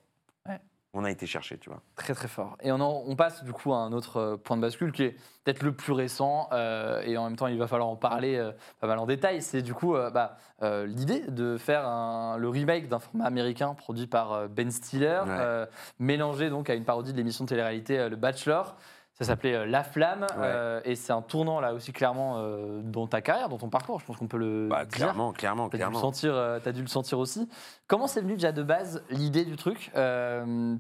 On 0.95 1.05
a 1.05 1.11
été 1.11 1.27
chercher, 1.27 1.59
tu 1.59 1.69
vois. 1.71 1.81
Très 1.97 2.15
très 2.15 2.29
fort. 2.29 2.57
Et 2.63 2.71
on, 2.73 2.81
en- 2.81 3.03
on 3.07 3.17
passe 3.17 3.43
du 3.45 3.53
coup 3.53 3.73
à 3.75 3.79
un 3.79 3.93
autre 3.93 4.17
euh, 4.19 4.37
point 4.37 4.57
de 4.57 4.63
bascule 4.63 4.93
qui 4.93 5.03
est 5.03 5.17
peut-être 5.45 5.63
le 5.63 5.73
plus 5.73 5.93
récent 5.93 6.49
euh, 6.53 7.03
et 7.05 7.17
en 7.19 7.25
même 7.25 7.37
temps 7.37 7.49
il 7.49 7.59
va 7.59 7.67
falloir 7.67 7.89
en 7.89 7.97
parler 7.97 8.37
euh, 8.37 8.53
pas 8.81 8.87
mal 8.87 8.99
en 8.99 9.07
détail. 9.07 9.43
C'est 9.43 9.63
du 9.63 9.75
coup 9.75 9.95
euh, 9.97 10.11
bah, 10.11 10.37
l'idée 10.87 11.21
de 11.29 11.57
faire 11.59 11.87
un- 11.87 12.37
le 12.39 12.49
remake 12.49 12.89
d'un 12.89 12.99
format 12.99 13.27
américain 13.27 13.75
produit 13.75 14.07
par 14.07 14.49
Ben 14.49 14.71
Stiller, 14.71 15.21
Ouais. 15.27 15.67
mélangé 15.99 16.49
donc 16.49 16.71
à 16.71 16.75
une 16.75 16.85
parodie 16.85 17.13
de 17.13 17.17
l'émission 17.19 17.45
de 17.45 17.49
télé-réalité 17.51 18.09
Le 18.09 18.17
Bachelor. 18.17 18.77
Ça 19.17 19.25
s'appelait 19.25 19.55
euh, 19.55 19.65
La 19.67 19.85
Flamme 19.85 20.27
euh, 20.39 20.81
et 20.85 20.97
c'est 20.97 21.13
un 21.13 21.23
tournant 21.23 21.61
là 21.61 21.73
aussi 21.73 21.93
clairement 21.93 22.39
euh, 22.39 22.81
dans 22.83 23.07
ta 23.07 23.21
carrière, 23.23 23.49
dans 23.49 23.59
ton 23.59 23.69
parcours. 23.69 24.01
Je 24.01 24.05
pense 24.07 24.17
qu'on 24.17 24.27
peut 24.27 24.39
le 24.39 24.67
Bah, 24.69 24.85
dire. 24.85 24.89
clairement, 24.97 25.33
clairement, 25.33 25.69
T'as 25.69 25.77
dû, 25.79 25.83
le 25.85 25.89
clairement. 25.91 26.01
sentir, 26.01 26.35
euh, 26.35 26.59
t'as 26.63 26.73
dû 26.73 26.81
le 26.83 26.89
sentir 26.89 27.21
aussi. 27.21 27.49
Comment 27.87 28.09
c'est 28.09 28.21
venu 28.23 28.33
déjà 28.35 28.51
de 28.51 28.65
base 28.65 29.05
l'idée 29.11 29.45
du 29.45 29.55
truc 29.55 29.93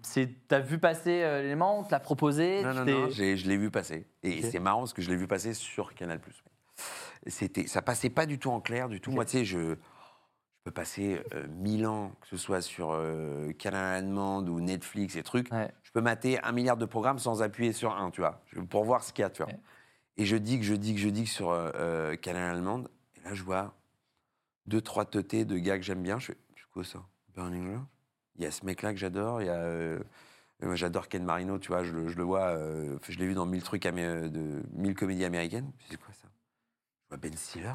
c'est, 0.02 0.28
T'as 0.48 0.58
vu 0.58 0.78
passer 0.78 1.20
l'élément, 1.42 1.78
on 1.78 1.84
te 1.84 1.92
l'a 1.92 2.00
proposé 2.00 2.62
Non, 2.64 2.74
non, 2.74 2.84
non, 2.84 3.08
je 3.10 3.46
l'ai 3.48 3.56
vu 3.56 3.70
passer. 3.70 4.06
Et 4.24 4.42
c'est 4.42 4.58
marrant 4.58 4.80
parce 4.80 4.92
que 4.94 5.02
je 5.02 5.10
l'ai 5.10 5.16
vu 5.16 5.28
passer 5.28 5.54
sur 5.54 5.94
Canal+. 5.94 6.18
C'était, 7.26 7.66
ça 7.66 7.82
passait 7.82 8.10
pas 8.10 8.26
du 8.26 8.38
tout 8.38 8.50
en 8.50 8.60
clair, 8.60 8.88
du 8.88 9.00
tout. 9.00 9.10
Moi, 9.10 9.24
tu 9.24 9.30
sais, 9.38 9.44
je 9.44 9.76
peux 10.64 10.70
passer 10.70 11.22
euh, 11.34 11.46
mille 11.48 11.86
ans, 11.86 12.12
que 12.22 12.26
ce 12.26 12.36
soit 12.38 12.62
sur 12.62 12.92
euh, 12.92 13.52
Canal 13.52 13.98
Allemande 13.98 14.48
ou 14.48 14.60
Netflix 14.60 15.14
et 15.14 15.22
trucs. 15.22 15.52
Ouais. 15.52 15.70
Je 15.82 15.92
peux 15.92 16.00
mater 16.00 16.42
un 16.42 16.52
milliard 16.52 16.78
de 16.78 16.86
programmes 16.86 17.18
sans 17.18 17.42
appuyer 17.42 17.72
sur 17.72 17.94
un, 17.94 18.10
tu 18.10 18.22
vois, 18.22 18.42
pour 18.70 18.84
voir 18.84 19.04
ce 19.04 19.12
qu'il 19.12 19.22
y 19.22 19.26
a, 19.26 19.30
tu 19.30 19.42
vois. 19.42 19.52
Ouais. 19.52 19.60
Et 20.16 20.24
je 20.24 20.36
dis 20.36 20.58
que 20.58 20.64
je 20.64 20.74
dis 20.74 20.94
que 20.94 21.00
je 21.00 21.08
dis 21.10 21.24
que 21.24 21.30
sur 21.30 21.50
euh, 21.50 22.16
Canal 22.16 22.54
Allemande, 22.56 22.90
et 23.16 23.20
là, 23.28 23.34
je 23.34 23.42
vois 23.42 23.74
deux, 24.66 24.80
trois 24.80 25.04
teutés 25.04 25.44
de 25.44 25.58
gars 25.58 25.76
que 25.76 25.84
j'aime 25.84 26.02
bien. 26.02 26.18
Je 26.18 26.26
fais, 26.26 26.38
c'est 26.56 26.70
quoi 26.72 26.84
ça 26.84 27.04
Burning 27.34 27.70
Love? 27.72 27.84
Il 28.36 28.42
y 28.42 28.46
a 28.46 28.50
ce 28.50 28.64
mec-là 28.64 28.92
que 28.92 28.98
j'adore, 28.98 29.42
il 29.42 29.46
y 29.46 29.50
a. 29.50 29.98
moi, 30.62 30.76
J'adore 30.76 31.08
Ken 31.08 31.24
Marino, 31.24 31.58
tu 31.58 31.68
vois, 31.68 31.84
je 31.84 31.92
le, 31.92 32.08
je 32.08 32.16
le 32.16 32.22
vois, 32.22 32.56
je 33.08 33.18
l'ai 33.18 33.26
vu 33.26 33.34
dans 33.34 33.46
mille 33.46 33.62
trucs, 33.62 33.82
de 33.82 34.62
mille 34.72 34.94
comédies 34.94 35.24
américaines. 35.24 35.70
C'est 35.90 36.00
quoi 36.00 36.12
ça? 36.14 36.26
Je 37.02 37.08
vois 37.10 37.18
Ben 37.18 37.36
Stiller, 37.36 37.74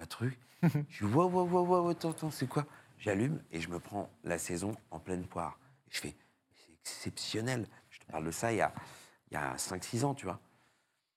un 0.00 0.06
truc. 0.06 0.38
je 0.62 1.06
dis, 1.06 1.12
wow, 1.12 1.28
wow, 1.28 1.46
wow, 1.46 1.66
wow, 1.66 1.88
attends, 1.90 2.10
attends, 2.10 2.30
c'est 2.30 2.46
quoi? 2.48 2.66
J'allume 2.98 3.40
et 3.50 3.60
je 3.60 3.68
me 3.70 3.78
prends 3.78 4.10
la 4.24 4.38
saison 4.38 4.74
en 4.90 4.98
pleine 4.98 5.24
poire. 5.24 5.58
Et 5.88 5.94
je 5.94 6.00
fais, 6.00 6.14
c'est 6.54 6.72
exceptionnel. 7.08 7.66
Je 7.90 7.98
te 8.00 8.04
parle 8.10 8.24
de 8.24 8.30
ça 8.30 8.52
il 8.52 8.58
y 8.58 8.60
a, 8.60 8.72
il 9.30 9.34
y 9.34 9.36
a 9.36 9.54
5-6 9.56 10.04
ans, 10.04 10.14
tu 10.14 10.26
vois. 10.26 10.38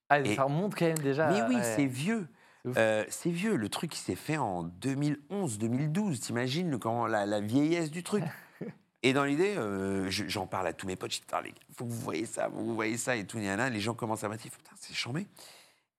Ah, 0.09 0.19
Et- 0.19 0.35
ça 0.35 0.43
remonte 0.43 0.75
quand 0.75 0.85
même 0.85 0.97
déjà. 0.99 1.29
Mais 1.29 1.41
oui, 1.43 1.55
ouais. 1.55 1.75
c'est 1.75 1.85
vieux. 1.85 2.27
C'est. 2.65 2.77
Euh, 2.77 3.03
c'est 3.09 3.29
vieux. 3.31 3.55
Le 3.57 3.67
truc, 3.67 3.93
il 3.95 3.99
s'est 3.99 4.15
fait 4.15 4.37
en 4.37 4.63
2011, 4.63 5.57
2012. 5.57 6.19
T'imagines 6.21 6.69
le- 6.69 6.77
quand 6.77 7.07
la, 7.07 7.25
la 7.25 7.41
vieillesse 7.41 7.91
du 7.91 8.03
truc. 8.03 8.23
Et 9.03 9.11
dans 9.11 9.25
l'idée, 9.25 9.55
euh, 9.57 10.09
je- 10.09 10.27
j'en 10.29 10.47
parle 10.47 10.67
à 10.67 10.73
tous 10.73 10.87
mes 10.87 10.95
potes. 10.95 11.11
Je 11.11 11.17
dis, 11.17 11.21
Putain, 11.21 11.41
les 11.41 11.51
gars, 11.51 11.59
faut 11.75 11.83
que 11.83 11.89
vous 11.89 11.99
voyez 11.99 12.25
ça, 12.25 12.47
vous 12.47 12.73
voyez 12.73 12.95
ça 12.95 13.17
et 13.17 13.25
tout. 13.27 13.37
En 13.39 13.59
a, 13.59 13.69
les 13.69 13.81
gens 13.81 13.93
commencent 13.93 14.23
à 14.23 14.29
me 14.29 14.37
dire, 14.37 14.49
putain, 14.51 14.71
c'est 14.79 14.93
chambé. 14.93 15.27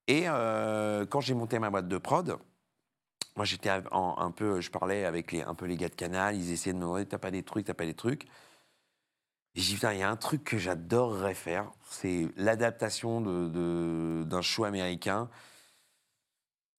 Et 0.07 0.23
euh, 0.27 1.05
quand 1.05 1.21
j'ai 1.21 1.35
monté 1.35 1.59
ma 1.59 1.69
boîte 1.69 1.87
de 1.87 1.97
prod, 1.99 2.37
moi 3.35 3.45
j'étais 3.45 3.69
un, 3.69 4.31
peu, 4.31 4.61
je 4.61 4.71
parlais 4.71 5.05
avec 5.05 5.31
les, 5.31 5.41
un 5.41 5.55
peu 5.55 5.65
les 5.65 5.77
gars 5.77 5.89
de 5.89 5.95
Canal. 5.95 6.35
Ils 6.35 6.51
essayaient 6.51 6.73
de 6.73 6.77
me 6.77 6.83
demander, 6.83 7.05
t'as 7.05 7.17
pas 7.17 7.31
des 7.31 7.43
trucs, 7.43 7.65
t'as 7.65 7.73
pas 7.73 7.85
des 7.85 7.93
trucs? 7.93 8.27
Et 9.55 9.61
j'ai 9.61 9.69
dit, 9.69 9.73
putain, 9.75 9.93
il 9.93 9.99
y 9.99 10.03
a 10.03 10.09
un 10.09 10.17
truc 10.17 10.43
que 10.43 10.57
j'adorerais 10.57 11.33
faire, 11.33 11.71
c'est 11.89 12.27
l'adaptation 12.35 13.21
de- 13.21 13.47
de- 13.47 14.23
d'un 14.25 14.41
show 14.41 14.65
américain. 14.65 15.29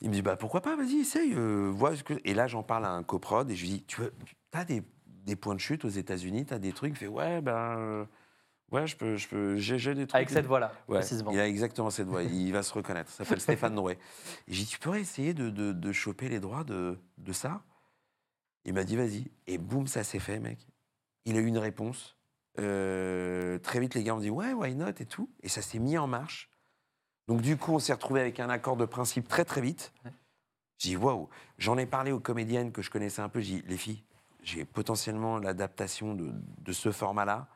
Il 0.01 0.11
me 0.11 0.15
dit, 0.15 0.23
bah 0.23 0.37
pourquoi 0.37 0.61
pas, 0.61 0.77
vas-y, 0.77 0.97
essaye, 1.01 1.33
euh, 1.35 1.71
vois 1.71 1.97
ce 1.97 2.05
que... 2.05 2.15
Et 2.25 2.35
là, 2.35 2.47
j'en 2.47 2.63
parle 2.63 2.85
à 2.85 2.91
un 2.91 3.03
coprod 3.03 3.51
et 3.51 3.57
je 3.57 3.63
lui 3.63 3.69
dis, 3.71 3.85
tu 3.85 4.01
veux, 4.03 4.13
t'as 4.51 4.65
des, 4.65 4.83
des 5.07 5.37
points 5.37 5.55
de 5.55 5.61
chute 5.61 5.85
aux 5.85 5.89
États-Unis, 5.89 6.45
t'as 6.47 6.59
des 6.59 6.73
trucs? 6.73 6.93
Il 6.93 6.97
fait, 6.97 7.07
ouais, 7.07 7.41
ben, 7.41 7.79
euh, 7.79 8.05
ouais, 8.73 8.87
je 8.87 8.97
peux, 8.97 9.17
je 9.17 9.29
peux, 9.29 9.57
j'ai 9.57 9.77
des 9.95 10.07
trucs. 10.07 10.15
Avec 10.15 10.31
cette 10.31 10.47
voix-là, 10.47 10.73
Ouais, 10.89 10.99
précisément. 10.99 11.31
il 11.33 11.39
a 11.41 11.47
exactement 11.47 11.91
cette 11.91 12.09
voix, 12.09 12.23
il 12.23 12.53
va 12.53 12.63
se 12.63 12.73
reconnaître. 12.73 13.11
Ça 13.11 13.25
s'appelle 13.25 13.41
Stéphane. 13.41 13.79
Et 13.91 13.99
j'ai 14.49 14.65
dit, 14.65 14.67
tu 14.67 14.79
pourrais 14.79 15.01
essayer 15.01 15.35
de, 15.35 15.51
de, 15.51 15.73
de 15.73 15.93
choper 15.93 16.29
les 16.29 16.41
droits 16.41 16.65
de, 16.65 16.99
de 17.19 17.33
ça? 17.33 17.63
Il 18.65 18.75
m'a 18.75 18.85
dit, 18.85 18.97
vas-y. 18.97 19.31
Et 19.47 19.59
boum, 19.59 19.87
ça 19.87 20.03
s'est 20.05 20.19
fait, 20.19 20.39
mec. 20.41 20.59
Il 21.25 21.37
a 21.37 21.41
eu 21.41 21.47
une 21.47 21.59
réponse. 21.59 22.17
Euh, 22.59 23.59
très 23.59 23.81
vite, 23.81 23.95
les 23.95 24.03
gars 24.03 24.15
ont 24.15 24.21
dit, 24.21 24.31
ouais, 24.31 24.53
why 24.53 24.75
not 24.75 24.89
et 24.99 25.07
tout. 25.07 25.31
Et 25.43 25.49
ça 25.49 25.63
s'est 25.63 25.79
mis 25.79 25.99
en 25.99 26.07
marche. 26.07 26.51
Donc, 27.29 27.43
du 27.43 27.57
coup, 27.57 27.73
on 27.73 27.79
s'est 27.79 27.93
retrouvé 27.93 28.21
avec 28.21 28.41
un 28.41 28.49
accord 28.51 28.77
de 28.77 28.85
principe 28.85 29.29
très, 29.29 29.45
très 29.45 29.61
vite. 29.61 29.93
Ouais. 30.05 30.13
J'ai 30.79 30.91
dit, 30.91 30.97
waouh. 30.97 31.29
J'en 31.59 31.77
ai 31.79 31.87
parlé 31.87 32.13
aux 32.13 32.21
comédiennes 32.21 32.73
que 32.73 32.83
je 32.83 32.91
connaissais 32.91 33.23
un 33.23 33.29
peu. 33.29 33.41
J'ai 33.41 33.57
dit, 33.61 33.65
les 33.69 33.77
filles, 33.77 34.03
j'ai 34.43 34.65
potentiellement 34.65 35.39
l'adaptation 35.39 36.15
de, 36.15 36.33
de 36.59 36.73
ce 36.73 36.91
format-là. 36.93 37.49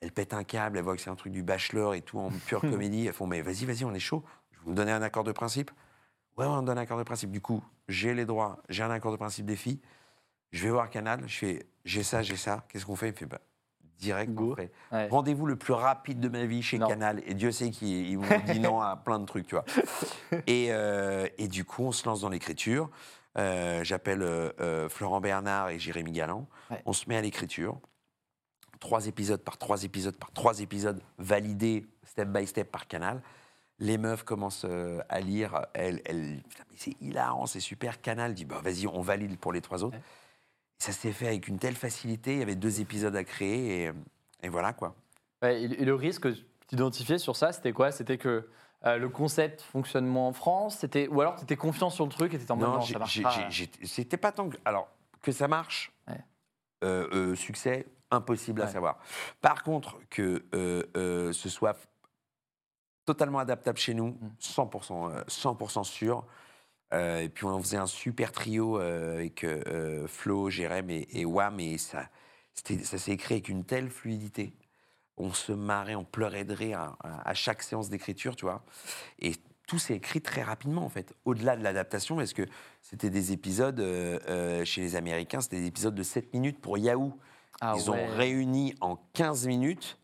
Elles 0.00 0.12
pètent 0.12 0.34
un 0.34 0.44
câble, 0.44 0.78
elles 0.78 0.84
voient 0.84 0.96
que 0.96 1.02
c'est 1.02 1.10
un 1.10 1.16
truc 1.16 1.32
du 1.32 1.42
bachelor 1.42 1.94
et 1.94 2.02
tout 2.02 2.18
en 2.18 2.30
pure 2.46 2.60
comédie. 2.60 3.06
Elles 3.06 3.12
font, 3.12 3.26
mais 3.26 3.42
vas-y, 3.42 3.64
vas-y, 3.64 3.84
on 3.84 3.94
est 3.94 3.98
chaud. 3.98 4.24
Je 4.52 4.58
vais 4.58 4.64
vous 4.66 4.74
donner 4.74 4.92
un 4.92 5.02
accord 5.02 5.24
de 5.24 5.32
principe. 5.32 5.70
Ouais, 6.36 6.44
on 6.46 6.62
donne 6.62 6.78
un 6.78 6.82
accord 6.82 6.98
de 6.98 7.02
principe. 7.02 7.30
Du 7.30 7.40
coup, 7.40 7.62
j'ai 7.88 8.14
les 8.14 8.26
droits, 8.26 8.58
j'ai 8.68 8.82
un 8.82 8.90
accord 8.90 9.12
de 9.12 9.16
principe 9.16 9.46
des 9.46 9.56
filles. 9.56 9.80
Je 10.52 10.64
vais 10.64 10.70
voir 10.70 10.90
Canal, 10.90 11.22
je 11.26 11.36
fais, 11.38 11.66
j'ai 11.84 12.02
ça, 12.02 12.22
j'ai 12.22 12.36
ça. 12.36 12.64
Qu'est-ce 12.68 12.86
qu'on 12.86 12.96
fait? 12.96 13.08
Il 13.08 13.12
me 13.12 13.16
fait, 13.16 13.26
bah, 13.26 13.40
direct. 13.98 14.38
Ouais. 14.38 14.70
Rendez-vous 15.08 15.46
le 15.46 15.56
plus 15.56 15.72
rapide 15.72 16.20
de 16.20 16.28
ma 16.28 16.44
vie 16.44 16.62
chez 16.62 16.78
Non. 16.78 16.86
Canal. 16.88 17.22
Et 17.26 17.34
Dieu 17.34 17.50
sait 17.52 17.70
qu'ils 17.70 18.08
ils 18.10 18.18
m'ont 18.18 18.38
dit 18.46 18.60
non 18.60 18.80
à 18.80 18.96
plein 18.96 19.18
de 19.18 19.24
trucs, 19.24 19.46
tu 19.46 19.54
vois. 19.54 19.64
Et, 20.46 20.68
euh, 20.70 21.26
et 21.38 21.48
du 21.48 21.64
coup, 21.64 21.84
on 21.84 21.92
se 21.92 22.06
lance 22.06 22.20
dans 22.20 22.28
l'écriture. 22.28 22.90
Euh, 23.38 23.84
J'appelle 23.84 24.22
euh, 24.22 24.50
euh, 24.60 24.88
Florent 24.88 25.20
Bernard 25.20 25.70
et 25.70 25.78
Jérémy 25.78 26.12
Galland. 26.12 26.46
Ouais. 26.70 26.82
On 26.86 26.92
se 26.92 27.08
met 27.08 27.16
à 27.16 27.20
l'écriture. 27.22 27.78
Trois 28.80 29.06
épisodes 29.06 29.40
par 29.40 29.56
trois 29.58 29.84
épisodes 29.84 30.16
par 30.16 30.30
trois 30.32 30.60
épisodes, 30.60 31.00
validés 31.18 31.86
step 32.04 32.28
by 32.28 32.46
step 32.46 32.70
par 32.70 32.86
Canal. 32.86 33.22
Les 33.78 33.98
meufs 33.98 34.22
commencent 34.22 34.64
euh, 34.64 35.00
à 35.08 35.20
lire. 35.20 35.66
Elles, 35.74 36.00
elles- 36.04 36.42
c'est 36.76 36.94
hilarant, 37.00 37.46
c'est 37.46 37.60
super. 37.60 38.00
Canal 38.00 38.34
dit 38.34 38.44
bah, 38.44 38.60
vas-y, 38.62 38.86
on 38.86 39.00
valide 39.02 39.38
pour 39.38 39.52
les 39.52 39.60
trois 39.60 39.84
autres. 39.84 39.96
Ouais. 39.96 40.02
Ça 40.78 40.92
s'est 40.92 41.12
fait 41.12 41.26
avec 41.28 41.48
une 41.48 41.58
telle 41.58 41.74
facilité. 41.74 42.32
Il 42.34 42.38
y 42.38 42.42
avait 42.42 42.54
deux 42.54 42.80
épisodes 42.80 43.16
à 43.16 43.24
créer 43.24 43.84
et, 43.84 43.92
et 44.42 44.48
voilà 44.48 44.72
quoi. 44.72 44.94
Ouais, 45.42 45.62
et, 45.62 45.68
le 45.84 45.94
risque 45.94 46.22
que 46.22 46.28
tu 46.28 46.44
identifiais 46.72 47.18
sur 47.18 47.36
ça, 47.36 47.52
c'était 47.52 47.72
quoi? 47.72 47.92
C'était 47.92 48.18
que 48.18 48.48
euh, 48.84 48.98
le 48.98 49.08
concept 49.08 49.60
fonctionne 49.62 50.06
moins 50.06 50.28
en 50.28 50.32
France? 50.32 50.78
C'était, 50.78 51.08
Ou 51.08 51.20
alors 51.20 51.36
tu 51.36 51.42
étais 51.44 51.56
confiant 51.56 51.90
sur 51.90 52.04
le 52.04 52.10
truc 52.10 52.32
et 52.34 52.38
tu 52.38 52.44
étais 52.44 52.52
en 52.52 52.56
mode 52.56 52.68
non, 52.68 52.80
j'ai- 52.80 52.92
ça 52.94 52.98
marchera. 52.98 53.48
c'était 53.84 54.16
pas 54.18 54.32
tant 54.32 54.48
que. 54.50 54.56
Alors, 54.64 54.88
que 55.22 55.32
ça 55.32 55.48
marche, 55.48 55.92
Ouais. 56.08 56.20
euh, 56.84 57.08
euh, 57.12 57.34
succès, 57.34 57.86
impossible 58.10 58.62
à 58.62 58.68
savoir. 58.68 58.98
Par 59.40 59.62
contre, 59.62 59.98
que 60.10 60.44
euh, 60.54 60.82
euh, 60.96 61.32
ce 61.32 61.48
soit 61.48 61.76
totalement 63.04 63.38
adaptable 63.38 63.78
chez 63.78 63.94
nous, 63.94 64.18
Mm. 64.20 64.28
100%, 64.40 65.10
euh, 65.10 65.24
100% 65.28 65.84
sûr. 65.84 66.26
Euh, 66.92 67.18
et 67.20 67.28
puis 67.28 67.44
on 67.44 67.60
faisait 67.60 67.76
un 67.76 67.86
super 67.86 68.30
trio 68.30 68.76
avec 68.78 69.44
Flo, 70.06 70.50
Jérém 70.50 70.88
et, 70.90 71.08
et 71.12 71.24
Wam, 71.24 71.58
et 71.58 71.78
ça, 71.78 72.08
ça 72.54 72.98
s'est 72.98 73.12
écrit 73.12 73.34
avec 73.34 73.48
une 73.48 73.64
telle 73.64 73.90
fluidité. 73.90 74.54
On 75.16 75.32
se 75.32 75.52
marrait, 75.52 75.94
on 75.94 76.04
pleurait 76.04 76.44
de 76.44 76.54
rire 76.54 76.94
à, 77.00 77.28
à 77.28 77.34
chaque 77.34 77.62
séance 77.62 77.88
d'écriture, 77.88 78.36
tu 78.36 78.44
vois. 78.44 78.64
Et 79.18 79.32
tout 79.66 79.78
s'est 79.78 79.94
écrit 79.94 80.20
très 80.20 80.42
rapidement, 80.42 80.84
en 80.84 80.88
fait, 80.88 81.12
au-delà 81.24 81.56
de 81.56 81.62
l'adaptation, 81.62 82.16
parce 82.16 82.32
que 82.32 82.42
c'était 82.82 83.10
des 83.10 83.32
épisodes, 83.32 83.80
euh, 83.80 84.18
euh, 84.28 84.64
chez 84.64 84.80
les 84.80 84.94
Américains, 84.96 85.40
c'était 85.40 85.60
des 85.60 85.66
épisodes 85.66 85.94
de 85.94 86.02
7 86.02 86.32
minutes 86.32 86.60
pour 86.60 86.78
Yahoo. 86.78 87.18
Ah 87.60 87.74
Ils 87.76 87.90
ouais. 87.90 87.96
ont 88.08 88.16
réuni 88.16 88.74
en 88.80 88.96
15 89.14 89.46
minutes. 89.46 89.98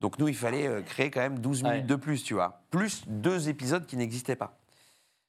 Donc 0.00 0.18
nous, 0.18 0.28
il 0.28 0.36
fallait 0.36 0.66
euh, 0.66 0.82
créer 0.82 1.10
quand 1.10 1.20
même 1.20 1.38
12 1.38 1.62
minutes 1.62 1.78
Ouais. 1.80 1.82
de 1.86 1.96
plus, 1.96 2.22
tu 2.22 2.34
vois. 2.34 2.62
Plus 2.70 3.04
deux 3.06 3.48
épisodes 3.48 3.86
qui 3.86 3.96
n'existaient 3.96 4.36
pas. 4.36 4.58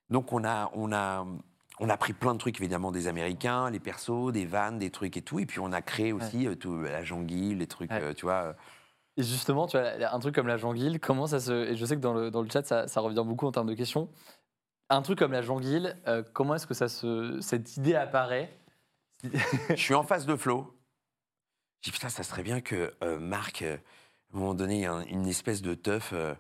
Donc 0.10 0.34
on 0.34 0.44
a, 0.44 0.70
on, 0.74 0.92
a, 0.92 1.26
on 1.80 1.90
a 1.90 1.98
pris 1.98 2.14
plein 2.14 2.34
de 2.34 2.40
trucs, 2.40 2.60
évidemment, 2.60 2.92
des 2.92 3.08
Américains, 3.08 3.70
les 3.70 3.80
persos, 3.80 4.32
des 4.34 4.46
vannes, 4.46 4.78
des 4.80 4.90
trucs 4.92 5.16
et 5.18 5.22
tout. 5.22 5.40
Et 5.40 5.46
puis 5.46 5.60
on 5.60 5.72
a 5.72 5.82
créé 5.82 6.12
aussi 6.14 6.48
euh, 6.48 6.56
tout, 6.56 6.82
la 6.82 7.04
jonguille, 7.04 7.56
les 7.56 7.68
trucs, 7.68 7.92
euh, 7.92 8.14
tu 8.14 8.26
vois. 8.26 8.56
Et 9.18 9.24
justement, 9.24 9.66
tu 9.66 9.78
vois, 9.80 9.88
un 10.12 10.20
truc 10.20 10.36
comme 10.36 10.48
la 10.48 10.58
janguille, 10.58 11.00
comment 11.00 11.26
ça 11.26 11.40
se. 11.40 11.70
Et 11.72 11.78
je 11.78 11.86
sais 11.86 11.96
que 11.96 12.02
dans 12.02 12.14
le, 12.14 12.30
dans 12.32 12.42
le 12.42 12.50
chat, 12.50 12.66
ça, 12.68 12.88
ça 12.90 13.00
revient 13.00 13.24
beaucoup 13.26 13.48
en 13.48 13.52
termes 13.54 13.68
de 13.70 13.74
questions. 13.74 14.10
Un 14.90 15.02
truc 15.02 15.18
comme 15.18 15.32
la 15.32 15.42
janguille, 15.42 15.96
euh, 16.08 16.22
comment 16.34 16.54
est-ce 16.56 16.68
que 16.68 16.74
ça 16.74 16.90
se, 16.90 17.40
cette 17.40 17.78
idée 17.78 17.96
apparaît? 17.96 18.52
Je 19.70 19.76
suis 19.76 19.96
en 19.96 20.04
face 20.04 20.26
de 20.26 20.36
Flo. 20.36 20.75
Je 21.86 21.92
dis, 21.92 21.94
putain, 21.94 22.10
ça 22.10 22.24
serait 22.24 22.42
bien 22.42 22.62
que 22.62 22.96
euh, 23.04 23.20
Marc, 23.20 23.62
euh, 23.62 23.76
à 24.34 24.38
un 24.38 24.40
moment 24.40 24.56
donné, 24.56 24.78
il 24.78 24.82
y 24.82 24.86
a 24.86 24.92
un- 24.94 25.06
une 25.06 25.28
espèce 25.28 25.62
de 25.62 25.76
teuf 25.76 26.14
euh, 26.14 26.34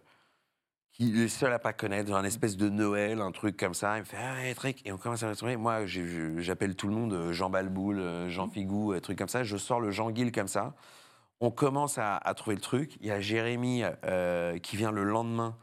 qui 0.91 1.21
est 1.21 1.27
seul 1.27 1.53
à 1.53 1.59
pas 1.59 1.71
connaître, 1.71 2.11
une 2.11 2.25
espèce 2.25 2.57
de 2.57 2.67
Noël, 2.67 3.21
un 3.21 3.31
truc 3.31 3.55
comme 3.55 3.75
ça. 3.75 3.95
Il 3.97 3.99
me 3.99 4.05
fait, 4.05 4.17
ah, 4.19 4.55
truc. 4.55 4.83
Et 4.87 4.91
on 4.91 4.97
commence 4.97 5.21
à 5.21 5.29
retrouver. 5.29 5.55
Moi, 5.55 5.85
j'appelle 5.85 6.75
tout 6.75 6.87
le 6.87 6.95
monde 6.95 7.13
euh, 7.13 7.31
Jean 7.31 7.51
Balboul, 7.51 8.27
Jean 8.27 8.49
Figou, 8.49 8.93
un 8.93 8.99
truc 9.01 9.19
comme 9.19 9.27
ça. 9.27 9.43
Je 9.43 9.55
sors 9.55 9.79
le 9.79 9.91
Jean 9.91 10.09
Guil 10.09 10.31
comme 10.31 10.47
ça. 10.47 10.73
On 11.41 11.51
commence 11.51 11.99
à, 11.99 12.17
à 12.17 12.33
trouver 12.33 12.55
le 12.55 12.61
truc. 12.63 12.97
Il 12.99 13.05
y 13.05 13.11
a 13.11 13.21
Jérémy 13.21 13.83
euh, 14.05 14.57
qui 14.57 14.77
vient 14.77 14.91
le 14.91 15.03
lendemain. 15.03 15.55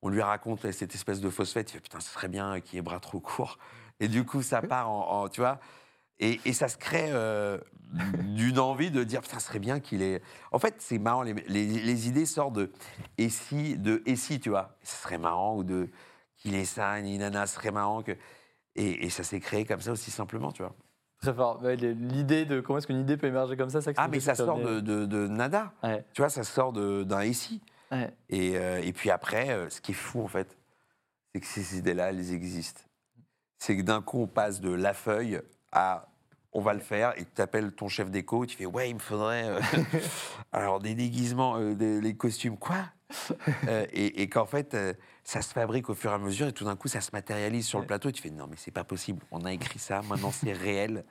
On 0.00 0.08
lui 0.08 0.22
raconte 0.22 0.70
cette 0.72 0.94
espèce 0.94 1.20
de 1.20 1.28
fausse 1.28 1.52
fête. 1.52 1.68
Il 1.70 1.74
fait, 1.74 1.80
putain, 1.80 2.00
ce 2.00 2.08
serait 2.08 2.28
bien 2.28 2.58
qu'il 2.62 2.78
ait 2.78 2.82
bras 2.82 3.00
trop 3.00 3.20
courts. 3.20 3.58
Et 4.00 4.08
du 4.08 4.24
coup, 4.24 4.40
ça 4.40 4.62
part 4.62 4.88
en, 4.88 5.24
en- 5.24 5.28
tu 5.28 5.42
vois. 5.42 5.60
Et, 6.20 6.40
et 6.46 6.54
ça 6.54 6.68
se 6.68 6.78
crée 6.78 7.08
euh, 7.10 7.58
d'une 7.92 8.58
envie 8.58 8.90
de 8.90 9.04
dire, 9.04 9.20
ce 9.24 9.38
serait 9.40 9.58
bien 9.58 9.80
qu'il 9.80 10.02
ait. 10.02 10.20
En 10.52 10.58
fait, 10.58 10.74
c'est 10.78 10.98
marrant, 10.98 11.22
les, 11.22 11.34
les- 11.48 11.66
les 11.80 12.08
idées 12.08 12.26
sortent 12.26 12.54
de 12.54 12.70
et 13.18 13.28
si, 13.28 13.76
de 13.78 14.02
et 14.06 14.16
si, 14.16 14.40
tu 14.40 14.50
vois. 14.50 14.76
Ce 14.82 14.96
serait 15.02 15.18
marrant, 15.18 15.56
ou 15.56 15.64
de 15.64 15.88
qu'il 16.36 16.54
ait 16.54 16.64
ça, 16.64 17.00
ni 17.00 17.16
nana, 17.18 17.46
ce 17.46 17.54
serait 17.54 17.70
marrant 17.70 18.02
que. 18.02 18.12
Et, 18.74 19.06
et 19.06 19.10
ça 19.10 19.22
s'est 19.22 19.40
créé 19.40 19.64
comme 19.64 19.80
ça 19.80 19.92
aussi 19.92 20.10
simplement, 20.10 20.52
tu 20.52 20.62
vois. 20.62 20.74
Très 21.22 21.32
fort. 21.32 21.62
L'idée 21.62 22.44
de 22.44 22.60
comment 22.60 22.78
est-ce 22.78 22.86
qu'une 22.86 23.00
idée 23.00 23.16
peut 23.16 23.26
émerger 23.28 23.56
comme 23.56 23.70
ça, 23.70 23.80
ça 23.80 23.92
que 23.94 23.98
Ah, 23.98 24.06
mais 24.08 24.20
ça 24.20 24.34
sort 24.34 24.58
de, 24.58 24.80
de, 24.80 25.06
de 25.06 25.26
nada. 25.28 25.72
Ouais, 25.82 26.04
Tu 26.12 26.20
vois, 26.20 26.28
ça 26.28 26.42
sort 26.44 26.72
de- 26.74 27.02
d'un 27.04 27.20
et 27.20 27.32
si. 27.32 27.62
ouais. 27.90 28.12
Et, 28.28 28.58
euh, 28.58 28.82
et 28.82 28.92
puis 28.92 29.10
après, 29.10 29.48
euh, 29.50 29.70
ce 29.70 29.80
qui 29.80 29.92
est 29.92 29.94
fou, 29.94 30.20
en 30.22 30.28
fait, 30.28 30.58
c'est 31.32 31.40
que 31.40 31.46
ces 31.46 31.78
idées-là, 31.78 32.10
elles 32.10 32.32
existent. 32.34 32.82
C'est 33.58 33.76
que 33.78 33.82
d'un 33.82 34.02
coup, 34.02 34.20
on 34.20 34.26
passe 34.26 34.60
de 34.60 34.70
la 34.70 34.92
feuille 34.92 35.40
à 35.72 36.06
on 36.56 36.60
va 36.60 36.74
le 36.74 36.80
faire, 36.80 37.12
et 37.18 37.24
tu 37.34 37.42
appelles 37.42 37.72
ton 37.72 37.88
chef 37.88 38.10
d'éco, 38.10 38.46
tu 38.46 38.56
fais 38.56 38.66
ouais, 38.66 38.88
il 38.90 38.94
me 38.94 39.00
faudrait 39.00 39.44
euh, 39.48 39.60
alors 40.52 40.80
des 40.80 40.94
déguisements, 40.94 41.56
euh, 41.58 41.74
des, 41.74 42.00
les 42.00 42.14
costumes, 42.16 42.56
quoi? 42.56 42.76
Euh, 43.68 43.86
Et, 43.92 44.22
et 44.22 44.28
qu'en 44.28 44.46
fait, 44.46 44.76
ça 45.22 45.40
se 45.42 45.52
fabrique 45.52 45.88
au 45.90 45.94
fur 45.94 46.10
et 46.10 46.14
à 46.14 46.18
mesure, 46.18 46.48
et 46.48 46.52
tout 46.52 46.64
d'un 46.64 46.74
coup, 46.76 46.88
ça 46.88 47.00
se 47.00 47.10
matérialise 47.12 47.66
sur 47.66 47.78
le 47.80 47.86
plateau, 47.86 48.08
et 48.08 48.12
tu 48.12 48.20
fais 48.22 48.30
non, 48.30 48.46
mais 48.48 48.56
c'est 48.56 48.70
pas 48.72 48.82
possible, 48.84 49.20
on 49.30 49.44
a 49.44 49.52
écrit 49.52 49.78
ça, 49.78 50.02
maintenant 50.08 50.32
c'est 50.32 50.52
réel. 50.52 51.04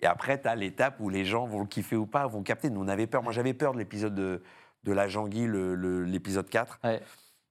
Et 0.00 0.06
après, 0.06 0.40
tu 0.40 0.48
as 0.48 0.54
l'étape 0.56 0.98
où 1.00 1.08
les 1.10 1.24
gens 1.24 1.46
vont 1.46 1.60
le 1.60 1.66
kiffer 1.66 1.94
ou 1.96 2.06
pas, 2.06 2.26
vont 2.26 2.42
capter. 2.42 2.70
Nous, 2.70 2.80
on 2.80 2.88
avait 2.88 3.06
peur. 3.06 3.22
Moi, 3.22 3.32
j'avais 3.32 3.52
peur 3.52 3.74
de 3.74 3.78
l'épisode 3.78 4.14
de, 4.14 4.42
de 4.84 4.92
La 4.92 5.06
Janguille, 5.06 5.46
le- 5.46 5.74
le- 5.74 6.04
l'épisode 6.04 6.48
4. 6.48 6.78
Ouais. 6.82 7.02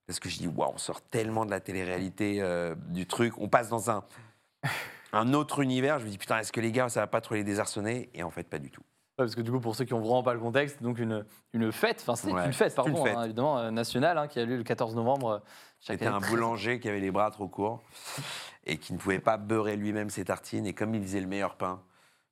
Parce 0.07 0.19
que 0.19 0.27
je 0.27 0.39
dis, 0.39 0.47
waouh, 0.47 0.71
on 0.73 0.77
sort 0.79 1.01
tellement 1.01 1.45
de 1.45 1.51
la 1.51 1.59
télé-réalité, 1.59 2.39
euh, 2.41 2.73
du 2.87 3.05
truc. 3.05 3.37
On 3.37 3.47
passe 3.47 3.69
dans 3.69 3.91
un, 3.91 4.03
un 5.13 5.33
autre 5.33 5.59
univers. 5.61 5.99
Je 5.99 6.05
me 6.05 6.09
dis, 6.09 6.17
putain, 6.17 6.39
est-ce 6.39 6.51
que 6.51 6.61
les 6.61 6.71
gars, 6.71 6.89
ça 6.89 7.01
va 7.01 7.07
pas 7.07 7.21
trop 7.21 7.35
les 7.35 7.43
désarçonner? 7.43 8.09
Et 8.13 8.23
en 8.23 8.29
fait, 8.29 8.43
pas 8.43 8.59
du 8.59 8.69
tout. 8.71 8.81
Ouais, 8.81 9.25
parce 9.25 9.35
que 9.35 9.41
du 9.41 9.51
coup, 9.51 9.59
pour 9.59 9.75
ceux 9.75 9.83
qui 9.85 9.93
ont 9.93 9.99
vraiment 9.99 10.23
pas 10.23 10.33
le 10.33 10.39
contexte, 10.39 10.81
donc 10.81 10.97
une, 10.97 11.25
une 11.53 11.71
fête, 11.73 11.97
enfin 12.01 12.15
c'est 12.15 12.31
Ouais, 12.31 12.45
une 12.45 12.53
fête, 12.53 12.73
pardon, 12.73 12.91
une 12.91 13.03
fête. 13.03 13.17
hein, 13.17 13.23
évidemment, 13.25 13.57
euh, 13.59 13.69
nationale, 13.69 14.17
hein, 14.17 14.27
qui 14.29 14.39
a 14.39 14.45
lieu 14.45 14.55
le 14.55 14.63
14 14.63 14.95
novembre. 14.95 15.29
euh, 15.29 15.39
C'était 15.81 16.07
un 16.07 16.19
Très- 16.19 16.29
boulanger 16.35 16.79
qui 16.79 16.87
avait 16.87 17.01
les 17.01 17.11
bras 17.11 17.29
trop 17.31 17.49
courts 17.49 17.81
et 18.65 18.77
qui 18.77 18.93
ne 18.93 18.97
pouvait 18.97 19.19
pas 19.19 19.35
beurrer 19.37 19.75
lui-même 19.75 20.09
ses 20.09 20.23
tartines. 20.23 20.65
Et 20.65 20.73
comme 20.73 20.95
il 20.95 21.01
faisait 21.01 21.19
le 21.19 21.27
meilleur 21.27 21.55
pain, 21.57 21.81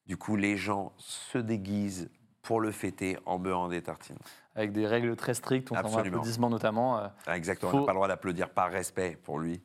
du 0.06 0.16
coup, 0.16 0.38
les 0.38 0.56
gens 0.56 0.94
se 0.98 1.38
déguisent 1.38 2.10
pour 2.42 2.62
le 2.62 2.72
fêter 2.72 3.18
en 3.26 3.38
beurrant 3.38 3.68
des 3.68 3.82
tartines. 3.82 4.18
Avec 4.56 4.72
des 4.72 4.88
règles 4.88 5.14
très 5.18 5.34
strictes, 5.34 5.70
on 5.74 5.76
Absolument. 5.76 6.00
applaudissements 6.20 6.50
notamment. 6.50 7.00
euh, 7.00 7.08
Ah, 7.26 7.36
Exactement, 7.36 7.70
Faut- 7.72 7.78
on 7.80 7.82
n'a 7.82 7.86
pas 7.86 7.92
le 7.92 7.98
droit 7.98 8.08
d'applaudir 8.08 8.50
par 8.50 8.72
respect 8.72 9.18
pour 9.24 9.40
lui. 9.40 9.62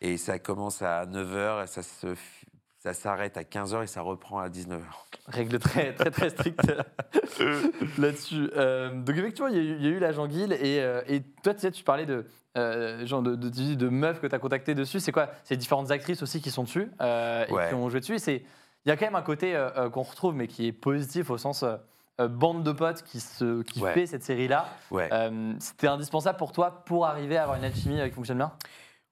Et 0.00 0.16
ça 0.18 0.38
commence 0.38 0.82
à 0.82 1.06
9h, 1.06 1.64
et 1.64 1.66
ça 1.66 1.82
se 1.82 2.14
ça 2.78 2.92
s'arrête 2.94 3.36
à 3.36 3.42
15h 3.42 3.82
et 3.82 3.86
ça 3.88 4.00
reprend 4.00 4.38
à 4.38 4.48
19h. 4.48 4.80
Règles 5.26 5.58
très, 5.58 5.92
très, 5.92 6.10
très 6.12 6.30
strictes 6.30 6.70
là-dessus. 7.98 8.48
Euh, 8.56 8.90
donc, 8.94 9.16
effectivement, 9.16 9.48
il 9.48 9.56
y, 9.56 9.58
a 9.58 9.62
eu- 9.62 9.76
il 9.76 9.82
y 9.84 9.86
a 9.86 9.90
eu 9.90 9.98
la 9.98 10.12
Janguille. 10.12 10.52
Et, 10.60 10.80
euh, 10.80 11.00
et 11.08 11.22
toi, 11.42 11.54
tu 11.54 11.60
sais, 11.60 11.70
tu 11.72 11.82
parlais 11.82 12.06
de, 12.06 12.26
euh, 12.56 13.04
genre 13.06 13.22
de, 13.22 13.88
meufs 13.88 14.20
que 14.20 14.26
tu 14.28 14.34
as 14.34 14.38
contactées 14.38 14.74
dessus. 14.74 15.00
C'est 15.00 15.10
quoi? 15.12 15.30
C'est 15.44 15.56
différentes 15.56 15.90
actrices 15.90 16.22
aussi 16.22 16.40
qui 16.40 16.50
sont 16.50 16.62
dessus 16.62 16.88
euh, 17.00 17.44
et 17.48 17.52
Ouais. 17.52 17.68
qui 17.68 17.74
ont 17.74 17.88
joué 17.90 18.00
dessus. 18.00 18.16
Il 18.16 18.42
y 18.88 18.90
a 18.92 18.96
quand 18.96 19.06
même 19.06 19.16
un 19.16 19.22
côté 19.22 19.56
euh, 19.56 19.68
euh, 19.76 19.90
qu'on 19.90 20.02
retrouve, 20.02 20.34
mais 20.34 20.46
qui 20.46 20.68
est 20.68 20.72
positif 20.72 21.30
au 21.30 21.38
sens 21.38 21.64
euh, 21.64 21.76
euh, 22.20 22.28
bande 22.28 22.62
de 22.62 22.70
potes 22.72 23.02
qui, 23.02 23.18
se, 23.18 23.62
qui 23.62 23.80
Ouais. 23.82 23.92
fait 23.94 24.06
cette 24.06 24.22
série-là. 24.22 24.68
Ouais, 24.92 25.08
Euh, 25.12 25.54
C'était 25.58 25.88
indispensable 25.88 26.38
pour 26.38 26.52
toi 26.52 26.84
pour 26.86 27.04
arriver 27.06 27.36
à 27.36 27.42
avoir 27.42 27.58
une 27.58 27.64
alchimie 27.64 28.00
euh, 28.00 28.08
qui 28.08 28.14
fonctionne 28.14 28.38
bien 28.38 28.52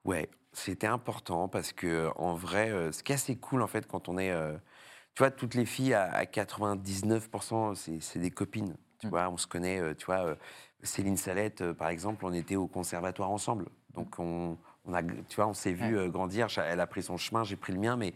ouais, 0.04 0.28
c'était 0.54 0.86
important 0.86 1.48
parce 1.48 1.72
que 1.72 2.10
en 2.16 2.34
vrai, 2.34 2.70
euh, 2.70 2.92
ce 2.92 3.02
qui 3.02 3.12
est 3.12 3.16
assez 3.16 3.36
cool 3.36 3.62
en 3.62 3.66
fait 3.66 3.86
quand 3.86 4.08
on 4.08 4.18
est. 4.18 4.30
euh, 4.30 4.56
tu 5.14 5.20
vois, 5.22 5.30
toutes 5.30 5.54
les 5.54 5.64
filles 5.66 5.94
à, 5.94 6.10
à 6.12 6.26
99%, 6.26 7.74
c'est 7.74 8.18
des 8.18 8.30
copines. 8.30 8.76
Tu 8.98 9.06
Mm. 9.06 9.10
vois, 9.10 9.28
on 9.30 9.36
se 9.36 9.46
connaît, 9.46 9.80
euh, 9.80 9.94
tu 9.94 10.06
vois. 10.06 10.36
Céline 10.82 11.16
Salette, 11.16 11.72
par 11.72 11.88
exemple, 11.88 12.26
on 12.26 12.32
était 12.32 12.56
au 12.56 12.66
conservatoire 12.66 13.30
ensemble. 13.30 13.66
Donc, 13.94 14.18
on, 14.18 14.58
on 14.84 14.92
a, 14.94 15.02
tu 15.02 15.36
vois, 15.36 15.46
on 15.46 15.54
s'est 15.54 15.72
vu 15.72 15.96
Ouais. 15.98 16.08
grandir. 16.10 16.48
Elle 16.58 16.80
a 16.80 16.86
pris 16.86 17.02
son 17.02 17.16
chemin, 17.16 17.44
j'ai 17.44 17.56
pris 17.56 17.72
le 17.72 17.78
mien, 17.80 17.96
mais. 17.96 18.14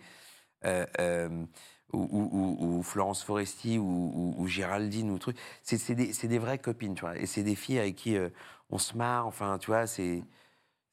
euh, 0.65 0.85
euh, 1.01 1.45
ou, 1.93 2.01
ou- 2.11 2.31
ou- 2.59 2.79
ou 2.79 2.83
Florence 2.83 3.23
Foresti, 3.23 3.79
ou, 3.79 4.47
Géraldine, 4.47 5.11
ou 5.11 5.19
truc. 5.19 5.39
C'est 5.63 5.95
des, 5.95 6.13
des 6.13 6.39
vraies 6.39 6.59
copines, 6.59 6.95
tu 6.95 7.03
vois. 7.03 7.17
Et 7.17 7.27
c'est 7.27 7.43
des 7.43 7.55
filles 7.55 7.79
avec 7.79 7.95
qui 7.97 8.17
euh, 8.17 8.29
on 8.71 8.77
se 8.79 8.95
marre, 8.97 9.27
enfin, 9.27 9.57
tu 9.59 9.69
vois, 9.69 9.87
c'est. 9.87 10.23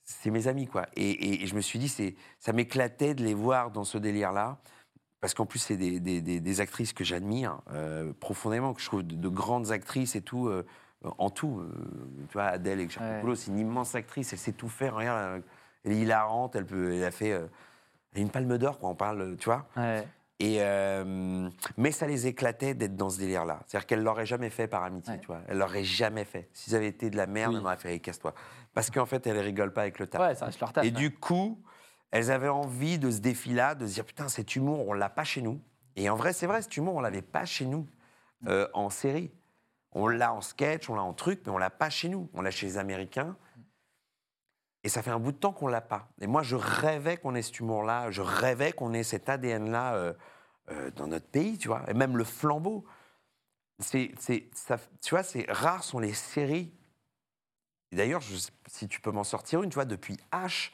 C'est 0.06 0.30
mes 0.30 0.48
amis, 0.48 0.68
quoi. 0.68 0.86
Et, 0.96 1.10
et- 1.10 1.44
et 1.44 1.48
je 1.48 1.56
me 1.56 1.62
suis 1.62 1.80
dit, 1.80 1.90
c'est, 1.90 2.16
ça 2.40 2.54
m'éclatait 2.54 3.16
de 3.16 3.24
les 3.24 3.34
voir 3.34 3.72
dans 3.72 3.84
ce 3.84 3.98
délire-là, 3.98 4.60
parce 5.20 5.34
qu'en 5.34 5.48
plus, 5.48 5.58
c'est 5.60 5.78
des, 5.78 6.00
des- 6.00 6.22
des- 6.22 6.40
des 6.40 6.62
actrices 6.62 6.94
que 6.94 7.04
j'admire 7.04 7.60
euh, 7.72 8.14
profondément, 8.20 8.74
que 8.74 8.82
je 8.82 8.86
trouve 8.86 9.02
de, 9.04 9.16
de 9.16 9.28
grandes 9.30 9.72
actrices 9.72 10.16
et 10.16 10.22
tout, 10.22 10.48
euh, 10.48 10.64
en 11.18 11.32
tout. 11.32 11.60
euh, 11.60 11.72
tu 12.30 12.34
vois, 12.34 12.46
Adèle 12.46 12.80
Exarchopoulos, 12.82 13.36
c'est 13.36 13.52
une 13.52 13.58
immense 13.60 13.96
actrice, 13.96 14.32
elle 14.34 14.40
sait 14.40 14.52
tout 14.54 14.70
faire. 14.70 14.96
Regarde, 14.96 15.40
euh, 15.40 15.42
elle 15.84 15.94
est 15.94 16.00
hilarante, 16.02 16.56
elle, 16.56 16.66
peut, 16.68 16.94
elle 16.94 17.04
a 17.04 17.12
fait 17.12 17.30
elle 17.30 17.50
a 18.16 18.20
une 18.20 18.30
palme 18.30 18.58
d'or, 18.60 18.78
quoi, 18.80 18.90
on 18.90 18.96
parle, 18.96 19.36
tu 19.38 19.46
vois. 19.46 19.68
Ouais. 19.76 20.08
Et 20.40 20.58
euh, 20.60 21.50
mais 21.78 21.92
ça 21.92 22.06
les 22.08 22.28
éclatait 22.28 22.74
d'être 22.76 22.96
dans 22.96 23.10
ce 23.10 23.20
délire-là. 23.20 23.62
C'est-à-dire 23.66 23.88
qu'elle 23.88 24.04
l'auraient 24.04 24.26
jamais 24.26 24.50
fait 24.50 24.68
par 24.68 24.84
amitié, 24.84 25.14
Ouais. 25.14 25.20
tu 25.20 25.28
vois. 25.28 25.42
Elle 25.48 25.58
l'auraient 25.58 25.84
jamais 25.84 26.26
fait. 26.26 26.50
S'ils 26.54 26.76
avaient 26.76 26.88
été 26.90 27.10
de 27.10 27.18
la 27.18 27.26
merde, 27.26 27.52
Oui. 27.52 27.58
elle 27.58 27.64
m'aurait 27.64 27.78
fait, 27.78 28.00
casse-toi. 28.00 28.34
Parce 28.76 28.92
qu'en 28.92 29.06
fait, 29.06 29.26
elle 29.26 29.40
rigole 29.40 29.74
pas 29.74 29.82
avec 29.82 29.98
le 29.98 30.06
taf. 30.06 30.22
Ouais, 30.22 30.36
ça 30.36 30.46
reste 30.46 30.60
leur 30.60 30.74
taf. 30.74 30.84
Et 30.84 30.90
ouais. 30.90 30.92
du 30.92 31.16
coup, 31.16 31.64
elles 32.12 32.30
avaient 32.30 32.50
envie 32.50 33.00
de 33.00 33.10
ce 33.10 33.20
défi-là, 33.20 33.74
de 33.74 33.88
se 33.88 33.94
dire 33.94 34.06
putain, 34.06 34.28
cet 34.28 34.56
humour, 34.56 34.88
on 34.88 34.94
l'a 34.94 35.10
pas 35.10 35.24
chez 35.24 35.42
nous. 35.42 35.60
Et 35.96 36.10
en 36.10 36.16
vrai, 36.16 36.34
c'est 36.34 36.46
vrai, 36.46 36.62
cet 36.62 36.76
humour, 36.76 36.96
on 36.96 37.00
l'avait 37.00 37.22
pas 37.22 37.46
chez 37.46 37.66
nous 37.66 37.88
euh, 38.48 38.68
en 38.74 38.90
série. 38.90 39.32
On 39.94 40.08
l'a 40.08 40.34
en 40.34 40.42
sketch, 40.42 40.90
on 40.90 40.96
l'a 40.96 41.04
en 41.04 41.14
truc, 41.14 41.42
mais 41.46 41.54
on 41.54 41.58
l'a 41.58 41.70
pas 41.70 41.90
chez 41.90 42.10
nous. 42.10 42.30
On 42.34 42.42
l'a 42.42 42.52
chez 42.52 42.66
les 42.66 42.78
Américains. 42.78 43.38
Et 44.84 44.90
ça 44.90 45.02
fait 45.02 45.10
un 45.10 45.20
bout 45.20 45.32
de 45.32 45.38
temps 45.38 45.54
qu'on 45.54 45.68
l'a 45.68 45.82
pas. 45.82 46.10
Et 46.20 46.28
moi, 46.28 46.44
je 46.44 46.58
rêvais 46.58 47.16
qu'on 47.16 47.34
ait 47.34 47.42
cet 47.42 47.60
humour-là. 47.60 48.12
Je 48.12 48.22
rêvais 48.22 48.74
qu'on 48.74 48.94
ait 48.94 49.04
cet 49.04 49.30
ADN-là 49.30 49.96
euh, 49.96 50.14
euh, 50.70 50.92
dans 50.92 51.08
notre 51.08 51.28
pays, 51.28 51.58
tu 51.58 51.70
vois. 51.70 51.84
Et 51.88 51.94
même 51.94 52.18
le 52.18 52.26
flambeau. 52.26 52.86
C'est, 53.80 54.14
tu 55.02 55.10
vois, 55.12 55.24
c'est 55.24 55.46
rares 55.50 55.84
sont 55.84 56.00
les 56.00 56.14
séries. 56.14 56.74
D'ailleurs, 57.96 58.22
si 58.68 58.88
tu 58.88 59.02
peux 59.02 59.12
m'en 59.12 59.24
sortir 59.24 59.64
une, 59.64 59.70
tu 59.70 59.76
vois, 59.76 59.86
depuis 59.86 60.18
H, 60.32 60.72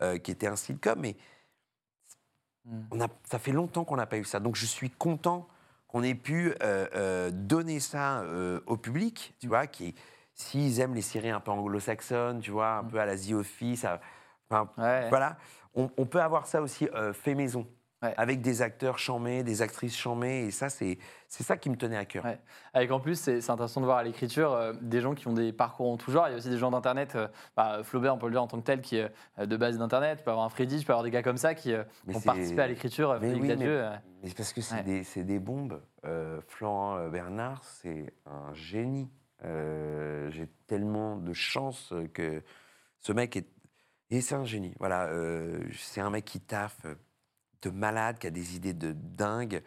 euh, 0.00 0.18
qui 0.18 0.30
était 0.30 0.46
un 0.46 0.56
sitcom, 0.56 0.98
mais 0.98 1.16
Mm. 2.64 2.80
on 2.92 3.00
a, 3.00 3.08
ça 3.28 3.40
fait 3.40 3.50
longtemps 3.50 3.84
qu'on 3.84 3.96
n'a 3.96 4.06
pas 4.06 4.18
eu 4.18 4.24
ça. 4.24 4.38
Donc 4.38 4.54
je 4.54 4.66
suis 4.66 4.88
content 4.88 5.48
qu'on 5.88 6.04
ait 6.04 6.14
pu 6.14 6.54
euh, 6.62 6.86
euh, 6.94 7.30
donner 7.32 7.80
ça 7.80 8.24
au 8.66 8.76
public, 8.76 9.34
tu 9.40 9.48
vois, 9.48 9.66
qui, 9.66 9.96
s'ils 10.34 10.78
aiment 10.78 10.94
les 10.94 11.02
séries 11.02 11.30
un 11.30 11.40
peu 11.40 11.50
anglo-saxonnes, 11.50 12.40
tu 12.40 12.52
vois, 12.52 12.74
un 12.76 12.84
peu 12.84 13.00
à 13.00 13.04
la 13.06 13.16
The 13.16 13.32
Office, 13.32 13.84
à- 13.84 14.00
enfin, 14.48 14.70
Ouais. 14.78 15.08
voilà, 15.08 15.36
on, 15.74 15.90
on 15.96 16.06
peut 16.06 16.22
avoir 16.22 16.46
ça 16.46 16.62
aussi 16.62 16.88
fait 17.14 17.34
maison. 17.34 17.66
Ouais. 18.02 18.14
avec 18.16 18.40
des 18.40 18.62
acteurs 18.62 18.98
chamés, 18.98 19.42
des 19.44 19.62
actrices 19.62 19.96
chamées, 19.96 20.46
et 20.46 20.50
ça, 20.50 20.68
c'est 20.68 20.98
ça 21.28 21.56
qui 21.56 21.70
me 21.70 21.76
tenait 21.76 21.96
à 21.96 22.04
cœur. 22.04 22.24
Ouais. 22.24 22.38
Avec 22.74 22.90
en 22.90 22.98
plus, 23.00 23.14
c'est 23.18 23.48
intéressant 23.50 23.80
de 23.80 23.86
voir 23.86 23.98
à 23.98 24.02
l'écriture 24.02 24.52
euh, 24.52 24.72
des 24.80 25.00
gens 25.00 25.14
qui 25.14 25.28
ont 25.28 25.32
des 25.32 25.52
parcours 25.52 25.90
en 25.90 25.96
tout 25.96 26.10
genre. 26.10 26.26
Il 26.28 26.32
y 26.32 26.34
a 26.34 26.36
aussi 26.38 26.50
des 26.50 26.58
gens 26.58 26.70
d'Internet, 26.72 27.14
euh, 27.14 27.28
bah, 27.56 27.80
Flaubert, 27.84 28.14
on 28.14 28.18
peut 28.18 28.26
le 28.26 28.32
dire 28.32 28.42
en 28.42 28.48
tant 28.48 28.58
que 28.58 28.64
tel, 28.64 28.80
qui 28.80 28.96
est 28.96 29.10
euh, 29.38 29.46
de 29.46 29.56
base 29.56 29.78
d'Internet. 29.78 30.18
Tu 30.18 30.24
peux 30.24 30.30
avoir 30.32 30.46
un 30.46 30.48
Freddy, 30.48 30.80
tu 30.80 30.84
peux 30.84 30.92
avoir 30.92 31.04
des 31.04 31.10
gars 31.10 31.22
comme 31.22 31.36
ça 31.36 31.54
qui 31.54 31.72
euh, 31.72 31.84
ont 32.12 32.20
participé 32.20 32.60
à 32.62 32.66
l'écriture. 32.66 33.18
Mais 33.20 33.34
oui, 33.34 33.54
mais- 33.56 33.56
Mais 34.24 34.30
parce 34.36 34.52
que 34.52 34.60
c'est 34.60 34.74
Ouais. 34.76 34.82
des, 34.82 35.24
des 35.24 35.38
bombes. 35.38 35.80
Florent 36.48 37.08
Bernard, 37.08 37.62
c'est 37.64 38.12
un 38.26 38.52
génie. 38.52 39.08
J'ai 39.44 40.48
tellement 40.66 41.16
de 41.16 41.32
chance 41.32 41.92
que 42.14 42.42
ce 42.98 43.12
mec 43.12 43.36
est. 43.36 43.46
Et 44.10 44.20
c'est 44.20 44.34
un 44.34 44.44
génie. 44.44 44.74
Voilà. 44.78 45.08
c'est 45.78 46.00
un 46.00 46.10
mec 46.10 46.24
qui 46.24 46.40
taffe 46.40 46.84
de 47.62 47.70
malade, 47.70 48.18
qui 48.18 48.26
a 48.26 48.30
des 48.30 48.56
idées 48.56 48.74
de 48.74 48.92
dingue, 48.92 49.62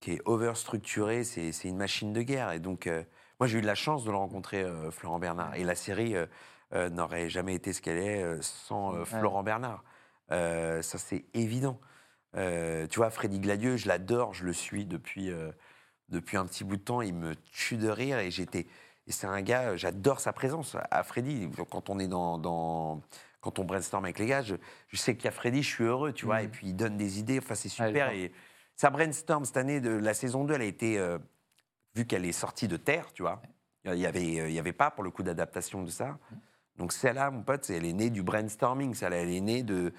qui 0.00 0.12
est 0.12 0.22
overstructuré. 0.24 1.24
C'est 1.24 1.52
c'est 1.52 1.68
une 1.68 1.76
machine 1.76 2.12
de 2.12 2.22
guerre. 2.22 2.52
Et 2.52 2.60
donc, 2.60 2.86
euh, 2.86 3.02
moi, 3.40 3.46
j'ai 3.46 3.58
eu 3.58 3.60
de 3.60 3.66
la 3.66 3.74
chance 3.74 4.04
de 4.04 4.10
le 4.10 4.16
rencontrer, 4.16 4.62
euh, 4.62 4.90
Florent 4.90 5.18
Bernard. 5.18 5.54
Et 5.56 5.64
la 5.64 5.74
série 5.74 6.14
euh, 6.16 6.88
n'aurait 6.90 7.28
jamais 7.28 7.54
été 7.54 7.72
ce 7.72 7.80
qu'elle 7.82 7.98
est 7.98 8.42
sans 8.42 9.04
Florent 9.04 9.42
Bernard. 9.42 9.84
Ça, 10.30 10.98
c'est 10.98 11.24
évident. 11.34 11.80
Tu 12.34 12.96
vois, 12.96 13.10
Freddy 13.10 13.40
Gladieux, 13.40 13.76
je 13.76 13.88
l'adore, 13.88 14.34
je 14.34 14.44
le 14.44 14.52
suis 14.52 14.84
depuis, 14.84 15.32
depuis 16.10 16.36
un 16.36 16.44
petit 16.46 16.64
bout 16.64 16.76
de 16.76 16.82
temps. 16.82 17.00
Il 17.00 17.14
me 17.14 17.34
tue 17.36 17.78
de 17.78 17.88
rire 17.88 18.18
et 18.18 18.30
j'étais. 18.30 18.66
Et 19.06 19.12
c'est 19.12 19.26
un 19.26 19.40
gars, 19.40 19.76
j'adore 19.76 20.20
sa 20.20 20.34
présence 20.34 20.76
à 20.90 21.02
Freddy. 21.02 21.48
Quand 21.70 21.88
on 21.88 21.98
est 21.98 22.08
dans, 22.08 22.36
dans- 22.36 23.00
quand 23.40 23.58
on 23.58 23.64
brainstorm 23.64 24.04
avec 24.04 24.18
les 24.18 24.26
gars, 24.26 24.42
je, 24.42 24.56
je 24.88 24.96
sais 24.96 25.14
qu'il 25.16 25.24
y 25.26 25.28
a 25.28 25.32
Freddy, 25.32 25.62
je 25.62 25.68
suis 25.68 25.84
heureux, 25.84 26.12
tu 26.12 26.26
vois. 26.26 26.38
Mhm. 26.40 26.44
Et 26.44 26.48
puis 26.48 26.66
il 26.68 26.74
donne 26.76 26.96
des 26.96 27.18
idées. 27.18 27.38
Enfin, 27.38 27.54
c'est 27.54 27.68
Ouais, 27.80 27.88
super. 27.88 28.06
fort. 28.08 28.14
et 28.16 28.32
sa 28.76 28.90
brainstorm 28.90 29.44
cette 29.44 29.56
année 29.56 29.80
de 29.80 29.90
la 29.90 30.14
saison 30.14 30.44
2, 30.44 30.54
elle 30.54 30.62
a 30.62 30.64
été 30.64 30.98
euh, 30.98 31.18
vu 31.94 32.04
qu'elle 32.06 32.24
est 32.24 32.32
sortie 32.32 32.68
de 32.68 32.76
terre, 32.76 33.12
tu 33.12 33.22
vois. 33.22 33.40
Il 33.84 33.94
y 33.94 34.06
avait, 34.06 34.24
il 34.24 34.52
y 34.52 34.58
avait 34.58 34.72
pas 34.72 34.90
pour 34.90 35.02
le 35.04 35.10
coup 35.10 35.22
d'adaptation 35.22 35.82
de 35.82 35.90
ça. 35.90 36.18
Donc 36.76 36.92
celle-là, 36.92 37.30
mon 37.30 37.42
pote, 37.42 37.64
c'est- 37.64 37.74
elle 37.76 37.86
est 37.86 37.92
née 37.92 38.10
du 38.10 38.22
brainstorming. 38.22 38.92
Celle-là, 38.94 39.16
elle 39.18 39.30
est 39.30 39.40
née 39.40 39.62
de, 39.62 39.92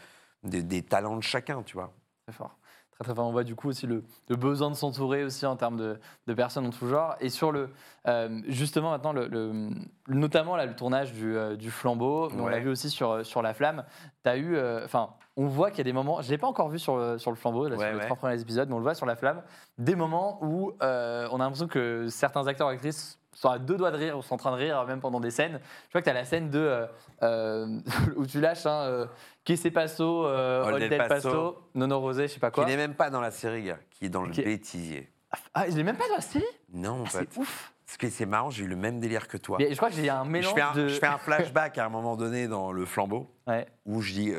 de- 0.44 0.62
des 0.62 0.84
talents 0.84 1.16
de 1.18 1.24
chacun, 1.24 1.64
tu 1.64 1.74
vois. 1.74 1.94
Très 2.28 2.34
fort. 2.34 2.59
Très, 3.00 3.06
très 3.06 3.16
fort. 3.16 3.28
On 3.28 3.32
voit 3.32 3.46
du 3.46 3.56
coup 3.56 3.70
aussi 3.70 3.88
le, 3.88 4.04
le 4.28 4.36
besoin 4.36 4.70
de 4.70 4.76
s'entourer 4.76 5.24
aussi 5.24 5.46
en 5.46 5.56
termes 5.56 5.78
de, 5.78 5.98
de 6.28 6.34
personnes 6.34 6.66
en 6.68 6.70
tout 6.70 6.86
genre. 6.88 7.16
Et 7.22 7.30
sur 7.30 7.52
le. 7.54 7.70
euh, 8.08 8.42
justement, 8.48 8.92
maintenant, 8.92 9.14
le, 9.14 9.28
le- 9.28 9.70
notamment 10.10 10.58
là, 10.58 10.66
le 10.66 10.76
tournage 10.76 11.14
du, 11.14 11.34
euh, 11.38 11.56
du 11.56 11.72
flambeau, 11.72 12.30
mais 12.32 12.42
on 12.42 12.48
l'a 12.48 12.60
vu 12.60 12.68
aussi 12.70 12.90
sur, 12.90 13.26
sur 13.26 13.42
La 13.42 13.54
Flamme. 13.54 13.86
Tu 14.24 14.30
as 14.30 14.36
eu. 14.38 14.56
euh, 14.58 14.84
Enfin, 14.84 15.12
on 15.38 15.48
voit 15.48 15.70
qu'il 15.70 15.78
y 15.78 15.82
a 15.82 15.86
des 15.86 15.94
moments. 15.94 16.22
Je 16.22 16.28
ne 16.28 16.32
l'ai 16.32 16.38
pas 16.38 16.48
encore 16.48 16.68
vu 16.68 16.78
sur, 16.80 16.98
le- 16.98 17.18
sur 17.18 17.32
le 17.32 17.38
flambeau, 17.38 17.70
là, 17.70 17.76
sur 17.78 17.80
Ouais, 17.86 17.92
les 17.94 17.98
ouais. 18.00 18.06
trois 18.06 18.18
premiers 18.18 18.42
épisodes, 18.42 18.68
mais 18.68 18.76
on 18.76 18.80
le 18.80 18.84
voit 18.84 18.96
sur 18.96 19.06
La 19.06 19.16
Flamme. 19.16 19.44
Des 19.78 19.96
moments 19.96 20.38
où 20.44 20.74
on 20.82 20.86
a 20.86 21.28
l'impression 21.38 21.68
que 21.68 22.08
certains 22.10 22.48
acteurs 22.48 22.68
ou 22.68 22.72
actrices 22.72 23.19
sont 23.42 23.50
à 23.50 23.60
deux 23.60 23.78
doigts 23.78 23.92
de 23.92 23.98
rire 23.98 24.18
ou 24.18 24.22
sont 24.22 24.34
en 24.36 24.38
train 24.38 24.52
de 24.52 24.58
rire, 24.58 24.86
même 24.86 25.00
pendant 25.00 25.20
des 25.20 25.32
scènes. 25.32 25.60
Je 25.88 25.92
vois 25.94 26.02
que 26.02 26.06
tu 26.06 26.10
as 26.10 26.14
la 26.14 26.26
scène 26.26 26.50
de. 26.50 26.60
euh, 26.60 26.88
euh, 27.24 27.80
où 28.18 28.26
tu 28.26 28.40
lâches. 28.42 28.66
Hein, 28.66 28.82
euh, 28.88 29.06
Che 29.48 29.56
se 29.56 29.70
passo, 29.70 30.26
euh, 30.28 30.66
Ol 30.66 30.80
del 30.80 30.98
Paso. 30.98 31.30
Paso, 31.30 31.58
Nono 31.76 32.00
Rosé, 32.00 32.28
je 32.28 32.34
sais 32.34 32.40
pas 32.40 32.52
Qui 32.52 32.56
quoi. 32.56 32.66
n'est 32.66 32.78
même 32.78 32.94
pas 32.96 33.10
dans 33.10 33.22
la 33.22 33.32
série, 33.32 33.64
gars, 33.64 33.80
qui 33.90 34.06
est 34.06 34.10
dans 34.10 34.22
le 34.24 34.32
bêtisier. 34.32 35.10
Ah, 35.54 35.70
je 35.70 35.76
l'ai 35.76 35.84
même 35.84 35.98
pas 35.98 36.08
dans 36.08 36.16
la 36.16 36.22
série? 36.22 36.44
Non, 36.74 37.04
Ah. 37.06 37.10
C'est 37.12 37.38
ouf 37.38 37.74
Parce 37.86 37.98
que 37.98 38.10
c'est 38.10 38.26
marrant, 38.26 38.50
j'ai 38.52 38.66
eu 38.66 38.68
le 38.68 38.76
même 38.76 39.00
délire 39.00 39.28
que 39.28 39.38
toi. 39.38 39.58
Mais 39.60 39.70
Je 39.72 39.76
crois 39.78 39.90
que 39.90 39.96
j'ai 39.96 40.10
un 40.10 40.24
je, 40.26 40.30
mélange 40.30 40.54
fais 40.54 40.62
un, 40.62 40.74
de... 40.74 40.88
je 40.88 41.00
fais 41.00 41.08
un 41.08 41.18
flashback 41.18 41.78
à 41.78 41.86
un 41.86 41.90
moment 41.90 42.16
donné 42.18 42.48
dans 42.48 42.72
le 42.72 42.86
flambeau 42.86 43.28
Ouais. 43.48 43.66
où 43.86 44.02
je 44.02 44.14
dis 44.14 44.32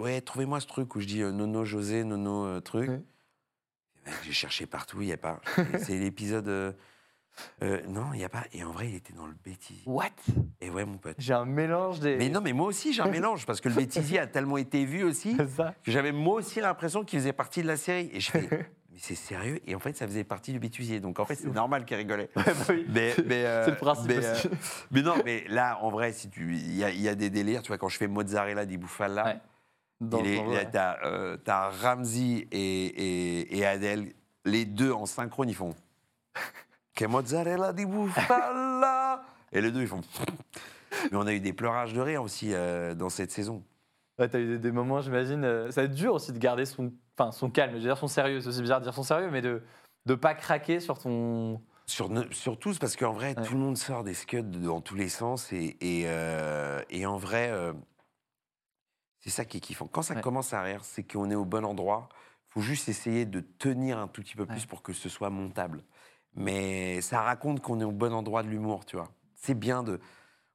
ouais 0.00 0.20
trouvez-moi 0.22 0.60
ce 0.60 0.66
truc 0.66 0.94
où 0.94 1.00
je 1.00 1.06
dis 1.06 1.20
Nono 1.22 1.64
José 1.64 2.04
Nono 2.04 2.60
truc. 2.60 2.88
Ouais. 2.88 3.02
Mec, 4.06 4.14
J'ai 4.24 4.32
cherché 4.32 4.66
partout, 4.66 5.02
il 5.02 5.08
y 5.08 5.12
a 5.12 5.16
pas. 5.18 5.40
C'est 5.78 5.98
l'épisode. 5.98 6.76
Euh, 7.62 7.78
euh, 7.78 7.86
non, 7.88 8.12
il 8.14 8.20
y 8.20 8.24
a 8.24 8.28
pas. 8.28 8.44
Et 8.52 8.64
en 8.64 8.72
vrai, 8.72 8.88
il 8.88 8.94
était 8.94 9.12
dans 9.12 9.26
le 9.26 9.34
bêtisier. 9.44 9.82
What? 9.86 10.10
Et 10.60 10.70
ouais, 10.70 10.84
mon 10.84 10.98
pote. 10.98 11.16
J'ai 11.18 11.34
un 11.34 11.44
mélange 11.44 12.00
des... 12.00 12.16
Mais 12.16 12.28
non, 12.28 12.40
mais 12.40 12.52
moi 12.52 12.66
aussi 12.66 12.92
j'ai 12.92 13.02
un 13.02 13.10
mélange 13.10 13.46
parce 13.46 13.60
que 13.60 13.68
le 13.68 13.74
bêtisier 13.74 14.18
a 14.18 14.26
tellement 14.26 14.56
été 14.56 14.84
vu 14.84 15.02
aussi 15.04 15.36
ça 15.56 15.74
que 15.82 15.90
j'avais 15.90 16.12
moi 16.12 16.34
aussi 16.36 16.60
l'impression 16.60 17.04
qu'il 17.04 17.18
faisait 17.18 17.32
partie 17.32 17.62
de 17.62 17.66
la 17.66 17.76
série. 17.76 18.10
Et 18.12 18.20
je 18.20 18.30
fais 18.30 18.48
mais 18.90 18.98
c'est 18.98 19.14
sérieux? 19.14 19.60
Et 19.66 19.74
en 19.74 19.78
fait, 19.80 19.96
ça 19.96 20.06
faisait 20.06 20.24
partie 20.24 20.52
du 20.52 20.58
bêtisier. 20.58 21.00
Donc 21.00 21.18
en 21.18 21.24
fait, 21.24 21.34
c'est 21.34 21.52
normal 21.52 21.84
qu'il 21.84 21.96
rigolait. 21.96 22.30
Ouais, 22.36 22.42
bah 22.44 22.52
oui. 22.70 22.86
Mais, 22.88 23.14
mais, 23.26 23.44
euh, 23.44 23.64
C'est 23.64 23.70
le 23.72 23.76
principe 23.76 24.08
mais, 24.08 24.18
aussi. 24.18 24.48
mais 24.90 25.02
non, 25.02 25.14
mais 25.24 25.44
là, 25.48 25.78
en 25.82 25.90
vrai, 25.90 26.12
si 26.12 26.30
tu, 26.30 26.54
il 26.54 26.76
y, 26.76 26.84
a- 26.84 26.90
il 26.90 27.00
y 27.00 27.08
a 27.08 27.14
des 27.14 27.28
délires. 27.30 27.62
Tu 27.62 27.68
vois, 27.68 27.78
quand 27.78 27.88
je 27.88 27.98
fais 27.98 28.08
mozzarella 28.08 28.64
di 28.66 28.78
bufala, 28.78 29.24
Ouais. 29.24 29.40
T'as, 30.70 30.98
euh, 31.06 31.36
Ramsey 31.82 32.46
et, 32.52 32.58
et, 32.86 33.56
et 33.58 33.64
Adèle, 33.64 34.12
les 34.44 34.66
deux 34.66 34.92
en 34.92 35.06
synchrone, 35.06 35.48
ils 35.48 35.54
font 35.54 35.74
mozzarella 37.04 37.72
di 37.74 37.84
bufala, 37.84 39.22
et 39.52 39.60
les 39.60 39.70
deux 39.70 39.82
ils 39.82 39.88
font. 39.88 40.00
Mais 41.10 41.16
on 41.18 41.26
a 41.26 41.32
eu 41.34 41.40
des 41.40 41.52
pleurages 41.52 41.92
de 41.92 42.00
rire 42.00 42.22
aussi 42.22 42.54
euh, 42.54 42.94
dans 42.94 43.10
cette 43.10 43.30
saison. 43.30 43.62
Ouais, 44.18 44.28
t'as 44.28 44.38
eu 44.40 44.46
des, 44.46 44.58
des 44.58 44.72
moments, 44.72 45.02
j'imagine... 45.02 45.44
euh, 45.44 45.70
ça 45.70 45.82
va 45.82 45.84
être 45.86 45.94
dur 45.94 46.14
aussi 46.14 46.32
de 46.32 46.38
garder 46.38 46.64
son, 46.64 46.90
enfin, 47.18 47.32
son 47.32 47.50
calme. 47.50 47.72
Je 47.72 47.76
veux 47.76 47.82
dire 47.82 47.98
son 47.98 48.08
sérieux, 48.08 48.40
c'est 48.40 48.48
aussi 48.48 48.62
bizarre 48.62 48.80
de 48.80 48.84
dire 48.84 48.94
son 48.94 49.02
sérieux, 49.02 49.28
mais 49.30 49.42
de 49.42 49.62
ne 50.06 50.14
pas 50.14 50.34
craquer 50.34 50.80
sur 50.80 50.98
ton... 50.98 51.60
Sur, 51.88 52.10
sur 52.32 52.58
tous, 52.58 52.78
parce 52.78 52.96
qu'en 52.96 53.12
vrai, 53.12 53.36
Ouais. 53.36 53.44
tout 53.46 53.52
le 53.52 53.60
monde 53.60 53.76
sort 53.76 54.02
des 54.04 54.14
scuds 54.14 54.42
dans 54.42 54.80
tous 54.80 54.94
les 54.96 55.08
sens. 55.10 55.52
Et, 55.52 55.76
et, 55.80 56.04
euh, 56.06 56.80
et 56.90 57.04
en 57.06 57.16
vrai, 57.18 57.52
c'est 59.20 59.30
ça 59.30 59.44
qui 59.44 59.58
est 59.58 59.60
kiffant. 59.60 59.86
Quand 59.86 60.02
ça 60.02 60.14
Ouais. 60.14 60.20
commence 60.20 60.52
à 60.52 60.62
rire, 60.62 60.80
c'est 60.84 61.02
qu'on 61.04 61.30
est 61.30 61.34
au 61.36 61.44
bon 61.44 61.64
endroit. 61.64 62.08
Il 62.50 62.52
faut 62.54 62.60
juste 62.62 62.88
essayer 62.88 63.26
de 63.26 63.40
tenir 63.40 63.98
un 63.98 64.08
tout 64.08 64.22
petit 64.22 64.34
peu 64.34 64.46
plus 64.46 64.64
pour 64.66 64.82
que 64.82 64.92
ce 64.92 65.08
soit 65.08 65.30
montable. 65.30 65.82
Mais 66.36 67.00
ça 67.00 67.22
raconte 67.22 67.60
qu'on 67.62 67.80
est 67.80 67.84
au 67.84 67.92
bon 67.92 68.12
endroit 68.12 68.42
de 68.42 68.48
l'humour, 68.48 68.84
tu 68.84 68.96
vois. 68.96 69.08
C'est 69.34 69.54
bien 69.54 69.82
de. 69.82 69.98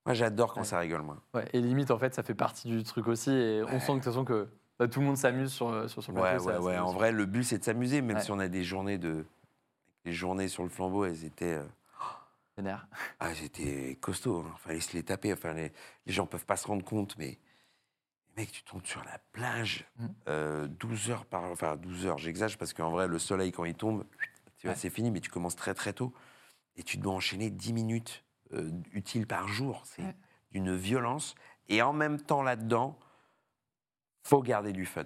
Moi, 0.06 0.14
j'adore 0.16 0.54
quand 0.54 0.62
Ouais. 0.62 0.66
ça 0.66 0.80
rigole, 0.80 1.02
moi. 1.02 1.18
Ouais, 1.34 1.48
et 1.54 1.62
limite, 1.62 1.92
en 1.92 1.98
fait, 1.98 2.14
ça 2.16 2.24
fait 2.24 2.34
partie 2.36 2.68
du 2.68 2.84
truc 2.84 3.08
aussi. 3.08 3.32
Et 3.32 3.64
on 3.64 3.80
sent 3.80 3.86
que 3.88 3.92
de 3.92 3.96
toute 3.96 4.04
façon 4.06 4.26
que 4.26 4.48
bah, 4.80 4.88
tout 4.88 5.00
le 5.00 5.06
monde 5.06 5.18
s'amuse 5.18 5.52
sur, 5.52 5.90
sur, 5.90 6.02
sur 6.04 6.12
le 6.12 6.20
Ouais, 6.22 6.30
plateau, 6.32 6.46
ouais, 6.46 6.54
ça- 6.54 6.62
ouais. 6.62 6.78
En 6.78 6.92
vrai, 6.92 7.12
le 7.12 7.26
but, 7.26 7.44
c'est 7.44 7.58
de 7.60 7.64
s'amuser, 7.64 8.02
même 8.02 8.20
si 8.20 8.32
on 8.32 8.40
a 8.40 8.48
des 8.48 8.64
journées 8.64 8.98
de. 8.98 9.26
Les 10.06 10.14
journées 10.14 10.48
sur 10.48 10.64
le 10.64 10.70
flambeau, 10.70 11.06
elles 11.06 11.26
étaient. 11.26 11.56
euh, 11.58 11.64
Vénère. 12.58 12.88
Ah, 13.20 13.34
c'était 13.36 13.98
costaud. 14.02 14.44
Hein. 14.48 14.54
Fallait 14.60 14.80
se 14.82 14.94
les 14.94 15.04
taper. 15.04 15.32
Enfin, 15.34 15.54
les, 15.54 15.72
les 16.06 16.14
gens 16.14 16.26
peuvent 16.26 16.46
pas 16.46 16.58
se 16.58 16.68
rendre 16.68 16.84
compte, 16.84 17.16
mais. 17.18 17.38
Mec, 18.38 18.50
tu 18.52 18.64
tombes 18.64 18.86
sur 18.86 19.04
la 19.04 19.20
plage, 19.34 19.86
Mm. 20.00 20.06
euh, 20.30 20.68
12 20.68 21.12
heures 21.12 21.26
par. 21.26 21.44
Enfin, 21.44 21.76
12 21.76 22.06
heures, 22.08 22.18
j'exagère, 22.18 22.58
parce 22.58 22.74
qu'en 22.74 22.90
vrai, 22.90 23.08
le 23.08 23.20
soleil, 23.20 23.52
quand 23.52 23.66
il 23.66 23.76
tombe, 23.76 24.04
tu 24.62 24.68
vois, 24.68 24.76
Ouais. 24.76 24.80
c'est 24.80 24.91
fini, 24.91 25.09
mais 25.09 25.20
tu 25.22 25.32
commences 25.32 25.55
très, 25.55 25.74
très 25.74 25.91
tôt. 25.91 26.14
Et 26.76 26.84
tu 26.84 26.97
dois 26.97 27.14
enchaîner 27.14 27.49
10 27.49 27.74
minutes 27.74 28.24
euh, 28.53 28.70
utiles 28.93 29.26
par 29.26 29.47
jour. 29.47 29.82
C'est 29.86 30.03
Ouais. 30.03 30.16
d'une 30.51 30.76
violence. 30.76 31.34
Et 31.68 31.82
en 31.82 31.93
même 31.93 32.20
temps, 32.22 32.43
là-dedans, 32.43 32.97
faut 34.24 34.41
garder 34.43 34.72
du 34.72 34.86
fun. 34.86 35.03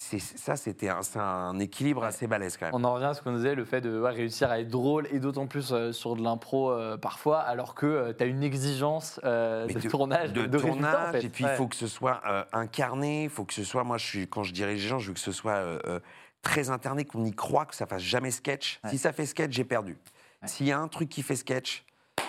C'est, 0.00 0.20
ça, 0.20 0.54
c'était 0.54 0.90
un, 0.90 1.02
c'est 1.02 1.18
un 1.18 1.58
équilibre 1.58 2.04
assez 2.04 2.28
balèze, 2.28 2.56
quand 2.56 2.66
même. 2.66 2.74
On 2.76 2.84
en 2.84 2.94
revient 2.94 3.06
à 3.06 3.14
ce 3.14 3.20
qu'on 3.22 3.34
disait, 3.34 3.56
le 3.56 3.64
fait 3.64 3.80
de 3.80 3.98
ouais, 4.00 4.12
réussir 4.12 4.48
à 4.48 4.60
être 4.60 4.68
drôle 4.68 5.08
et 5.10 5.18
d'autant 5.18 5.48
plus 5.48 5.72
euh, 5.72 5.90
sur 5.90 6.14
de 6.14 6.22
l'impro 6.22 6.70
euh, 6.70 6.96
parfois, 6.96 7.40
alors 7.40 7.74
que 7.74 8.12
tu 8.12 8.22
as 8.22 8.26
une 8.28 8.44
exigence 8.44 9.20
euh, 9.24 9.66
de, 9.66 9.80
tournage, 9.88 10.32
de, 10.32 10.46
tournage, 10.46 11.08
en 11.08 11.12
fait. 11.12 11.24
et 11.24 11.28
puis 11.28 11.42
il 11.42 11.48
Ouais. 11.48 11.56
faut 11.56 11.66
que 11.66 11.74
ce 11.74 11.88
soit 11.88 12.20
euh, 12.28 12.44
incarné, 12.52 13.24
il 13.24 13.30
faut 13.30 13.44
que 13.44 13.54
ce 13.54 13.64
soit, 13.64 13.82
moi 13.82 13.98
je 13.98 14.06
suis, 14.06 14.28
quand 14.28 14.44
je 14.44 14.52
dirige 14.52 14.82
les 14.82 14.88
gens, 14.88 15.00
je 15.00 15.08
veux 15.08 15.14
que 15.14 15.18
ce 15.20 15.32
soit 15.32 15.56
euh, 15.56 15.80
euh, 15.86 16.00
très 16.42 16.70
interné, 16.70 17.04
qu'on 17.04 17.24
y 17.24 17.32
croit, 17.32 17.66
que 17.66 17.74
ça 17.74 17.86
fasse 17.86 18.02
jamais 18.02 18.30
sketch. 18.30 18.80
Ouais. 18.84 18.90
Si 18.90 18.98
ça 18.98 19.12
fait 19.12 19.26
sketch, 19.26 19.52
j'ai 19.52 19.64
perdu. 19.64 19.98
Ouais. 20.42 20.48
S'il 20.48 20.66
y 20.66 20.72
a 20.72 20.78
un 20.78 20.88
truc 20.88 21.08
qui 21.08 21.22
fait 21.22 21.36
sketch, 21.36 21.84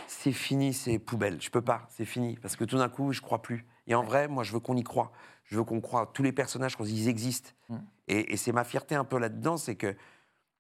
c'est 0.08 0.32
fini, 0.32 0.74
c'est 0.74 1.00
poubelle. 1.00 1.42
Je 1.42 1.50
peux 1.50 1.62
pas, 1.62 1.88
c'est 1.90 2.06
fini. 2.06 2.38
Parce 2.42 2.56
que 2.56 2.64
tout 2.64 2.78
d'un 2.78 2.90
coup, 2.90 3.12
je 3.14 3.22
crois 3.22 3.42
plus. 3.42 3.66
Et 3.88 3.96
en 3.96 4.04
vrai, 4.04 4.28
moi 4.28 4.44
je 4.44 4.52
veux 4.52 4.60
qu'on 4.60 4.76
y 4.76 4.84
croit. 4.84 5.12
Je 5.46 5.56
veux 5.58 5.64
qu'on 5.64 5.82
croit. 5.82 6.12
Tous 6.14 6.24
les 6.24 6.32
personnages, 6.32 6.76
qu'on 6.76 6.84
dise, 6.84 7.06
ils 7.06 7.10
existent. 7.10 7.52
Mm. 7.70 7.78
Et, 8.08 8.34
et 8.34 8.38
c'est 8.38 8.52
ma 8.52 8.64
fierté 8.64 8.96
un 8.96 9.04
peu 9.04 9.20
là-dedans, 9.20 9.58
c'est 9.58 9.76
que 9.76 9.96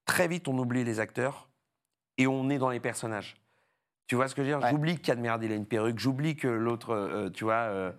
très 0.06 0.28
vite 0.28 0.48
on 0.48 0.58
oublie 0.58 0.84
les 0.84 1.00
acteurs 1.00 1.50
et 2.18 2.28
on 2.28 2.50
est 2.50 2.58
dans 2.58 2.70
les 2.70 2.80
personnages. 2.80 3.38
Tu 4.08 4.16
vois 4.16 4.28
ce 4.28 4.34
que 4.36 4.44
je 4.44 4.50
veux 4.50 4.58
dire? 4.58 4.64
Ouais. 4.64 4.72
J'oublie 4.72 4.96
que 4.98 5.02
Cadmerde, 5.02 5.44
il 5.44 5.52
a 5.52 5.56
une 5.56 5.68
perruque. 5.68 6.00
J'oublie 6.00 6.36
que 6.36 6.48
l'autre, 6.48 6.96
euh, 6.96 7.30
tu 7.30 7.44
vois, 7.44 7.54
euh, 7.54 7.92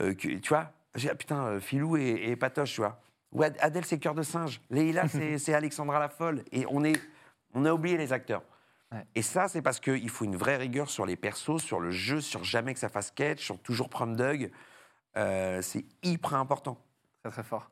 euh, 0.00 0.14
que- 0.14 0.38
tu 0.38 0.48
vois, 0.48 0.72
ah, 0.94 1.14
putain, 1.16 1.44
euh, 1.44 1.60
Filou 1.60 1.96
et, 1.96 2.28
et 2.28 2.36
Patoche, 2.36 2.74
tu 2.74 2.80
vois. 2.80 3.00
Ou 3.36 3.42
Ad- 3.42 3.56
Adèle, 3.60 3.84
c'est 3.84 3.98
Cœur 3.98 4.14
de 4.14 4.22
singe. 4.22 4.60
Leïla, 4.70 5.04
c'est 5.38 5.54
Alexandra 5.54 5.98
la 5.98 6.08
folle. 6.08 6.42
Et 6.52 6.64
on, 6.70 6.82
est, 6.84 7.00
on 7.54 7.64
a 7.64 7.72
oublié 7.72 7.96
les 7.96 8.12
acteurs. 8.12 8.42
Ouais. 8.92 9.04
Et 9.14 9.22
ça, 9.22 9.48
c'est 9.48 9.62
parce 9.62 9.80
qu'il 9.80 10.08
faut 10.10 10.24
une 10.24 10.36
vraie 10.36 10.56
rigueur 10.56 10.88
sur 10.90 11.06
les 11.06 11.16
persos, 11.16 11.58
sur 11.62 11.80
le 11.80 11.90
jeu, 11.90 12.20
sur 12.20 12.44
jamais 12.44 12.72
que 12.72 12.80
ça 12.80 12.88
fasse 12.88 13.08
sketch, 13.08 13.44
sur 13.44 13.58
toujours 13.60 13.88
prendre 13.88 14.16
Doug. 14.16 14.50
Euh, 15.16 15.60
c'est 15.62 15.84
hyper 16.02 16.34
important. 16.34 16.78
Très 17.22 17.30
très 17.32 17.42
fort. 17.42 17.70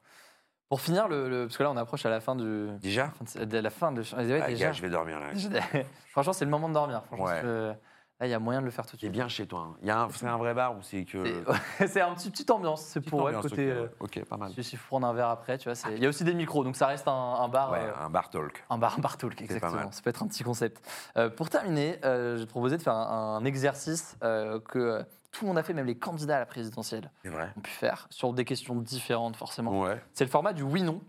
Pour 0.68 0.80
finir, 0.80 1.06
le, 1.08 1.28
le- 1.28 1.46
parce 1.46 1.56
que 1.58 1.62
là 1.62 1.70
on 1.70 1.76
approche 1.76 2.04
à 2.06 2.10
la 2.10 2.20
fin 2.20 2.34
du. 2.34 2.68
Déjà 2.80 3.10
fin 3.10 3.40
de, 3.40 3.44
de 3.44 3.58
la 3.58 3.70
fin 3.70 3.92
de. 3.92 4.00
ouais, 4.00 4.40
Ah, 4.42 4.48
déjà. 4.48 4.66
gars, 4.66 4.72
je 4.72 4.82
vais 4.82 4.88
dormir 4.90 5.20
là. 5.20 5.30
Franchement, 6.10 6.32
c'est 6.32 6.46
le 6.46 6.50
moment 6.50 6.68
de 6.68 6.74
dormir. 6.74 7.04
Franchement, 7.04 7.26
Ouais. 7.26 7.76
Là, 8.20 8.28
il 8.28 8.30
y 8.30 8.34
a 8.34 8.38
moyen 8.38 8.60
de 8.60 8.64
le 8.64 8.70
faire 8.70 8.86
tout 8.86 8.94
de 8.96 9.00
C'est 9.00 9.06
suite. 9.06 9.12
bien 9.12 9.26
chez 9.26 9.44
toi. 9.46 9.74
hein. 9.84 10.08
C'est 10.12 10.26
un 10.26 10.36
vrai 10.36 10.54
bar 10.54 10.76
ou 10.76 10.82
c'est 10.82 11.04
que. 11.04 11.42
C'est 11.78 11.88
c'est 11.88 12.00
un 12.00 12.14
petit 12.14 12.30
petite 12.30 12.50
ambiance. 12.50 12.82
C'est 12.82 13.00
pour 13.00 13.24
ambiance, 13.26 13.42
côté. 13.42 13.72
ok, 13.72 13.76
euh. 13.76 13.88
Ok, 13.98 14.24
pas 14.24 14.36
mal. 14.36 14.52
si 14.62 14.76
faut 14.76 14.86
prendre 14.86 15.06
un 15.08 15.12
verre 15.12 15.28
après, 15.30 15.58
tu 15.58 15.64
vois. 15.68 15.74
c'est- 15.74 15.92
Il 15.96 16.02
y 16.02 16.06
a 16.06 16.08
aussi 16.08 16.22
des 16.22 16.32
micros, 16.34 16.62
donc 16.62 16.76
ça 16.76 16.86
reste 16.86 17.08
un, 17.08 17.12
un 17.12 17.48
bar. 17.48 17.72
Ouais, 17.72 17.80
euh, 17.82 18.04
un 18.04 18.10
bar 18.10 18.30
talk. 18.30 18.64
Un 18.70 18.78
bar, 18.78 18.94
un 18.96 19.00
bar 19.00 19.16
talk, 19.16 19.40
exactement. 19.42 19.90
Ça 19.90 20.00
peut 20.00 20.10
être 20.10 20.22
un 20.22 20.28
petit 20.28 20.44
concept. 20.44 20.80
Euh, 21.16 21.28
pour 21.28 21.50
terminer, 21.50 21.98
je 22.04 22.36
vais 22.38 22.44
te 22.46 22.50
proposer 22.50 22.76
de 22.76 22.82
faire 22.82 22.94
un, 22.94 23.36
un 23.36 23.44
exercice 23.44 24.16
que 24.20 25.04
tout 25.32 25.44
le 25.44 25.48
monde 25.48 25.58
a 25.58 25.64
fait, 25.64 25.72
même 25.74 25.86
les 25.86 25.98
candidats 25.98 26.36
à 26.36 26.38
la 26.38 26.46
présidentielle 26.46 27.10
C'est 27.24 27.30
vrai. 27.30 27.50
ont 27.56 27.60
pu 27.60 27.70
faire, 27.72 28.06
sur 28.10 28.32
des 28.32 28.44
questions 28.44 28.76
différentes 28.76 29.34
forcément. 29.34 29.80
Ouais. 29.80 30.00
C'est 30.12 30.22
le 30.24 30.30
format 30.30 30.52
du 30.52 30.62
oui-non. 30.62 31.00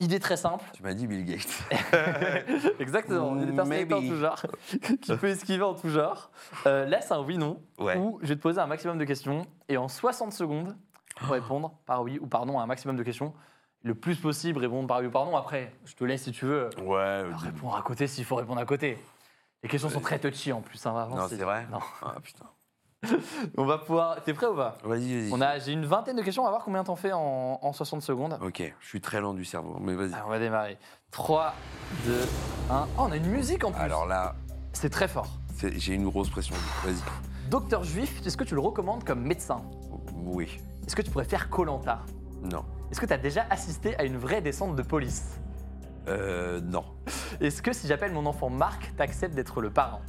Idée 0.00 0.20
très 0.20 0.36
simple. 0.36 0.64
Tu 0.74 0.82
m'as 0.82 0.94
dit 0.94 1.06
Bill 1.08 1.24
Gates. 1.24 1.64
Exactement. 2.78 3.34
Il 3.34 3.40
y 3.40 3.42
a 3.42 3.46
des 3.46 3.52
personnalités 3.52 3.94
en 3.94 4.00
tout 4.00 4.16
genre, 4.16 4.40
qui 5.02 5.16
peut 5.16 5.26
esquiver 5.28 5.64
en 5.64 5.74
tout 5.74 5.88
genre. 5.88 6.30
Euh, 6.66 6.86
là, 6.86 7.00
c'est 7.00 7.14
un 7.14 7.20
oui-non, 7.22 7.60
Ouais. 7.78 7.96
où 7.96 8.18
je 8.22 8.28
vais 8.28 8.36
te 8.36 8.40
poser 8.40 8.60
un 8.60 8.66
maximum 8.66 8.96
de 8.98 9.04
questions, 9.04 9.42
et 9.68 9.76
en 9.76 9.88
60 9.88 10.32
secondes, 10.32 10.76
pour 11.16 11.30
répondre 11.30 11.72
par 11.84 12.02
oui 12.02 12.18
ou 12.20 12.26
par 12.28 12.46
non 12.46 12.60
à 12.60 12.62
un 12.62 12.66
maximum 12.66 12.96
de 12.96 13.02
questions. 13.02 13.34
Le 13.82 13.94
plus 13.94 14.16
possible, 14.16 14.58
répondre 14.60 14.86
par 14.86 15.00
oui 15.00 15.06
ou 15.06 15.10
par 15.10 15.24
non. 15.24 15.36
Après, 15.36 15.72
je 15.84 15.94
te 15.94 16.04
laisse 16.04 16.22
si 16.22 16.32
tu 16.32 16.44
veux 16.46 16.68
Ouais. 16.80 16.96
euh, 16.96 17.30
répondre 17.36 17.74
à 17.76 17.82
côté 17.82 18.06
s'il 18.06 18.24
faut 18.24 18.36
répondre 18.36 18.60
à 18.60 18.64
côté. 18.64 18.98
Les 19.64 19.68
questions 19.68 19.88
sont 19.90 20.00
très 20.00 20.18
touchy 20.20 20.52
en 20.52 20.60
plus. 20.60 20.84
hein, 20.86 21.08
Non, 21.10 21.26
c'est 21.28 21.36
vrai 21.36 21.66
Non. 21.72 21.78
Ah 22.02 22.14
putain. 22.22 22.44
On 23.56 23.64
va 23.64 23.78
pouvoir. 23.78 24.22
T'es 24.24 24.34
prêt 24.34 24.46
ou 24.46 24.54
pas? 24.56 24.76
Vas-y, 24.84 25.14
vas-y. 25.28 25.32
On 25.32 25.40
a, 25.40 25.58
j'ai 25.58 25.72
une 25.72 25.86
vingtaine 25.86 26.16
de 26.16 26.22
questions. 26.22 26.42
On 26.42 26.46
va 26.46 26.50
voir 26.50 26.64
combien 26.64 26.82
t'en 26.84 26.96
fais 26.96 27.12
en, 27.12 27.58
en 27.62 27.72
60 27.72 28.02
secondes. 28.02 28.38
Ok, 28.42 28.62
je 28.80 28.86
suis 28.86 29.00
très 29.00 29.20
lent 29.20 29.34
du 29.34 29.44
cerveau, 29.44 29.78
mais 29.80 29.94
vas-y. 29.94 30.12
Alors, 30.14 30.26
on 30.26 30.30
va 30.30 30.38
démarrer. 30.38 30.78
3, 31.10 31.54
2, 32.06 32.12
1. 32.70 32.86
Oh, 32.98 33.02
on 33.06 33.12
a 33.12 33.16
une 33.16 33.26
musique 33.30 33.64
en 33.64 33.72
plus. 33.72 33.80
Alors 33.80 34.06
là, 34.06 34.34
C'est 34.72 34.90
très 34.90 35.08
fort. 35.08 35.28
c'est- 35.56 35.78
j'ai 35.78 35.94
une 35.94 36.08
grosse 36.08 36.28
pression. 36.30 36.54
Vas-y. 36.84 36.96
Docteur 37.50 37.84
juif, 37.84 38.20
est-ce 38.26 38.36
que 38.36 38.44
tu 38.44 38.54
le 38.54 38.60
recommandes 38.60 39.04
comme 39.04 39.22
médecin? 39.22 39.62
Oui. 40.24 40.58
Est-ce 40.86 40.96
que 40.96 41.02
tu 41.02 41.10
pourrais 41.10 41.24
faire 41.24 41.48
Colanta? 41.48 42.00
Non. 42.42 42.64
Est-ce 42.90 43.00
que 43.00 43.06
tu 43.06 43.12
as 43.12 43.18
déjà 43.18 43.46
assisté 43.50 43.96
à 43.98 44.04
une 44.04 44.16
vraie 44.16 44.40
descente 44.42 44.74
de 44.76 44.82
police? 44.82 45.38
Euh, 46.08 46.60
non. 46.60 46.84
Est-ce 47.40 47.62
que 47.62 47.72
si 47.72 47.86
j'appelle 47.86 48.12
mon 48.12 48.26
enfant 48.26 48.50
Marc, 48.50 48.94
t'acceptes 48.96 49.34
d'être 49.34 49.60
le 49.60 49.70
parent? 49.70 50.00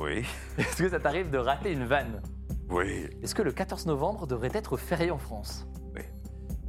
Oui. 0.00 0.24
Est-ce 0.58 0.82
que 0.82 0.88
ça 0.88 0.98
t'arrive 0.98 1.30
de 1.30 1.36
rater 1.36 1.72
une 1.72 1.84
vanne 1.84 2.22
Oui. 2.70 3.06
Est-ce 3.22 3.34
que 3.34 3.42
le 3.42 3.52
14 3.52 3.84
novembre 3.84 4.26
devrait 4.26 4.50
être 4.54 4.78
férié 4.78 5.10
en 5.10 5.18
France 5.18 5.68
Oui. 5.94 6.00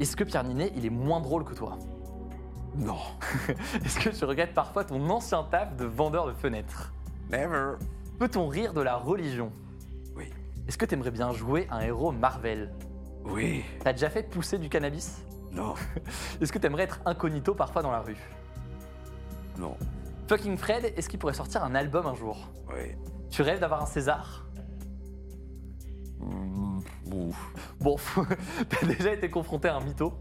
Est-ce 0.01 0.17
que 0.17 0.25
Pierre 0.25 0.43
Ninet, 0.43 0.73
il 0.75 0.85
est 0.85 0.89
moins 0.91 1.21
drôle 1.21 1.45
que 1.45 1.53
toi 1.53 1.79
Non. 2.75 2.99
Est-ce 3.85 3.99
que 3.99 4.09
tu 4.09 4.25
regrettes 4.25 4.53
parfois 4.53 4.83
ton 4.83 5.09
ancien 5.09 5.43
taf 5.43 5.77
de 5.77 5.85
vendeur 5.85 6.27
de 6.27 6.33
fenêtres 6.33 6.91
Never. 7.31 7.75
Peut-on 8.19 8.49
rire 8.49 8.73
de 8.73 8.81
la 8.81 8.97
religion 8.97 9.53
Oui. 10.13 10.29
Est-ce 10.67 10.77
que 10.77 10.85
t'aimerais 10.85 11.11
bien 11.11 11.31
jouer 11.31 11.67
un 11.71 11.79
héros 11.79 12.11
Marvel 12.11 12.73
Oui. 13.23 13.63
T'as 13.81 13.93
déjà 13.93 14.09
fait 14.09 14.23
pousser 14.23 14.57
du 14.57 14.67
cannabis 14.67 15.23
Non. 15.53 15.75
Est-ce 16.41 16.51
que 16.51 16.59
t'aimerais 16.59 16.83
être 16.83 16.99
incognito 17.05 17.55
parfois 17.55 17.81
dans 17.81 17.91
la 17.91 18.01
rue 18.01 18.19
Non. 19.57 19.77
Fucking 20.27 20.57
Fred, 20.57 20.93
est-ce 20.95 21.09
qu'il 21.09 21.19
pourrait 21.19 21.33
sortir 21.33 21.61
un 21.61 21.75
album 21.75 22.07
un 22.07 22.15
jour 22.15 22.37
Oui. 22.69 22.95
Tu 23.31 23.41
rêves 23.41 23.59
d'avoir 23.59 23.81
un 23.81 23.85
César? 23.85 24.45
Ouf. 27.11 27.53
Bon, 27.79 27.95
t'as 28.69 28.85
déjà 28.85 29.13
été 29.13 29.29
confronté 29.29 29.69
à 29.69 29.77
un 29.77 29.81
mytho? 29.81 30.13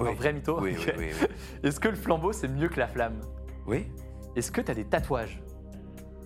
Oui. 0.00 0.08
Un 0.08 0.14
vrai 0.14 0.32
mytho? 0.32 0.58
Oui, 0.60 0.74
oui, 0.78 0.92
oui, 0.98 1.10
oui. 1.20 1.26
Est-ce 1.62 1.78
que 1.78 1.88
le 1.88 1.96
flambeau 1.96 2.32
c'est 2.32 2.48
mieux 2.48 2.68
que 2.68 2.80
la 2.80 2.88
flamme? 2.88 3.20
Oui 3.66 3.86
Est-ce 4.34 4.50
que 4.50 4.60
t'as 4.60 4.74
des 4.74 4.84
tatouages? 4.84 5.42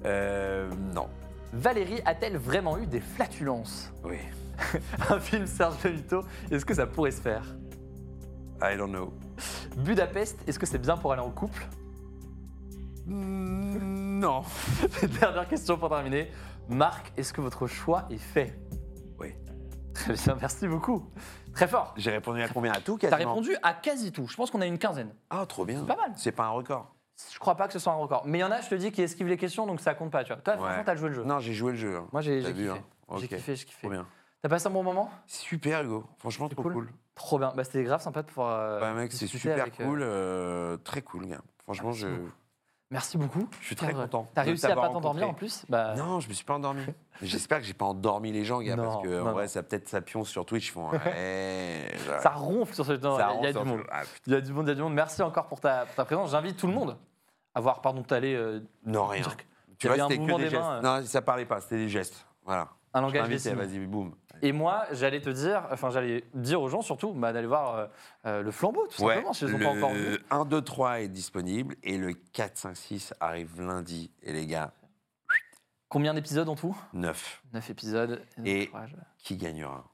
Euh, 0.04 0.70
non. 0.94 1.08
Valérie 1.52 2.00
a-t-elle 2.04 2.36
vraiment 2.36 2.78
eu 2.78 2.86
des 2.86 3.00
flatulences? 3.00 3.92
Oui. 4.04 4.18
Un 5.10 5.18
film 5.18 5.46
Serge 5.46 5.84
Lito, 5.84 6.22
est-ce 6.50 6.64
que 6.64 6.74
ça 6.74 6.86
pourrait 6.86 7.10
se 7.10 7.20
faire? 7.20 7.44
I 8.62 8.76
don't 8.76 8.90
know. 8.90 9.12
Budapest, 9.76 10.38
est-ce 10.46 10.58
que 10.58 10.66
c'est 10.66 10.78
bien 10.78 10.96
pour 10.96 11.12
aller 11.12 11.22
en 11.22 11.30
couple? 11.30 11.66
Non. 14.22 14.42
Dernière 15.20 15.48
question 15.48 15.76
pour 15.76 15.88
terminer. 15.88 16.30
Marc, 16.68 17.12
est-ce 17.16 17.32
que 17.32 17.40
votre 17.40 17.66
choix 17.66 18.04
est 18.08 18.18
fait? 18.18 18.56
Oui. 19.18 19.34
Très 19.94 20.14
bien, 20.14 20.36
merci 20.40 20.68
beaucoup. 20.68 21.10
Très 21.52 21.66
fort. 21.66 21.92
J'ai 21.96 22.12
répondu 22.12 22.40
à 22.40 22.48
combien? 22.48 22.72
À 22.72 22.80
tout, 22.80 22.96
T'as 22.98 23.10
quasiment 23.10 23.32
répondu 23.34 23.56
à 23.64 23.74
quasi 23.74 24.12
tout. 24.12 24.26
Je 24.28 24.36
pense 24.36 24.50
qu'on 24.52 24.60
a 24.60 24.66
une 24.66 24.78
quinzaine. 24.78 25.12
Ah, 25.28 25.44
trop 25.46 25.64
bien. 25.64 25.82
Pas 25.84 25.96
mal. 25.96 26.12
C'est 26.16 26.30
pas 26.32 26.44
un 26.44 26.50
record. 26.50 26.94
Je 27.32 27.38
crois 27.40 27.56
pas 27.56 27.66
que 27.66 27.72
ce 27.72 27.78
soit 27.80 27.92
un 27.92 27.96
record. 27.96 28.22
Mais 28.24 28.38
il 28.38 28.40
y 28.40 28.44
en 28.44 28.50
a, 28.52 28.60
je 28.60 28.68
te 28.68 28.74
dis, 28.76 28.92
qui 28.92 29.02
esquivent 29.02 29.26
les 29.28 29.36
questions, 29.36 29.66
donc 29.66 29.80
ça 29.80 29.94
compte 29.94 30.10
pas, 30.12 30.22
tu 30.24 30.32
vois. 30.32 30.40
Toi, 30.40 30.56
franchement, 30.56 30.82
t'as 30.86 30.94
joué 30.94 31.08
le 31.08 31.14
jeu. 31.16 31.24
Non, 31.24 31.40
j'ai 31.40 31.52
joué 31.52 31.72
le 31.72 31.78
jeu. 31.78 31.96
hein. 31.96 32.06
Moi, 32.12 32.22
j'ai 32.22 32.40
T'as 32.40 32.46
j'ai 32.48 32.52
vu, 32.54 32.68
kiffé. 32.68 32.78
hein 32.78 32.84
Ok. 33.08 33.20
J'ai 33.20 33.28
kiffé, 33.28 33.56
j'ai 33.56 33.64
kiffé. 33.64 33.80
Trop 33.82 33.90
bien. 33.90 34.06
T'as 34.40 34.48
passé 34.48 34.66
un 34.68 34.70
bon 34.70 34.82
moment? 34.84 35.10
Super, 35.26 35.82
Hugo. 35.82 36.04
Franchement, 36.18 36.46
C'est 36.48 36.54
trop 36.54 36.62
cool. 36.62 36.72
cool. 36.72 36.92
Trop 37.14 37.38
bien. 37.38 37.52
Bah, 37.56 37.64
c'était 37.64 37.82
grave 37.84 38.00
sympa 38.00 38.22
de 38.22 38.28
pouvoir. 38.28 38.58
euh, 38.60 38.80
Bah, 38.80 38.92
mec, 38.94 39.12
c'est 39.12 39.24
discuter 39.26 39.50
super 39.50 39.62
avec, 39.62 39.80
euh, 39.80 39.84
cool. 39.86 40.00
euh, 40.02 40.76
très 40.78 41.02
cool, 41.02 41.26
gars. 41.26 41.42
Franchement, 41.64 41.92
je. 41.92 42.06
Merci 42.92 43.16
beaucoup. 43.16 43.48
Je 43.60 43.66
suis 43.66 43.74
très 43.74 43.94
content 43.94 44.28
T'as 44.34 44.42
réussi 44.42 44.66
à 44.66 44.74
pas 44.74 44.90
t'endormir 44.90 45.30
en 45.30 45.32
plus 45.32 45.64
bah, 45.66 45.94
Non, 45.96 46.20
je 46.20 46.28
me 46.28 46.34
suis 46.34 46.44
pas 46.44 46.54
endormi. 46.54 46.84
J'espère 47.22 47.58
que 47.58 47.64
j'ai 47.64 47.72
pas 47.72 47.86
endormi 47.86 48.32
les 48.32 48.44
gens, 48.44 48.60
gars, 48.60 48.76
Non, 48.76 48.84
parce 48.84 49.02
que 49.02 49.20
en 49.20 49.24
non, 49.24 49.32
vrai, 49.32 49.44
non. 49.44 49.48
ça 49.48 49.62
peut-être 49.62 49.88
ça 49.88 50.02
pionce 50.02 50.28
sur 50.28 50.44
Twitch. 50.44 50.70
Font. 50.70 50.90
ouais, 51.06 51.88
Ça 52.20 52.30
ronfle 52.30 52.74
sur 52.74 52.84
ce 52.84 52.92
Il 52.92 53.44
y 53.44 53.46
a 53.46 53.52
du 53.52 53.64
monde. 53.64 53.80
Ah. 53.90 54.02
Il 54.26 54.34
y 54.34 54.36
a 54.36 54.40
du 54.42 54.52
monde, 54.52 54.66
il 54.66 54.68
y 54.68 54.72
a 54.72 54.74
du 54.74 54.82
monde. 54.82 54.92
Merci 54.92 55.22
encore 55.22 55.46
pour 55.46 55.60
ta, 55.60 55.86
pour 55.86 55.94
ta 55.94 56.04
présence. 56.04 56.32
J'invite 56.32 56.58
tout 56.58 56.66
le 56.66 56.74
monde 56.74 56.98
à 57.54 57.60
voir, 57.60 57.80
pardon, 57.80 58.02
t'aller 58.02 58.34
euh, 58.34 58.60
Non, 58.84 59.06
rien. 59.06 59.22
Tu 59.78 59.88
vois, 59.88 59.96
c'était 59.96 60.18
que 60.18 60.26
des 60.26 60.36
des 60.36 60.50
gestes. 60.50 60.54
mains, 60.62 60.78
euh. 60.84 61.00
Non, 61.00 61.06
ça 61.06 61.22
parlait 61.22 61.46
pas, 61.46 61.60
c'était 61.62 61.76
des 61.78 61.88
gestes. 61.88 62.26
Voilà. 62.44 62.68
un 62.92 63.00
langage 63.00 63.28
vas-y, 63.28 63.78
boum. 63.86 64.14
Et 64.44 64.50
moi, 64.52 64.86
j'allais 64.92 65.20
te 65.20 65.30
dire, 65.30 65.66
enfin, 65.70 65.90
j'allais 65.90 66.24
dire 66.34 66.60
aux 66.60 66.68
gens 66.68 66.82
surtout 66.82 67.12
bah, 67.12 67.32
d'aller 67.32 67.46
voir 67.46 67.76
euh, 67.76 67.86
euh, 68.26 68.42
le 68.42 68.50
flambeau, 68.50 68.86
tout 68.88 68.96
simplement, 68.96 69.32
s'ils 69.32 69.46
ne 69.48 69.52
sont 69.52 69.58
pas 69.60 69.70
encore 69.70 69.94
le 69.94 70.18
1, 70.30 70.44
2, 70.44 70.62
3 70.62 71.00
est 71.02 71.08
disponible 71.08 71.76
et 71.84 71.96
le 71.96 72.12
4, 72.12 72.56
5, 72.58 72.76
6 72.76 73.14
arrive 73.20 73.60
lundi. 73.62 74.10
Et 74.22 74.32
les 74.32 74.46
gars, 74.46 74.72
Combien 75.88 76.14
d'épisodes 76.14 76.48
en 76.48 76.56
tout? 76.56 76.76
9. 76.94 77.42
9 77.52 77.70
épisodes. 77.70 78.24
Et- 78.44 78.68
Courage. 78.68 78.96
Qui 79.18 79.36
gagnera? 79.36 79.84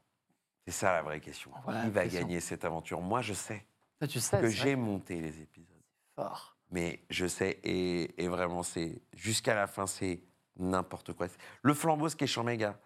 C'est 0.64 0.72
ça 0.72 0.92
la 0.92 1.03
vraie 1.03 1.20
question. 1.20 1.51
Voilà 1.64 1.82
Qui 1.82 1.90
va 1.90 2.03
question. 2.05 2.20
gagner 2.20 2.40
cette 2.40 2.64
aventure? 2.64 3.01
Moi, 3.01 3.20
je 3.20 3.32
sais 3.34 3.66
Ça, 4.01 4.07
tu 4.07 4.20
sais, 4.20 4.40
que 4.40 4.49
j'ai 4.49 4.76
monté 4.76 5.20
les 5.20 5.40
épisodes. 5.40 5.74
fort. 6.14 6.57
Mais 6.70 7.03
je 7.11 7.26
sais, 7.26 7.59
et, 7.64 8.22
et 8.22 8.28
vraiment, 8.28 8.62
c'est 8.62 9.01
jusqu'à 9.14 9.55
la 9.55 9.66
fin, 9.66 9.86
c'est 9.86 10.20
n'importe 10.57 11.14
quoi. 11.14 11.26
Le 11.62 11.74
flambeau, 11.74 12.09
ce 12.09 12.14
qui 12.16 12.24
est 12.24 12.26
chiant, 12.28 12.44
gars, 12.44 12.78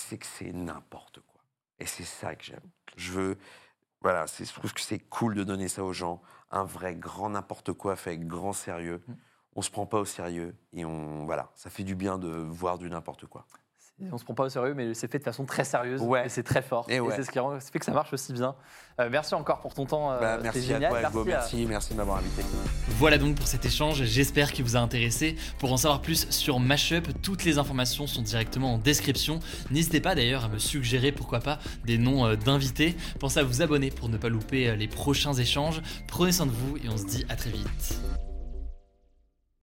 c'est 0.00 0.18
que 0.18 0.26
c'est 0.26 0.52
n'importe 0.52 1.20
quoi. 1.20 1.40
Et 1.78 1.86
c'est 1.86 2.04
ça 2.04 2.34
que 2.34 2.44
j'aime. 2.44 2.70
Je 2.96 3.12
veux. 3.12 3.38
Voilà, 4.00 4.26
c'est- 4.26 4.44
je 4.44 4.52
trouve 4.54 4.72
que 4.72 4.80
c'est 4.80 4.98
cool 5.00 5.34
de 5.34 5.44
donner 5.44 5.68
ça 5.68 5.84
aux 5.84 5.92
gens. 5.92 6.22
Un 6.50 6.64
vrai 6.64 6.94
grand 6.94 7.30
n'importe 7.30 7.72
quoi 7.72 7.96
fait 7.96 8.10
avec 8.10 8.26
grand 8.26 8.52
sérieux. 8.52 9.02
Mm. 9.06 9.12
On 9.56 9.62
se 9.62 9.70
prend 9.70 9.86
pas 9.86 9.98
au 9.98 10.04
sérieux 10.04 10.56
et 10.72 10.84
on. 10.84 11.24
Voilà, 11.26 11.50
ça 11.54 11.68
fait 11.70 11.82
du 11.84 11.94
bien 11.94 12.18
de 12.18 12.28
voir 12.28 12.78
du 12.78 12.88
n'importe 12.88 13.26
quoi. 13.26 13.46
On 14.12 14.16
se 14.16 14.22
prend 14.24 14.34
pas 14.34 14.44
au 14.44 14.48
sérieux, 14.48 14.74
mais 14.74 14.94
c'est 14.94 15.10
fait 15.10 15.18
de 15.18 15.24
façon 15.24 15.44
très 15.44 15.64
sérieuse. 15.64 16.00
Ouais. 16.00 16.26
Et 16.26 16.28
c'est 16.28 16.44
très 16.44 16.62
fort. 16.62 16.86
Et 16.88 17.00
ouais. 17.00 17.12
c'est 17.16 17.24
ce 17.24 17.30
qui 17.32 17.40
rend- 17.40 17.58
fait 17.58 17.80
que 17.80 17.84
ça 17.84 17.90
marche 17.92 18.12
aussi 18.12 18.32
bien. 18.32 18.54
Euh, 19.00 19.08
merci 19.10 19.34
encore 19.34 19.58
pour 19.60 19.74
ton 19.74 19.86
temps. 19.86 20.12
euh, 20.12 20.20
Bah, 20.20 20.38
merci 20.40 20.62
génial. 20.62 20.94
à 20.94 21.00
toi, 21.00 21.10
Hugo. 21.10 21.22
à- 21.22 21.24
Merci, 21.24 21.66
merci 21.66 21.92
de 21.94 21.96
m'avoir 21.98 22.18
invité. 22.18 22.42
Voilà 22.90 23.18
donc 23.18 23.34
pour 23.36 23.48
cet 23.48 23.64
échange, 23.64 24.04
j'espère 24.04 24.52
qu'il 24.52 24.64
vous 24.64 24.76
a 24.76 24.80
intéressé. 24.80 25.34
Pour 25.58 25.72
en 25.72 25.76
savoir 25.76 26.00
plus 26.00 26.30
sur 26.30 26.60
Mashup, 26.60 27.08
toutes 27.22 27.44
les 27.44 27.58
informations 27.58 28.06
sont 28.06 28.22
directement 28.22 28.74
en 28.74 28.78
description. 28.78 29.40
N'hésitez 29.72 30.00
pas 30.00 30.14
d'ailleurs 30.14 30.44
à 30.44 30.48
me 30.48 30.58
suggérer 30.58 31.10
pourquoi 31.10 31.40
pas 31.40 31.58
des 31.84 31.98
noms 31.98 32.24
euh, 32.24 32.36
d'invités. 32.36 32.96
Pensez 33.18 33.40
à 33.40 33.42
vous 33.42 33.62
abonner 33.62 33.90
pour 33.90 34.08
ne 34.08 34.16
pas 34.16 34.28
louper 34.28 34.68
euh, 34.68 34.76
les 34.76 34.86
prochains 34.86 35.34
échanges. 35.34 35.82
Prenez 36.06 36.30
soin 36.30 36.46
de 36.46 36.52
vous 36.52 36.76
et 36.76 36.88
on 36.88 36.96
se 36.96 37.04
dit 37.04 37.26
à 37.28 37.34
très 37.34 37.50
vite. 37.50 38.00